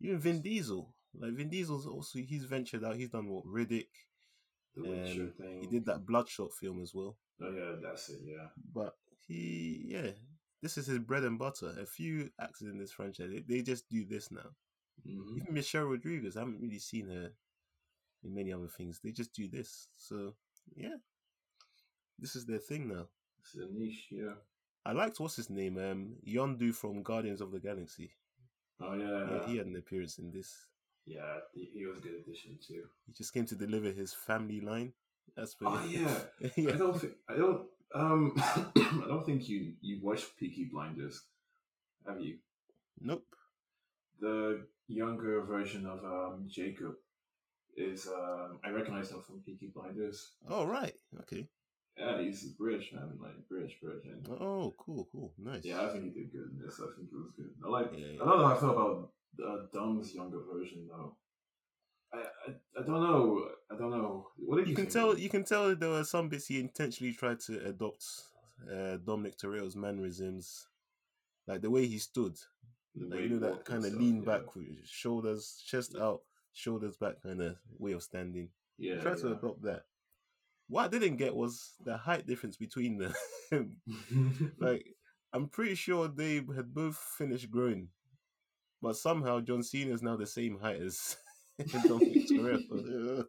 Even 0.00 0.18
Vin 0.18 0.42
Diesel, 0.42 0.94
like 1.18 1.32
Vin 1.32 1.48
Diesel's 1.48 1.86
also 1.86 2.18
he's 2.18 2.44
ventured 2.44 2.84
out. 2.84 2.96
He's 2.96 3.10
done 3.10 3.28
what 3.28 3.44
Riddick. 3.46 3.88
The 4.74 4.82
Witcher 4.82 5.22
Um, 5.22 5.32
thing. 5.38 5.60
he 5.60 5.66
did 5.66 5.86
that 5.86 6.06
Bloodshot 6.06 6.52
film 6.54 6.80
as 6.82 6.94
well. 6.94 7.16
Oh 7.42 7.50
yeah, 7.52 7.72
that's 7.82 8.08
it. 8.10 8.20
Yeah. 8.24 8.48
But 8.74 8.94
he, 9.26 9.82
yeah, 9.86 10.10
this 10.62 10.78
is 10.78 10.86
his 10.86 10.98
bread 10.98 11.24
and 11.24 11.38
butter. 11.38 11.74
A 11.80 11.86
few 11.86 12.30
actors 12.40 12.68
in 12.68 12.78
this 12.78 12.92
franchise, 12.92 13.30
they, 13.30 13.40
they 13.56 13.62
just 13.62 13.88
do 13.88 14.04
this 14.04 14.30
now. 14.30 14.50
Hmm 15.04 15.36
Even 15.36 15.54
Michelle 15.54 15.84
Rodriguez, 15.84 16.36
I 16.36 16.40
haven't 16.40 16.60
really 16.60 16.78
seen 16.78 17.08
her 17.08 17.32
in 18.24 18.34
many 18.34 18.52
other 18.52 18.68
things. 18.68 19.00
They 19.02 19.10
just 19.10 19.32
do 19.34 19.48
this. 19.48 19.88
So 19.96 20.34
yeah, 20.74 20.96
this 22.18 22.36
is 22.36 22.46
their 22.46 22.58
thing 22.58 22.88
now. 22.88 23.06
It's 23.40 23.54
a 23.56 23.66
niche. 23.72 24.06
Yeah. 24.10 24.34
I 24.84 24.92
liked 24.92 25.20
what's 25.20 25.36
his 25.36 25.50
name, 25.50 25.78
um, 25.78 26.16
Yondu 26.26 26.74
from 26.74 27.02
Guardians 27.02 27.40
of 27.40 27.52
the 27.52 27.60
Galaxy. 27.60 28.10
Oh 28.80 28.94
yeah. 28.94 29.30
Yeah, 29.30 29.46
he 29.46 29.56
had 29.56 29.66
an 29.66 29.76
appearance 29.76 30.18
in 30.18 30.30
this. 30.30 30.66
Yeah, 31.06 31.38
he, 31.52 31.84
was 31.86 31.98
a 31.98 32.00
good 32.00 32.14
addition 32.14 32.58
too. 32.64 32.84
He 33.06 33.12
just 33.12 33.32
came 33.32 33.46
to 33.46 33.56
deliver 33.56 33.90
his 33.90 34.12
family 34.12 34.60
line. 34.60 34.92
That's 35.36 35.56
what 35.60 35.72
Oh 35.72 35.84
yeah. 35.88 36.18
I 36.72 36.76
don't 36.76 37.00
think 37.00 37.14
I 37.28 37.34
don't 37.34 37.66
um 37.94 38.32
I 38.38 39.04
don't 39.08 39.24
think 39.24 39.48
you 39.48 39.74
you 39.80 40.00
watched 40.02 40.36
Peaky 40.38 40.64
Blinders, 40.64 41.22
have 42.06 42.20
you? 42.20 42.38
Nope. 43.00 43.24
The 44.20 44.66
younger 44.88 45.42
version 45.42 45.86
of 45.86 46.04
um 46.04 46.46
Jacob 46.48 46.94
is 47.76 48.06
um 48.08 48.58
I 48.64 48.70
recognize 48.70 49.10
him 49.10 49.22
from 49.22 49.40
Peaky 49.40 49.72
Blinders. 49.74 50.32
Oh 50.48 50.64
right. 50.66 50.94
Okay. 51.20 51.48
Yeah, 51.98 52.20
he's 52.20 52.44
British, 52.58 52.92
man. 52.94 53.18
Like 53.20 53.48
British, 53.48 53.74
British. 53.80 54.06
And 54.06 54.26
Oh, 54.40 54.74
cool, 54.78 55.08
cool, 55.12 55.32
nice. 55.38 55.64
yeah, 55.64 55.82
I 55.82 55.88
think 55.90 56.04
he 56.04 56.10
did 56.10 56.32
good 56.32 56.50
in 56.52 56.58
this. 56.64 56.80
I 56.80 56.88
think 56.96 57.08
it 57.12 57.16
was 57.16 57.32
good. 57.36 57.50
I 57.64 57.68
like. 57.68 57.90
Yeah, 57.96 58.22
I 58.22 58.24
don't 58.24 58.38
know 58.38 58.46
how 58.48 58.54
I 58.56 58.60
feel 58.60 58.70
about 58.70 59.12
uh, 59.44 60.02
younger 60.14 60.40
version 60.52 60.88
though. 60.88 61.16
I, 62.12 62.18
I 62.18 62.80
I 62.80 62.86
don't 62.86 63.02
know. 63.02 63.48
I 63.70 63.76
don't 63.76 63.90
know. 63.90 64.26
What 64.36 64.56
did 64.56 64.66
you, 64.66 64.70
you 64.70 64.76
can 64.76 64.86
tell 64.88 65.18
you 65.18 65.28
can 65.28 65.44
tell 65.44 65.74
there 65.74 65.90
were 65.90 66.04
some 66.04 66.28
bits 66.28 66.46
he 66.46 66.60
intentionally 66.60 67.12
tried 67.14 67.40
to 67.40 67.66
adopt 67.66 68.04
uh, 68.70 68.96
Dominic 69.04 69.38
Toretto's 69.38 69.76
mannerisms, 69.76 70.66
like 71.46 71.62
the 71.62 71.70
way 71.70 71.86
he 71.86 71.98
stood, 71.98 72.36
The 72.94 73.06
like 73.06 73.20
you 73.20 73.28
know 73.30 73.38
that 73.40 73.64
kind 73.64 73.84
of 73.84 73.94
lean 73.94 74.22
yeah. 74.22 74.32
back 74.32 74.42
shoulders, 74.84 75.62
chest 75.66 75.96
out, 75.98 76.20
shoulders 76.52 76.96
back 76.96 77.22
kind 77.22 77.40
of 77.40 77.56
way 77.78 77.92
of 77.92 78.02
standing. 78.02 78.50
Yeah. 78.78 79.00
try 79.00 79.14
to 79.14 79.32
adopt 79.32 79.62
that. 79.62 79.84
What 80.68 80.84
I 80.84 80.88
didn't 80.88 81.16
get 81.16 81.34
was 81.34 81.72
the 81.84 81.96
height 81.96 82.26
difference 82.26 82.56
between 82.56 82.98
them. 82.98 83.14
like 84.58 84.86
I'm 85.32 85.48
pretty 85.48 85.74
sure 85.74 86.08
they 86.08 86.36
had 86.36 86.74
both 86.74 86.96
finished 86.96 87.50
growing, 87.50 87.88
but 88.80 88.96
somehow 88.96 89.40
John 89.40 89.62
Cena 89.62 89.94
is 89.94 90.02
now 90.02 90.16
the 90.16 90.26
same 90.26 90.58
height 90.58 90.80
as 90.80 91.16
Dominic 91.86 92.28
Toretto. 92.28 93.24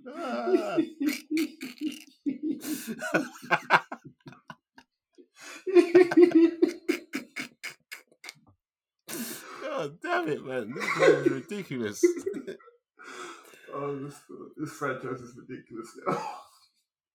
God 9.84 10.00
damn 10.02 10.30
it, 10.30 10.46
man! 10.46 10.74
This 10.74 11.10
is 11.10 11.30
ridiculous. 11.30 12.02
oh, 13.74 14.00
this 14.00 14.16
this 14.56 14.72
franchise 14.72 15.20
is 15.20 15.38
ridiculous 15.38 15.90
now. 16.08 16.30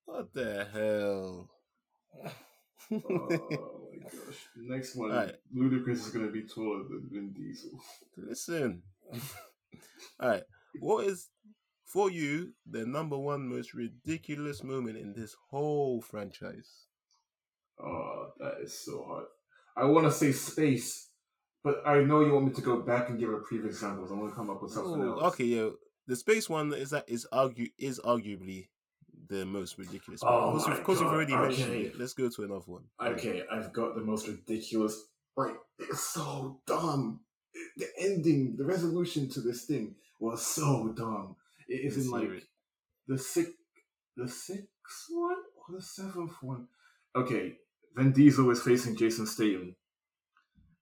What 0.05 0.35
the 0.35 0.67
hell? 0.71 1.49
oh 2.93 3.89
my 3.91 3.99
gosh! 4.03 4.49
Next 4.55 4.97
one, 4.97 5.13
Alright. 5.13 5.37
Ludacris 5.57 5.93
is 5.93 6.11
gonna 6.11 6.31
be 6.31 6.43
taller 6.43 6.85
than 6.85 7.09
Vin 7.11 7.33
Diesel. 7.33 7.71
Listen. 8.19 8.83
All 10.21 10.29
right. 10.29 10.43
What 10.81 11.07
is 11.07 11.29
for 11.87 12.11
you 12.11 12.53
the 12.71 12.85
number 12.85 13.17
one 13.17 13.49
most 13.49 13.73
ridiculous 13.73 14.63
moment 14.63 14.99
in 14.99 15.15
this 15.15 15.35
whole 15.51 16.03
franchise? 16.03 16.85
Oh, 17.83 18.29
that 18.41 18.57
is 18.63 18.79
so 18.79 19.05
hard. 19.09 19.25
I 19.75 19.85
want 19.85 20.07
to 20.07 20.13
say 20.13 20.33
space, 20.33 21.08
but 21.65 21.83
I 21.87 22.01
know 22.01 22.21
you 22.21 22.33
want 22.33 22.47
me 22.47 22.53
to 22.53 22.61
go 22.61 22.81
back 22.81 23.09
and 23.09 23.19
give 23.19 23.31
a 23.31 23.39
previous 23.39 23.75
examples. 23.75 24.11
I 24.11 24.15
want 24.15 24.31
to 24.31 24.37
come 24.37 24.51
up 24.51 24.63
with 24.63 24.73
something 24.73 25.03
Ooh, 25.03 25.13
else. 25.13 25.35
okay, 25.35 25.45
yeah. 25.45 25.69
The 26.07 26.17
space 26.17 26.49
one 26.49 26.73
is 26.73 26.91
that 26.91 27.09
is 27.09 27.27
argue 27.33 27.69
is 27.79 28.01
arguably 28.01 28.69
the 29.29 29.45
most 29.45 29.79
ridiculous. 29.79 30.21
Oh 30.25 30.29
one. 30.29 30.49
Of 30.49 30.53
course, 30.53 30.65
oh 30.65 30.71
my 30.71 30.77
of 30.77 30.85
course 30.85 31.01
you've 31.01 31.13
already 31.13 31.37
mentioned 31.37 31.71
okay. 31.71 31.81
it. 31.83 31.99
Let's 31.99 32.15
go 32.15 32.29
to 32.29 32.43
another 32.45 32.65
one. 32.67 32.85
Okay, 33.03 33.43
I've 33.51 33.73
got 33.73 33.95
the 33.95 34.03
most 34.03 34.27
ridiculous. 34.27 35.05
Like, 35.37 35.55
it's 35.79 36.01
so 36.01 36.61
dumb. 36.67 37.21
The 37.77 37.87
ending, 38.01 38.57
the 38.57 38.65
resolution 38.65 39.29
to 39.31 39.41
this 39.41 39.65
thing 39.65 39.95
was 40.21 40.45
so 40.45 40.93
dumb. 40.97 41.37
It 41.69 41.85
is 41.85 42.07
in 42.07 42.11
like 42.11 42.31
the 43.07 43.19
sixth, 43.19 43.53
the 44.17 44.29
sixth 44.29 45.07
one 45.11 45.37
or 45.57 45.77
the 45.77 45.83
seventh 45.83 46.33
one. 46.41 46.69
Okay, 47.15 47.55
Vin 47.95 48.13
Diesel 48.13 48.51
is 48.51 48.63
facing 48.63 48.97
Jason 48.97 49.27
Statham, 49.27 49.77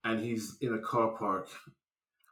and 0.06 0.20
he's 0.24 0.56
in 0.60 0.72
a 0.74 0.78
car 0.78 1.08
park, 1.18 1.48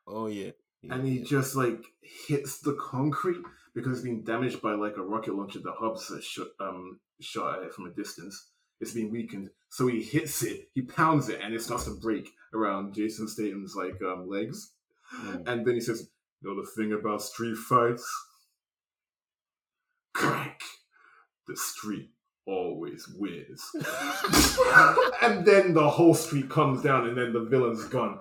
Oh 0.06 0.26
yeah. 0.28 0.50
yeah, 0.82 0.94
and 0.94 1.06
he 1.06 1.18
yeah. 1.18 1.24
just 1.24 1.56
like 1.56 1.82
hits 2.28 2.60
the 2.60 2.74
concrete 2.80 3.42
because 3.74 3.92
it's 3.98 4.04
been 4.04 4.22
damaged 4.24 4.62
by 4.62 4.72
like 4.74 4.96
a 4.96 5.02
rocket 5.02 5.34
launcher. 5.34 5.58
that 5.60 5.74
Hobbs 5.78 6.10
are 6.10 6.22
shot, 6.22 6.48
um, 6.60 7.00
shot 7.20 7.58
at 7.58 7.64
it 7.64 7.74
from 7.74 7.86
a 7.86 7.90
distance. 7.90 8.50
It's 8.80 8.92
been 8.92 9.10
weakened, 9.10 9.50
so 9.70 9.86
he 9.88 10.02
hits 10.02 10.42
it, 10.42 10.68
he 10.74 10.82
pounds 10.82 11.28
it, 11.28 11.40
and 11.42 11.54
it 11.54 11.62
starts 11.62 11.84
to 11.84 11.98
break 12.00 12.30
around 12.52 12.94
Jason 12.94 13.28
Statham's 13.28 13.74
like 13.74 14.00
um, 14.02 14.28
legs. 14.28 14.72
Mm. 15.16 15.48
And 15.48 15.66
then 15.66 15.74
he 15.74 15.80
says, 15.80 16.08
"You 16.42 16.48
know 16.54 16.60
the 16.60 16.68
thing 16.76 16.92
about 16.92 17.22
street 17.22 17.56
fights? 17.56 18.06
Crack. 20.12 20.60
The 21.46 21.56
street 21.56 22.10
always 22.46 23.08
wins." 23.08 23.62
and 25.22 25.44
then 25.44 25.74
the 25.74 25.88
whole 25.88 26.14
street 26.14 26.48
comes 26.48 26.82
down, 26.82 27.08
and 27.08 27.16
then 27.16 27.32
the 27.32 27.44
villain's 27.44 27.84
gone. 27.84 28.20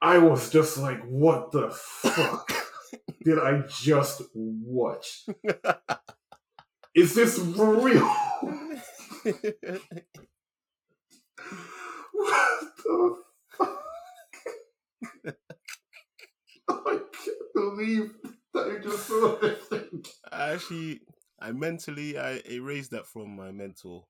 I 0.00 0.18
was 0.18 0.50
just 0.50 0.78
like, 0.78 1.02
"What 1.04 1.52
the 1.52 1.70
fuck 1.70 2.52
did 3.24 3.38
I 3.38 3.62
just 3.68 4.22
watch? 4.34 5.26
Is 6.94 7.14
this 7.14 7.38
real?" 7.38 8.10
What 12.12 12.76
the 12.76 13.16
fuck? 13.56 13.82
I 16.68 16.98
can't 17.12 17.52
believe 17.54 18.12
that 18.54 18.66
I 18.68 18.82
just 18.82 19.06
saw 19.06 19.36
this 19.40 19.64
thing. 19.66 20.04
I 20.30 20.52
actually, 20.52 21.00
I 21.42 21.52
mentally, 21.52 22.18
I 22.18 22.40
erased 22.48 22.90
that 22.92 23.06
from 23.06 23.34
my 23.36 23.50
mental 23.50 24.08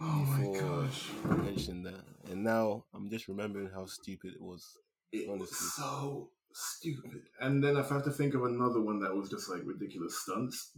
Oh 0.00 0.24
my 0.26 0.46
gosh. 0.58 1.10
I 1.24 1.36
mentioned 1.36 1.86
that, 1.86 2.04
and 2.30 2.44
now 2.44 2.84
I'm 2.94 3.08
just 3.10 3.28
remembering 3.28 3.70
how 3.70 3.86
stupid 3.86 4.34
it 4.34 4.40
was. 4.40 4.78
It 5.12 5.28
was 5.28 5.50
so 5.74 6.30
stupid. 6.52 7.28
And 7.40 7.62
then 7.62 7.76
if 7.76 7.90
I 7.90 7.94
have 7.94 8.04
to 8.04 8.10
think 8.10 8.34
of 8.34 8.44
another 8.44 8.80
one 8.80 9.00
that 9.00 9.14
was 9.14 9.30
just 9.30 9.48
like 9.48 9.62
ridiculous 9.64 10.20
stunts, 10.22 10.76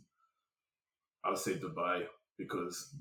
I'll 1.24 1.36
say 1.36 1.58
Dubai 1.58 2.06
because 2.38 2.94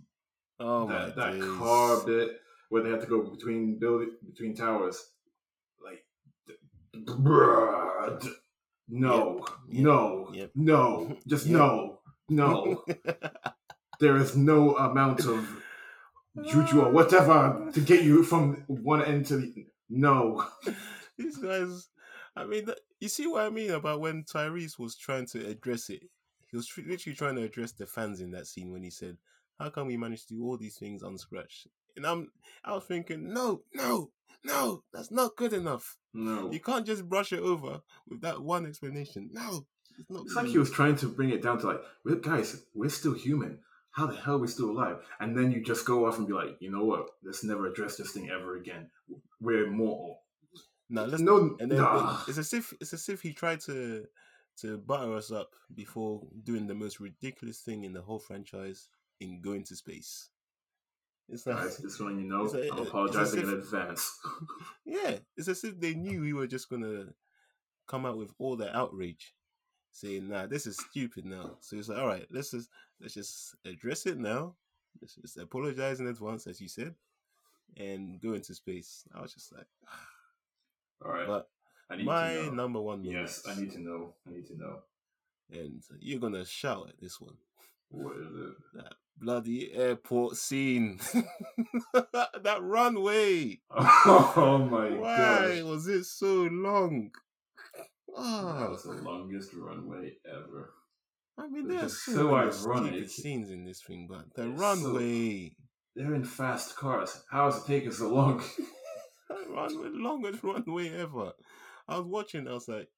Oh 0.59 0.87
that, 0.89 1.15
that 1.15 1.39
days. 1.39 1.49
car 1.57 2.05
bit 2.05 2.41
where 2.69 2.83
they 2.83 2.89
had 2.89 3.01
to 3.01 3.07
go 3.07 3.23
between 3.29 3.79
building 3.79 4.17
between 4.25 4.55
towers, 4.55 5.13
like, 5.83 6.05
d- 6.47 6.55
bruh, 7.05 8.27
no, 8.87 9.45
Yep, 9.69 9.83
no, 9.83 10.33
yep. 10.33 10.51
no, 10.55 11.17
just 11.27 11.47
no, 11.49 11.94
no. 12.29 12.83
there 13.99 14.17
is 14.17 14.35
no 14.35 14.75
amount 14.77 15.25
of 15.25 15.61
juju 16.43 16.81
or 16.81 16.87
uh. 16.87 16.91
whatever 16.91 17.69
to 17.73 17.79
get 17.79 18.03
you 18.03 18.23
from 18.23 18.63
one 18.67 19.03
end 19.03 19.25
to 19.27 19.37
the 19.37 19.67
no. 19.89 20.45
These 21.17 21.37
guys, 21.37 21.87
I 22.35 22.45
mean, 22.45 22.67
you 22.99 23.07
see 23.07 23.27
what 23.27 23.45
I 23.45 23.49
mean 23.49 23.71
about 23.71 24.01
when 24.01 24.23
Tyrese 24.23 24.77
was 24.77 24.97
trying 24.97 25.27
to 25.27 25.45
address 25.47 25.89
it. 25.89 26.01
He 26.47 26.57
was 26.57 26.69
literally 26.77 27.15
trying 27.15 27.35
to 27.35 27.43
address 27.43 27.71
the 27.71 27.85
fans 27.85 28.19
in 28.19 28.31
that 28.31 28.47
scene 28.47 28.71
when 28.71 28.83
he 28.83 28.89
said, 28.89 29.17
"How 29.59 29.69
come 29.69 29.87
we 29.87 29.97
managed 29.97 30.27
to 30.29 30.35
do 30.35 30.43
all 30.43 30.57
these 30.57 30.77
things 30.77 31.03
unscratched?" 31.03 31.67
And 31.95 32.05
I'm, 32.05 32.31
I 32.63 32.73
was 32.73 32.83
thinking, 32.83 33.33
no, 33.33 33.61
no, 33.73 34.11
no, 34.43 34.83
that's 34.93 35.11
not 35.11 35.35
good 35.35 35.53
enough. 35.53 35.97
No. 36.13 36.51
You 36.51 36.59
can't 36.59 36.85
just 36.85 37.07
brush 37.07 37.31
it 37.31 37.39
over 37.39 37.81
with 38.07 38.21
that 38.21 38.41
one 38.41 38.65
explanation. 38.65 39.29
No, 39.31 39.65
it's 39.99 40.09
not. 40.09 40.23
It's 40.25 40.35
like 40.35 40.47
he 40.47 40.57
was 40.57 40.71
trying 40.71 40.95
to 40.97 41.07
bring 41.07 41.29
it 41.29 41.41
down 41.41 41.59
to 41.59 41.67
like, 41.67 41.81
"We're- 42.03 42.19
guys, 42.21 42.63
we're 42.73 42.89
still 42.89 43.13
human. 43.13 43.59
How 43.91 44.07
the 44.07 44.15
hell 44.15 44.35
are 44.35 44.39
we 44.39 44.47
still 44.47 44.71
alive? 44.71 44.97
And 45.21 45.37
then 45.37 45.51
you 45.53 45.63
just 45.63 45.85
go 45.85 46.05
off 46.05 46.17
and 46.17 46.27
be 46.27 46.33
like, 46.33 46.57
you 46.59 46.69
know 46.69 46.83
what? 46.83 47.11
Let's 47.23 47.45
never 47.45 47.65
address 47.67 47.95
this 47.95 48.11
thing 48.11 48.29
ever 48.29 48.57
again. 48.57 48.89
We're 49.39 49.67
immortal. 49.67 50.19
No, 50.89 51.05
let's 51.05 51.21
no, 51.21 51.55
And 51.61 51.71
then 51.71 51.77
nah. 51.79 52.21
it's 52.27 52.37
as 52.37 52.53
if 52.53 52.73
it's 52.81 52.91
as 52.93 53.07
if 53.07 53.21
he 53.21 53.31
tried 53.33 53.61
to 53.61 54.05
to 54.61 54.77
butter 54.79 55.13
us 55.15 55.31
up 55.31 55.53
before 55.73 56.21
doing 56.43 56.67
the 56.67 56.73
most 56.75 56.99
ridiculous 56.99 57.59
thing 57.61 57.83
in 57.85 57.93
the 57.93 58.01
whole 58.01 58.19
franchise 58.19 58.89
in 59.21 59.41
going 59.41 59.63
to 59.63 59.75
space. 59.75 60.29
It's 61.29 61.45
like 61.47 61.57
guys, 61.57 61.77
just 61.79 61.99
letting 62.01 62.19
you 62.19 62.25
know, 62.29 62.45
It's 62.45 62.53
a- 62.53 62.71
I'm 62.71 62.79
apologizing 62.79 63.43
as 63.43 63.49
in 63.49 63.59
advance. 63.59 64.19
yeah, 64.85 65.15
it's 65.37 65.47
as 65.47 65.63
if 65.63 65.79
they 65.79 65.93
knew 65.95 66.19
we 66.21 66.33
were 66.33 66.47
just 66.47 66.69
gonna 66.69 67.13
come 67.87 68.05
out 68.05 68.17
with 68.17 68.31
all 68.39 68.55
the 68.57 68.75
outrage, 68.75 69.33
saying, 69.95 70.27
"Nah, 70.27 70.45
this 70.45 70.67
is 70.67 70.77
stupid 70.77 71.25
now." 71.25 71.51
So 71.61 71.77
it's 71.77 71.87
like, 71.89 71.97
all 71.99 72.07
right, 72.07 72.27
let's 72.29 72.51
just 72.51 72.69
let's 73.01 73.13
just 73.13 73.55
address 73.65 74.05
it 74.05 74.17
now. 74.17 74.55
Let's 75.01 75.15
just 75.15 75.37
apologize 75.37 75.99
in 75.99 76.07
advance, 76.07 76.47
as 76.47 76.59
you 76.61 76.67
said, 76.67 76.95
and 77.77 78.19
go 78.21 78.33
into 78.33 78.53
space. 78.53 79.03
I 79.15 79.21
was 79.21 79.33
just 79.33 79.51
like, 79.53 79.65
All 81.05 81.11
right, 81.11 81.27
but 81.27 81.49
I 81.89 81.97
need 81.97 82.05
my 82.05 82.33
to 82.33 82.43
know. 82.45 82.51
number 82.51 82.81
one 82.81 83.03
Yes, 83.03 83.43
I 83.47 83.55
need 83.59 83.71
to 83.71 83.79
know. 83.79 84.13
I 84.27 84.31
need 84.31 84.47
to 84.47 84.57
know. 84.57 84.79
and 85.51 85.81
you're 85.99 86.19
gonna 86.19 86.45
shout 86.45 86.89
at 86.89 86.99
this 86.99 87.19
one. 87.21 87.35
What 87.89 88.17
is 88.17 88.35
it? 88.35 88.55
That 88.73 88.93
bloody 89.17 89.71
airport 89.73 90.35
scene. 90.35 90.99
that 91.93 92.59
runway. 92.61 93.59
Oh 94.07 94.67
my 94.69 94.89
god. 94.89 94.99
Why 94.99 95.17
gosh. 95.55 95.63
was 95.63 95.87
it 95.87 96.03
so 96.05 96.47
long? 96.51 97.11
That 98.15 98.21
Ah, 98.23 98.69
was 98.69 98.83
the 98.83 98.93
longest 98.93 99.53
runway 99.53 100.13
ever. 100.25 100.73
I 101.37 101.47
mean, 101.47 101.69
it's 101.69 101.75
there 101.75 101.85
are 101.85 101.89
so, 101.89 102.11
so 102.51 102.69
many 102.73 102.87
ironic. 102.87 102.91
stupid 102.93 103.11
scenes 103.11 103.51
in 103.51 103.65
this 103.65 103.81
thing, 103.83 104.07
but 104.09 104.33
the 104.35 104.49
It's 104.49 104.59
so- 104.61 104.63
runway, 104.93 105.55
They're 105.95 106.13
in 106.15 106.23
fast 106.25 106.75
cars. 106.75 107.23
How 107.29 107.49
does 107.49 107.63
it 107.63 107.67
take 107.67 107.87
us 107.87 107.97
so 107.97 108.09
long? 108.13 108.41
runway, 109.49 109.89
longest 109.91 110.43
runway 110.43 110.89
ever. 110.89 111.33
I 111.87 111.97
was 111.97 112.05
watching, 112.07 112.47
I 112.47 112.53
was 112.53 112.67
like, 112.67 112.89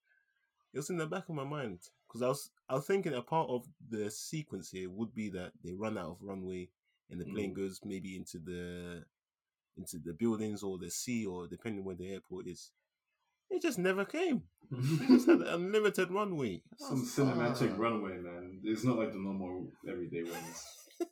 it 0.74 0.78
was 0.78 0.90
in 0.90 0.98
the 0.98 1.08
back 1.08 1.30
of 1.30 1.36
my 1.36 1.44
mind 1.44 1.80
because 2.08 2.22
I 2.22 2.28
was, 2.28 2.50
I 2.70 2.76
was 2.76 2.86
thinking 2.86 3.14
a 3.14 3.22
part 3.22 3.50
of 3.50 3.66
the 3.90 4.10
sequence 4.12 4.70
here 4.70 4.90
would 4.90 5.14
be 5.14 5.30
that 5.32 5.52
they 5.64 5.74
run 5.74 5.98
out 5.98 6.12
of 6.12 6.18
runway 6.22 6.70
and 7.10 7.20
the 7.20 7.26
plane 7.26 7.52
Mm. 7.54 7.56
goes 7.56 7.80
maybe 7.86 8.16
into 8.16 8.38
the 8.40 9.04
into 9.78 9.98
the 10.00 10.14
buildings 10.14 10.64
or 10.64 10.78
the 10.78 10.90
sea 10.90 11.26
or 11.26 11.48
depending 11.48 11.84
where 11.86 11.96
the 11.96 12.12
airport 12.12 12.48
is. 12.48 12.72
It 13.50 13.62
just 13.62 13.80
never 13.80 14.06
came. 14.06 14.44
They 14.72 15.08
just 15.08 15.28
had 15.28 15.40
an 15.40 15.48
unlimited 15.48 16.12
runway. 16.12 16.62
Some 16.78 17.06
cinematic 17.06 17.74
ah. 17.74 17.82
runway, 17.82 18.18
man. 18.18 18.60
It's 18.64 18.84
not 18.84 18.98
like 18.98 19.14
the 19.14 19.20
normal 19.20 19.68
everyday 19.88 20.24
ones. 20.24 20.66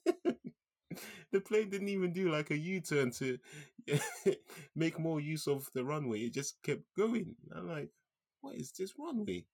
the 1.32 1.40
plane 1.40 1.70
didn't 1.70 1.90
even 1.90 2.12
do 2.12 2.32
like 2.32 2.52
a 2.52 2.58
U-turn 2.58 3.12
to 3.12 3.38
make 4.76 5.00
more 5.00 5.22
use 5.22 5.48
of 5.48 5.70
the 5.74 5.86
runway. 5.86 6.20
It 6.20 6.34
just 6.34 6.62
kept 6.64 6.84
going. 6.98 7.36
I'm 7.56 7.70
like, 7.70 7.90
what 8.42 8.56
is 8.56 8.72
this 8.72 8.94
runway? 8.98 9.46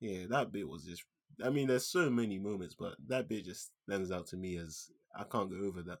Yeah, 0.00 0.26
that 0.30 0.52
bit 0.52 0.68
was 0.68 0.84
just. 0.84 1.04
I 1.44 1.50
mean, 1.50 1.66
there's 1.66 1.86
so 1.86 2.10
many 2.10 2.38
moments, 2.38 2.76
but 2.78 2.94
that 3.08 3.28
bit 3.28 3.44
just 3.44 3.72
stands 3.88 4.12
out 4.12 4.28
to 4.28 4.36
me 4.36 4.56
as 4.56 4.90
I 5.16 5.24
can't 5.24 5.50
go 5.50 5.66
over 5.66 5.82
that. 5.82 5.98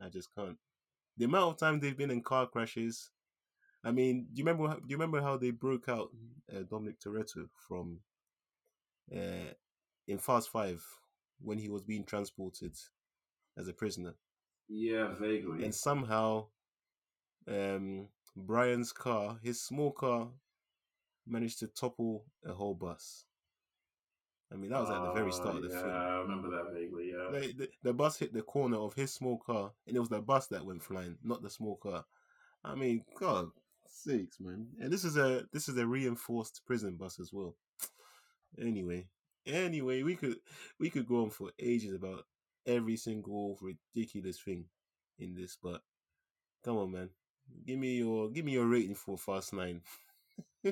I 0.00 0.08
just 0.08 0.28
can't. 0.34 0.58
The 1.16 1.24
amount 1.24 1.52
of 1.52 1.58
time 1.58 1.80
they've 1.80 1.96
been 1.96 2.10
in 2.10 2.22
car 2.22 2.46
crashes. 2.46 3.10
I 3.86 3.92
mean, 3.92 4.26
do 4.32 4.40
you 4.40 4.44
remember? 4.44 4.68
how- 4.68 4.80
Do 4.80 4.86
you 4.88 4.96
remember 4.96 5.22
how 5.22 5.36
they 5.38 5.50
broke 5.52 5.88
out 5.88 6.10
uh, 6.54 6.62
Dominic 6.70 6.98
Toretto 7.00 7.48
from 7.68 8.00
uh, 9.14 9.52
in 10.08 10.18
Fast 10.18 10.50
Five 10.50 10.84
when 11.40 11.58
he 11.58 11.68
was 11.68 11.82
being 11.84 12.04
transported 12.04 12.76
as 13.56 13.68
a 13.68 13.72
prisoner? 13.72 14.14
Yeah, 14.68 15.14
vaguely. 15.14 15.64
and 15.64 15.74
somehow 15.74 16.46
um 17.48 18.08
Brian's 18.36 18.92
car, 18.92 19.38
his 19.42 19.62
small 19.62 19.92
car, 19.92 20.28
managed 21.26 21.60
to 21.60 21.68
topple 21.68 22.24
a 22.44 22.52
whole 22.52 22.74
bus. 22.74 23.24
I 24.52 24.56
mean, 24.56 24.70
that 24.70 24.80
was 24.80 24.90
at 24.90 25.02
the 25.02 25.12
very 25.12 25.32
start 25.32 25.54
Uh, 25.54 25.58
of 25.58 25.62
the 25.64 25.70
yeah, 25.70 25.80
film. 25.82 25.92
I 25.94 26.18
remember 26.18 26.50
that 26.50 26.72
vaguely. 26.72 27.10
Yeah. 27.12 27.30
Like, 27.30 27.56
the, 27.56 27.68
the 27.82 27.92
bus 27.94 28.18
hit 28.18 28.32
the 28.32 28.42
corner 28.42 28.76
of 28.76 28.94
his 28.94 29.12
small 29.12 29.38
car, 29.38 29.72
and 29.86 29.96
it 29.96 30.00
was 30.00 30.08
the 30.08 30.20
bus 30.20 30.46
that 30.48 30.64
went 30.64 30.82
flying, 30.82 31.18
not 31.24 31.42
the 31.42 31.50
small 31.50 31.76
car. 31.76 32.04
I 32.64 32.74
mean, 32.74 33.04
God 33.18 33.50
sakes, 33.96 34.38
man! 34.40 34.66
And 34.80 34.92
this 34.92 35.04
is 35.04 35.16
a 35.16 35.44
this 35.52 35.68
is 35.68 35.76
a 35.78 35.86
reinforced 35.86 36.62
prison 36.66 36.96
bus 36.96 37.18
as 37.20 37.32
well. 37.32 37.56
Anyway, 38.60 39.08
anyway, 39.46 40.02
we 40.02 40.16
could 40.16 40.36
we 40.78 40.90
could 40.90 41.06
go 41.06 41.22
on 41.22 41.30
for 41.30 41.50
ages 41.58 41.94
about 41.94 42.24
every 42.66 42.96
single 42.96 43.58
ridiculous 43.60 44.40
thing 44.40 44.64
in 45.18 45.34
this, 45.34 45.56
but 45.62 45.80
come 46.64 46.76
on, 46.76 46.92
man, 46.92 47.10
give 47.66 47.78
me 47.78 47.96
your 47.96 48.30
give 48.30 48.44
me 48.44 48.52
your 48.52 48.66
rating 48.66 48.94
for 48.94 49.16
Fast 49.16 49.52
Nine. 49.52 49.80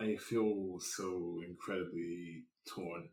I 0.00 0.16
feel 0.16 0.80
so 0.80 1.42
incredibly 1.46 2.44
torn. 2.66 3.08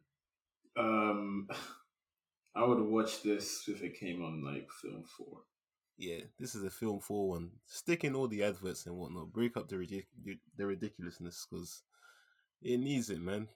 Um, 0.78 1.48
I 2.56 2.64
would 2.64 2.80
watch 2.80 3.22
this 3.22 3.66
if 3.68 3.84
it 3.84 4.00
came 4.00 4.24
on 4.24 4.44
like 4.44 4.68
film 4.82 5.04
four. 5.06 5.42
Yeah, 5.98 6.20
this 6.40 6.54
is 6.54 6.64
a 6.64 6.70
film 6.70 7.00
for 7.00 7.30
one. 7.30 7.50
Stick 7.66 8.04
in 8.04 8.16
all 8.16 8.28
the 8.28 8.44
adverts 8.44 8.86
and 8.86 8.96
whatnot. 8.96 9.34
Break 9.34 9.58
up 9.58 9.68
the 9.68 9.78
ridic- 9.78 10.38
the 10.56 10.66
ridiculousness 10.66 11.48
because 11.50 11.82
it 12.62 12.78
needs 12.80 13.10
it, 13.10 13.20
man. 13.20 13.48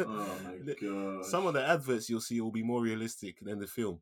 Oh 0.00 0.36
my 0.44 0.74
god! 0.82 1.24
Some 1.24 1.46
of 1.46 1.54
the 1.54 1.64
adverts 1.64 2.10
you'll 2.10 2.20
see 2.20 2.40
will 2.40 2.50
be 2.50 2.62
more 2.64 2.82
realistic 2.82 3.38
than 3.40 3.60
the 3.60 3.66
film. 3.68 4.00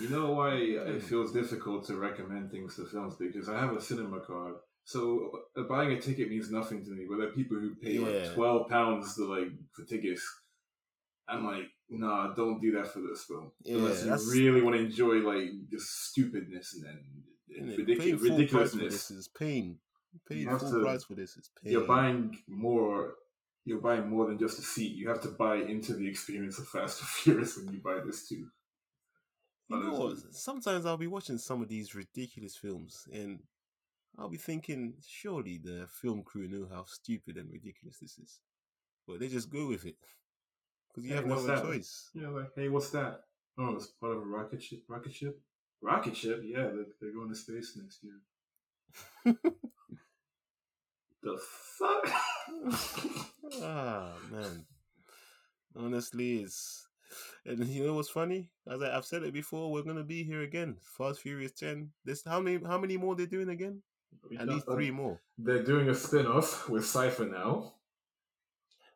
You 0.00 0.08
know 0.08 0.30
why 0.32 0.54
it 0.54 1.02
feels 1.02 1.32
difficult 1.32 1.84
to 1.88 1.96
recommend 1.96 2.50
things 2.50 2.76
to 2.76 2.84
films 2.86 3.16
because 3.18 3.48
I 3.48 3.58
have 3.60 3.74
a 3.74 3.80
cinema 3.80 4.20
card. 4.20 4.54
So 4.84 5.30
uh, 5.56 5.62
buying 5.62 5.92
a 5.92 6.00
ticket 6.00 6.30
means 6.30 6.50
nothing 6.50 6.84
to 6.84 6.90
me. 6.90 7.06
But 7.08 7.18
there 7.18 7.28
are 7.28 7.32
people 7.32 7.58
who 7.58 7.74
pay 7.74 7.94
Yeah. 7.98 8.06
like 8.06 8.34
twelve 8.34 8.68
pounds 8.68 9.16
to 9.16 9.24
like 9.24 9.48
for 9.72 9.84
tickets. 9.84 10.22
I'm 11.28 11.44
like, 11.44 11.64
nah, 11.90 12.34
don't 12.34 12.60
do 12.60 12.72
that 12.72 12.86
for 12.88 13.00
this 13.00 13.24
film. 13.24 13.50
Yeah, 13.62 13.76
Unless 13.76 14.26
you 14.34 14.50
really 14.52 14.62
want 14.62 14.76
to 14.76 14.82
enjoy 14.84 15.14
like 15.16 15.50
just 15.70 16.10
stupidness 16.10 16.74
and 16.74 16.84
then 16.84 16.98
Innit? 17.62 17.78
ridic- 17.78 17.98
Paying 17.98 18.18
full 18.18 18.26
price 18.28 18.28
for 18.28 18.36
ridiculousness. 18.36 18.92
this 18.92 19.10
is 19.10 19.28
pain. 19.28 19.78
Have 20.48 20.60
full 20.60 20.72
to- 20.72 20.80
price 20.82 21.04
for 21.04 21.14
this 21.14 21.36
is 21.36 21.50
pain. 21.62 21.72
You're 21.72 21.86
buying 21.86 22.38
more. 22.48 23.14
You're 23.64 23.80
buying 23.80 24.08
more 24.08 24.26
than 24.26 24.38
just 24.38 24.58
a 24.58 24.62
seat. 24.62 24.96
You 24.96 25.08
have 25.08 25.20
to 25.22 25.28
buy 25.28 25.56
into 25.56 25.92
the 25.94 26.08
experience 26.08 26.58
of 26.58 26.66
Fast 26.68 27.00
and 27.00 27.08
Furious 27.08 27.56
when 27.58 27.72
you 27.74 27.80
buy 27.80 28.00
this 28.04 28.26
too. 28.28 28.46
You 29.68 29.78
know 29.80 29.92
what? 29.98 30.16
Sometimes 30.34 30.84
I'll 30.86 30.96
be 30.96 31.06
watching 31.06 31.38
some 31.38 31.62
of 31.62 31.68
these 31.68 31.94
ridiculous 31.94 32.56
films 32.56 33.06
and 33.12 33.40
I'll 34.18 34.28
be 34.28 34.38
thinking, 34.38 34.94
surely 35.06 35.58
the 35.62 35.86
film 36.02 36.22
crew 36.24 36.48
know 36.48 36.66
how 36.72 36.84
stupid 36.86 37.36
and 37.36 37.48
ridiculous 37.52 37.98
this 38.00 38.18
is. 38.18 38.40
But 39.06 39.20
they 39.20 39.28
just 39.28 39.50
go 39.50 39.68
with 39.68 39.84
it. 39.86 39.96
Because 40.92 41.04
you 41.04 41.10
Hey, 41.10 41.16
have 41.16 41.26
no 41.26 41.34
other 41.38 41.46
that? 41.46 41.62
choice. 41.62 42.10
Yeah, 42.14 42.28
like, 42.28 42.50
hey, 42.56 42.68
what's 42.68 42.90
that? 42.90 43.22
Oh, 43.58 43.74
it's 43.74 43.86
part 43.86 44.12
of 44.12 44.18
a 44.22 44.26
rocket 44.26 44.62
ship. 44.62 44.82
Rocket 44.88 45.14
ship? 45.14 45.40
Rocket 45.82 46.16
ship? 46.16 46.42
Yeah, 46.44 46.64
they're, 46.64 46.86
they're 47.00 47.12
going 47.14 47.28
to 47.28 47.34
space 47.34 47.76
next 47.80 48.00
year. 48.02 49.34
The 51.22 51.38
fuck? 51.78 52.10
ah, 53.62 54.12
man. 54.30 54.64
Honestly, 55.76 56.38
it's. 56.38 56.86
And 57.44 57.66
you 57.66 57.86
know 57.86 57.94
what's 57.94 58.08
funny? 58.08 58.48
As 58.66 58.80
I, 58.82 58.96
I've 58.96 59.04
said 59.04 59.22
it 59.24 59.32
before, 59.34 59.70
we're 59.70 59.82
gonna 59.82 60.04
be 60.04 60.22
here 60.22 60.42
again. 60.42 60.76
Fast 60.80 61.20
Furious 61.20 61.52
Ten. 61.52 61.90
This 62.04 62.22
how 62.24 62.40
many 62.40 62.64
how 62.64 62.78
many 62.78 62.96
more 62.96 63.14
they're 63.16 63.26
doing 63.26 63.50
again? 63.50 63.82
At 64.38 64.48
least 64.48 64.66
three 64.66 64.90
more. 64.90 65.20
They're 65.36 65.62
doing 65.62 65.88
a 65.88 65.94
spin-off 65.94 66.68
with 66.68 66.86
Cypher 66.86 67.26
now. 67.26 67.74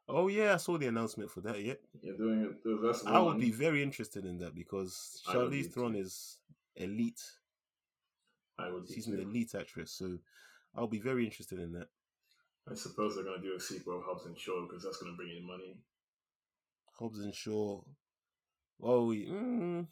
Oh 0.09 0.29
yeah, 0.29 0.55
I 0.55 0.57
saw 0.59 0.77
the 0.77 0.87
announcement 0.87 1.31
for 1.31 1.41
that. 1.43 1.61
Yeah, 1.63 1.75
You're 2.03 2.17
doing 2.17 2.43
it. 2.43 2.83
That's 2.83 3.05
I 3.07 3.19
would 3.19 3.41
be 3.41 3.51
very 3.51 3.83
interested 3.83 4.27
in 4.27 4.39
that 4.39 4.55
because 4.55 5.23
I 5.29 5.37
would 5.39 5.51
Charlize 5.53 5.73
Theron 5.73 5.95
is 5.97 6.39
elite. 6.77 7.23
I 8.59 8.71
would 8.71 8.87
be 8.87 8.95
She's 8.95 9.07
too. 9.07 9.15
an 9.15 9.21
elite 9.21 9.55
actress, 9.55 9.93
so 9.93 10.19
I'll 10.77 10.87
be 10.87 11.01
very 11.01 11.25
interested 11.25 11.59
in 11.59 11.73
that. 11.73 11.89
I 12.71 12.75
suppose 12.75 13.15
they're 13.15 13.25
gonna 13.25 13.43
do 13.43 13.55
a 13.57 13.61
sequel 13.61 13.99
of 13.99 14.05
Hobbs 14.05 14.27
and 14.27 14.39
Shaw 14.39 14.67
because 14.67 14.83
that's 14.85 14.99
gonna 14.99 15.17
bring 15.17 15.31
in 15.37 15.47
money. 15.47 15.77
Hobbs 16.99 17.21
and 17.21 17.35
Shaw. 17.35 17.81
Oh, 18.83 19.07
we- 19.07 19.27
mm, 19.27 19.87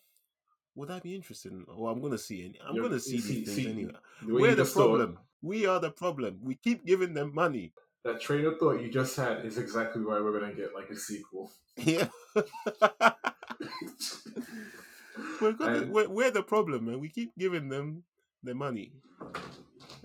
would 0.74 0.90
I 0.90 1.00
be 1.00 1.14
interested 1.14 1.52
in? 1.52 1.64
Well, 1.66 1.90
I'm 1.92 2.00
gonna 2.02 2.18
see 2.18 2.42
it. 2.42 2.56
I'm 2.62 2.74
You're- 2.74 2.88
gonna 2.88 3.00
see 3.00 3.16
you 3.16 3.22
these 3.22 3.26
see- 3.28 3.44
things 3.44 3.56
see, 3.56 3.68
anyway. 3.70 3.92
The 4.26 4.34
way 4.34 4.40
We're 4.42 4.50
the 4.54 4.62
just 4.64 4.74
problem. 4.74 5.18
We 5.40 5.66
are 5.66 5.80
the 5.80 5.90
problem. 5.90 6.38
We 6.42 6.54
keep 6.54 6.84
giving 6.84 7.14
them 7.14 7.34
money. 7.34 7.72
That 8.04 8.20
train 8.20 8.44
of 8.44 8.58
thought 8.58 8.80
you 8.80 8.90
just 8.90 9.16
had 9.16 9.44
is 9.44 9.58
exactly 9.58 10.02
why 10.02 10.20
we're 10.20 10.38
gonna 10.38 10.54
get 10.54 10.74
like 10.74 10.90
a 10.90 10.96
sequel. 10.96 11.52
Yeah. 11.76 12.08
we're, 15.40 15.52
gonna, 15.52 15.86
we're, 15.86 16.08
we're 16.08 16.30
the 16.30 16.42
problem, 16.42 16.86
man. 16.86 17.00
We 17.00 17.08
keep 17.08 17.32
giving 17.38 17.68
them 17.68 18.04
the 18.42 18.54
money. 18.54 18.92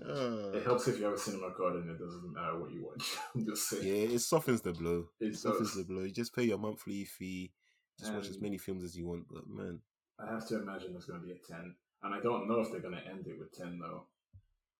Uh, 0.04 0.52
It 0.54 0.64
helps 0.64 0.86
if 0.88 0.98
you 0.98 1.04
have 1.04 1.14
a 1.14 1.18
cinema 1.18 1.50
card 1.56 1.74
and 1.76 1.90
it 1.90 1.98
doesn't 1.98 2.32
matter 2.32 2.58
what 2.58 2.70
you 2.72 2.84
watch. 2.86 3.16
I'm 3.34 3.44
just 3.44 3.68
saying. 3.68 3.86
yeah, 3.86 4.14
it 4.14 4.20
softens 4.20 4.60
the 4.60 4.72
blow. 4.72 5.06
It 5.20 5.36
softens 5.36 5.74
the 5.74 5.84
blow. 5.84 6.02
You 6.02 6.10
just 6.12 6.34
pay 6.34 6.44
your 6.44 6.58
monthly 6.58 7.04
fee. 7.04 7.52
Just 7.98 8.14
watch 8.14 8.28
as 8.28 8.40
many 8.40 8.58
films 8.58 8.84
as 8.84 8.96
you 8.96 9.06
want. 9.08 9.26
But 9.28 9.48
man, 9.48 9.80
I 10.20 10.32
have 10.32 10.46
to 10.48 10.62
imagine 10.62 10.92
there's 10.92 11.06
going 11.06 11.20
to 11.20 11.26
be 11.26 11.32
a 11.32 11.38
10. 11.52 11.74
And 12.04 12.14
I 12.14 12.20
don't 12.20 12.46
know 12.46 12.60
if 12.60 12.70
they're 12.70 12.80
going 12.80 12.94
to 12.94 13.04
end 13.08 13.26
it 13.26 13.36
with 13.40 13.52
10, 13.58 13.80
though. 13.80 14.04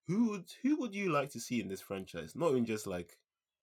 Who 0.08 0.30
would 0.30 0.46
who 0.62 0.76
would 0.80 0.94
you 0.94 1.12
like 1.12 1.30
to 1.32 1.40
see 1.40 1.60
in 1.60 1.68
this 1.68 1.80
franchise? 1.82 2.34
Not 2.34 2.54
in 2.54 2.64
just 2.64 2.86
like 2.86 3.16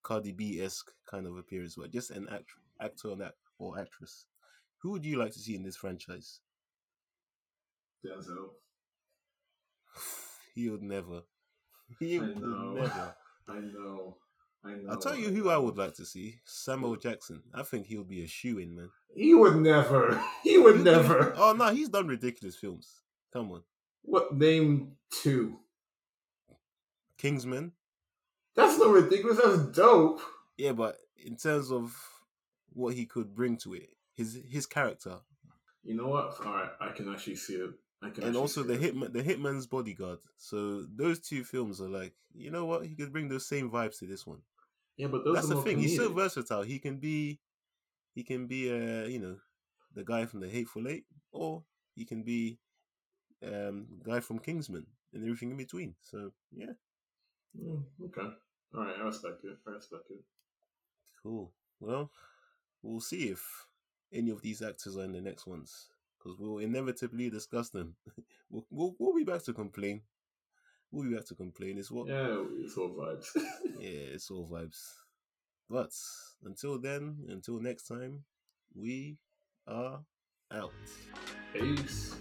Cardi 0.04 0.32
B 0.32 0.62
esque 0.62 0.92
kind 1.10 1.26
of 1.28 1.36
appearance, 1.38 1.76
but 1.76 1.92
just 1.92 2.12
an 2.12 2.28
act- 2.32 2.52
actor 2.80 3.10
or, 3.10 3.22
act- 3.24 3.34
or 3.58 3.80
actress. 3.80 4.26
Who 4.82 4.92
would 4.92 5.04
you 5.06 5.18
like 5.18 5.34
to 5.34 5.40
see 5.40 5.56
in 5.56 5.64
this 5.64 5.76
franchise? 5.76 6.40
Denzel. 8.06 8.50
he 10.56 10.70
would 10.70 10.84
never. 10.84 11.24
He 12.00 12.18
I 12.18 12.22
would 12.22 12.42
know. 12.42 12.74
never. 12.74 13.16
I 13.48 13.60
know. 13.60 14.18
I 14.64 14.70
know. 14.74 14.90
I'll 14.90 14.98
tell 14.98 15.16
you 15.16 15.30
who 15.30 15.50
I 15.50 15.58
would 15.58 15.78
like 15.78 15.94
to 15.96 16.06
see. 16.06 16.40
Samuel 16.46 16.96
Jackson. 16.96 17.44
I 17.54 17.62
think 17.62 17.86
he'll 17.86 18.04
be 18.04 18.24
a 18.24 18.28
shoe 18.28 18.58
in, 18.58 18.76
man. 18.76 18.90
He 19.16 19.36
would 19.36 19.58
never. 19.58 20.20
He 20.44 20.58
would 20.58 20.84
never. 20.84 21.34
Oh 21.38 21.54
no, 21.54 21.70
he's 21.70 21.90
done 21.90 22.08
ridiculous 22.08 22.56
films. 22.56 23.02
Come 23.34 23.52
on. 23.52 23.64
What? 24.04 24.36
Name 24.36 24.94
two. 25.12 25.60
Kingsman. 27.18 27.72
That's 28.56 28.78
not 28.78 28.90
ridiculous. 28.90 29.40
That's 29.44 29.78
dope. 29.78 30.22
Yeah, 30.58 30.74
but 30.74 30.98
in 31.18 31.36
terms 31.36 31.72
of 31.72 31.96
what 32.74 32.94
he 32.94 33.06
could 33.06 33.36
bring 33.36 33.58
to 33.58 33.74
it, 33.74 33.90
his 34.16 34.40
his 34.50 34.66
character, 34.66 35.20
You 35.84 35.96
know 35.96 36.08
what? 36.08 36.36
All 36.44 36.54
right. 36.54 36.70
I 36.82 36.90
can 36.90 37.12
actually 37.14 37.36
see 37.36 37.56
it. 37.56 37.70
I 38.02 38.10
can 38.10 38.24
and 38.24 38.36
also 38.36 38.64
the 38.64 38.74
it. 38.74 38.96
hitman, 38.96 39.14
the 39.14 39.24
hitman's 39.24 39.68
bodyguard. 39.68 40.20
So 40.38 40.86
those 40.94 41.20
two 41.20 41.44
films 41.44 41.80
are 41.80 41.88
like, 41.90 42.14
you 42.34 42.52
know 42.52 42.66
what? 42.66 42.86
He 42.86 42.96
could 42.96 43.12
bring 43.12 43.30
those 43.30 43.48
same 43.48 43.70
vibes 43.70 44.00
to 44.00 44.06
this 44.06 44.26
one. 44.26 44.40
Yeah, 44.98 45.08
but 45.08 45.24
those 45.24 45.36
That's 45.36 45.52
are 45.52 45.56
the 45.56 45.62
thing. 45.62 45.80
He's 45.80 45.96
so 45.96 46.12
versatile. 46.12 46.64
He 46.64 46.80
can 46.80 46.98
be, 46.98 47.40
he 48.14 48.24
can 48.24 48.48
be, 48.48 48.72
uh, 48.72 49.06
you 49.08 49.20
know, 49.20 49.38
the 49.94 50.04
guy 50.04 50.26
from 50.26 50.40
the 50.40 50.50
Hateful 50.50 50.88
Eight, 50.88 51.06
or 51.32 51.64
he 51.96 52.06
can 52.06 52.24
be, 52.24 52.60
um, 53.46 53.88
guy 54.04 54.22
from 54.22 54.40
Kingsman, 54.40 54.86
and 55.14 55.24
everything 55.24 55.52
in 55.52 55.58
between. 55.58 55.96
So 56.02 56.32
yeah, 56.52 56.74
Mm, 57.62 57.84
okay. 58.06 58.34
All 58.74 58.82
right. 58.84 58.96
I 59.00 59.04
respect 59.04 59.44
it. 59.44 59.58
I 59.68 59.72
respect 59.72 60.04
it. 60.10 60.24
cool. 61.24 61.52
Well, 61.80 62.12
we'll 62.82 63.02
see 63.02 63.30
if 63.30 63.42
any 64.14 64.32
of 64.32 64.42
these 64.42 64.62
actors 64.62 64.98
are 64.98 65.04
in 65.04 65.12
the 65.14 65.22
next 65.22 65.46
ones 65.46 65.88
because 66.18 66.40
we'll 66.40 66.60
inevitably 66.60 67.30
discuss 67.30 67.70
them. 67.70 67.96
we'll, 68.50 68.66
we'll 68.70 68.96
we'll 69.00 69.16
be 69.16 69.24
back 69.24 69.44
to 69.44 69.54
complain. 69.54 70.02
We'll 70.92 71.10
be 71.10 71.16
back 71.16 71.26
to 71.26 71.36
complain. 71.36 71.78
It's 71.78 71.92
what 71.92 72.08
Yeah, 72.08 72.44
it's 72.60 72.78
all 72.78 72.90
vibes. 72.90 73.28
yeah, 73.80 74.14
it's 74.14 74.30
all 74.32 74.48
vibes. 74.48 74.80
But 75.70 75.92
until 76.44 76.80
then, 76.80 77.26
until 77.28 77.60
next 77.60 77.88
time, 77.88 78.24
we 78.76 79.18
are 79.68 80.00
out. 80.52 80.74
Peace. 81.54 82.16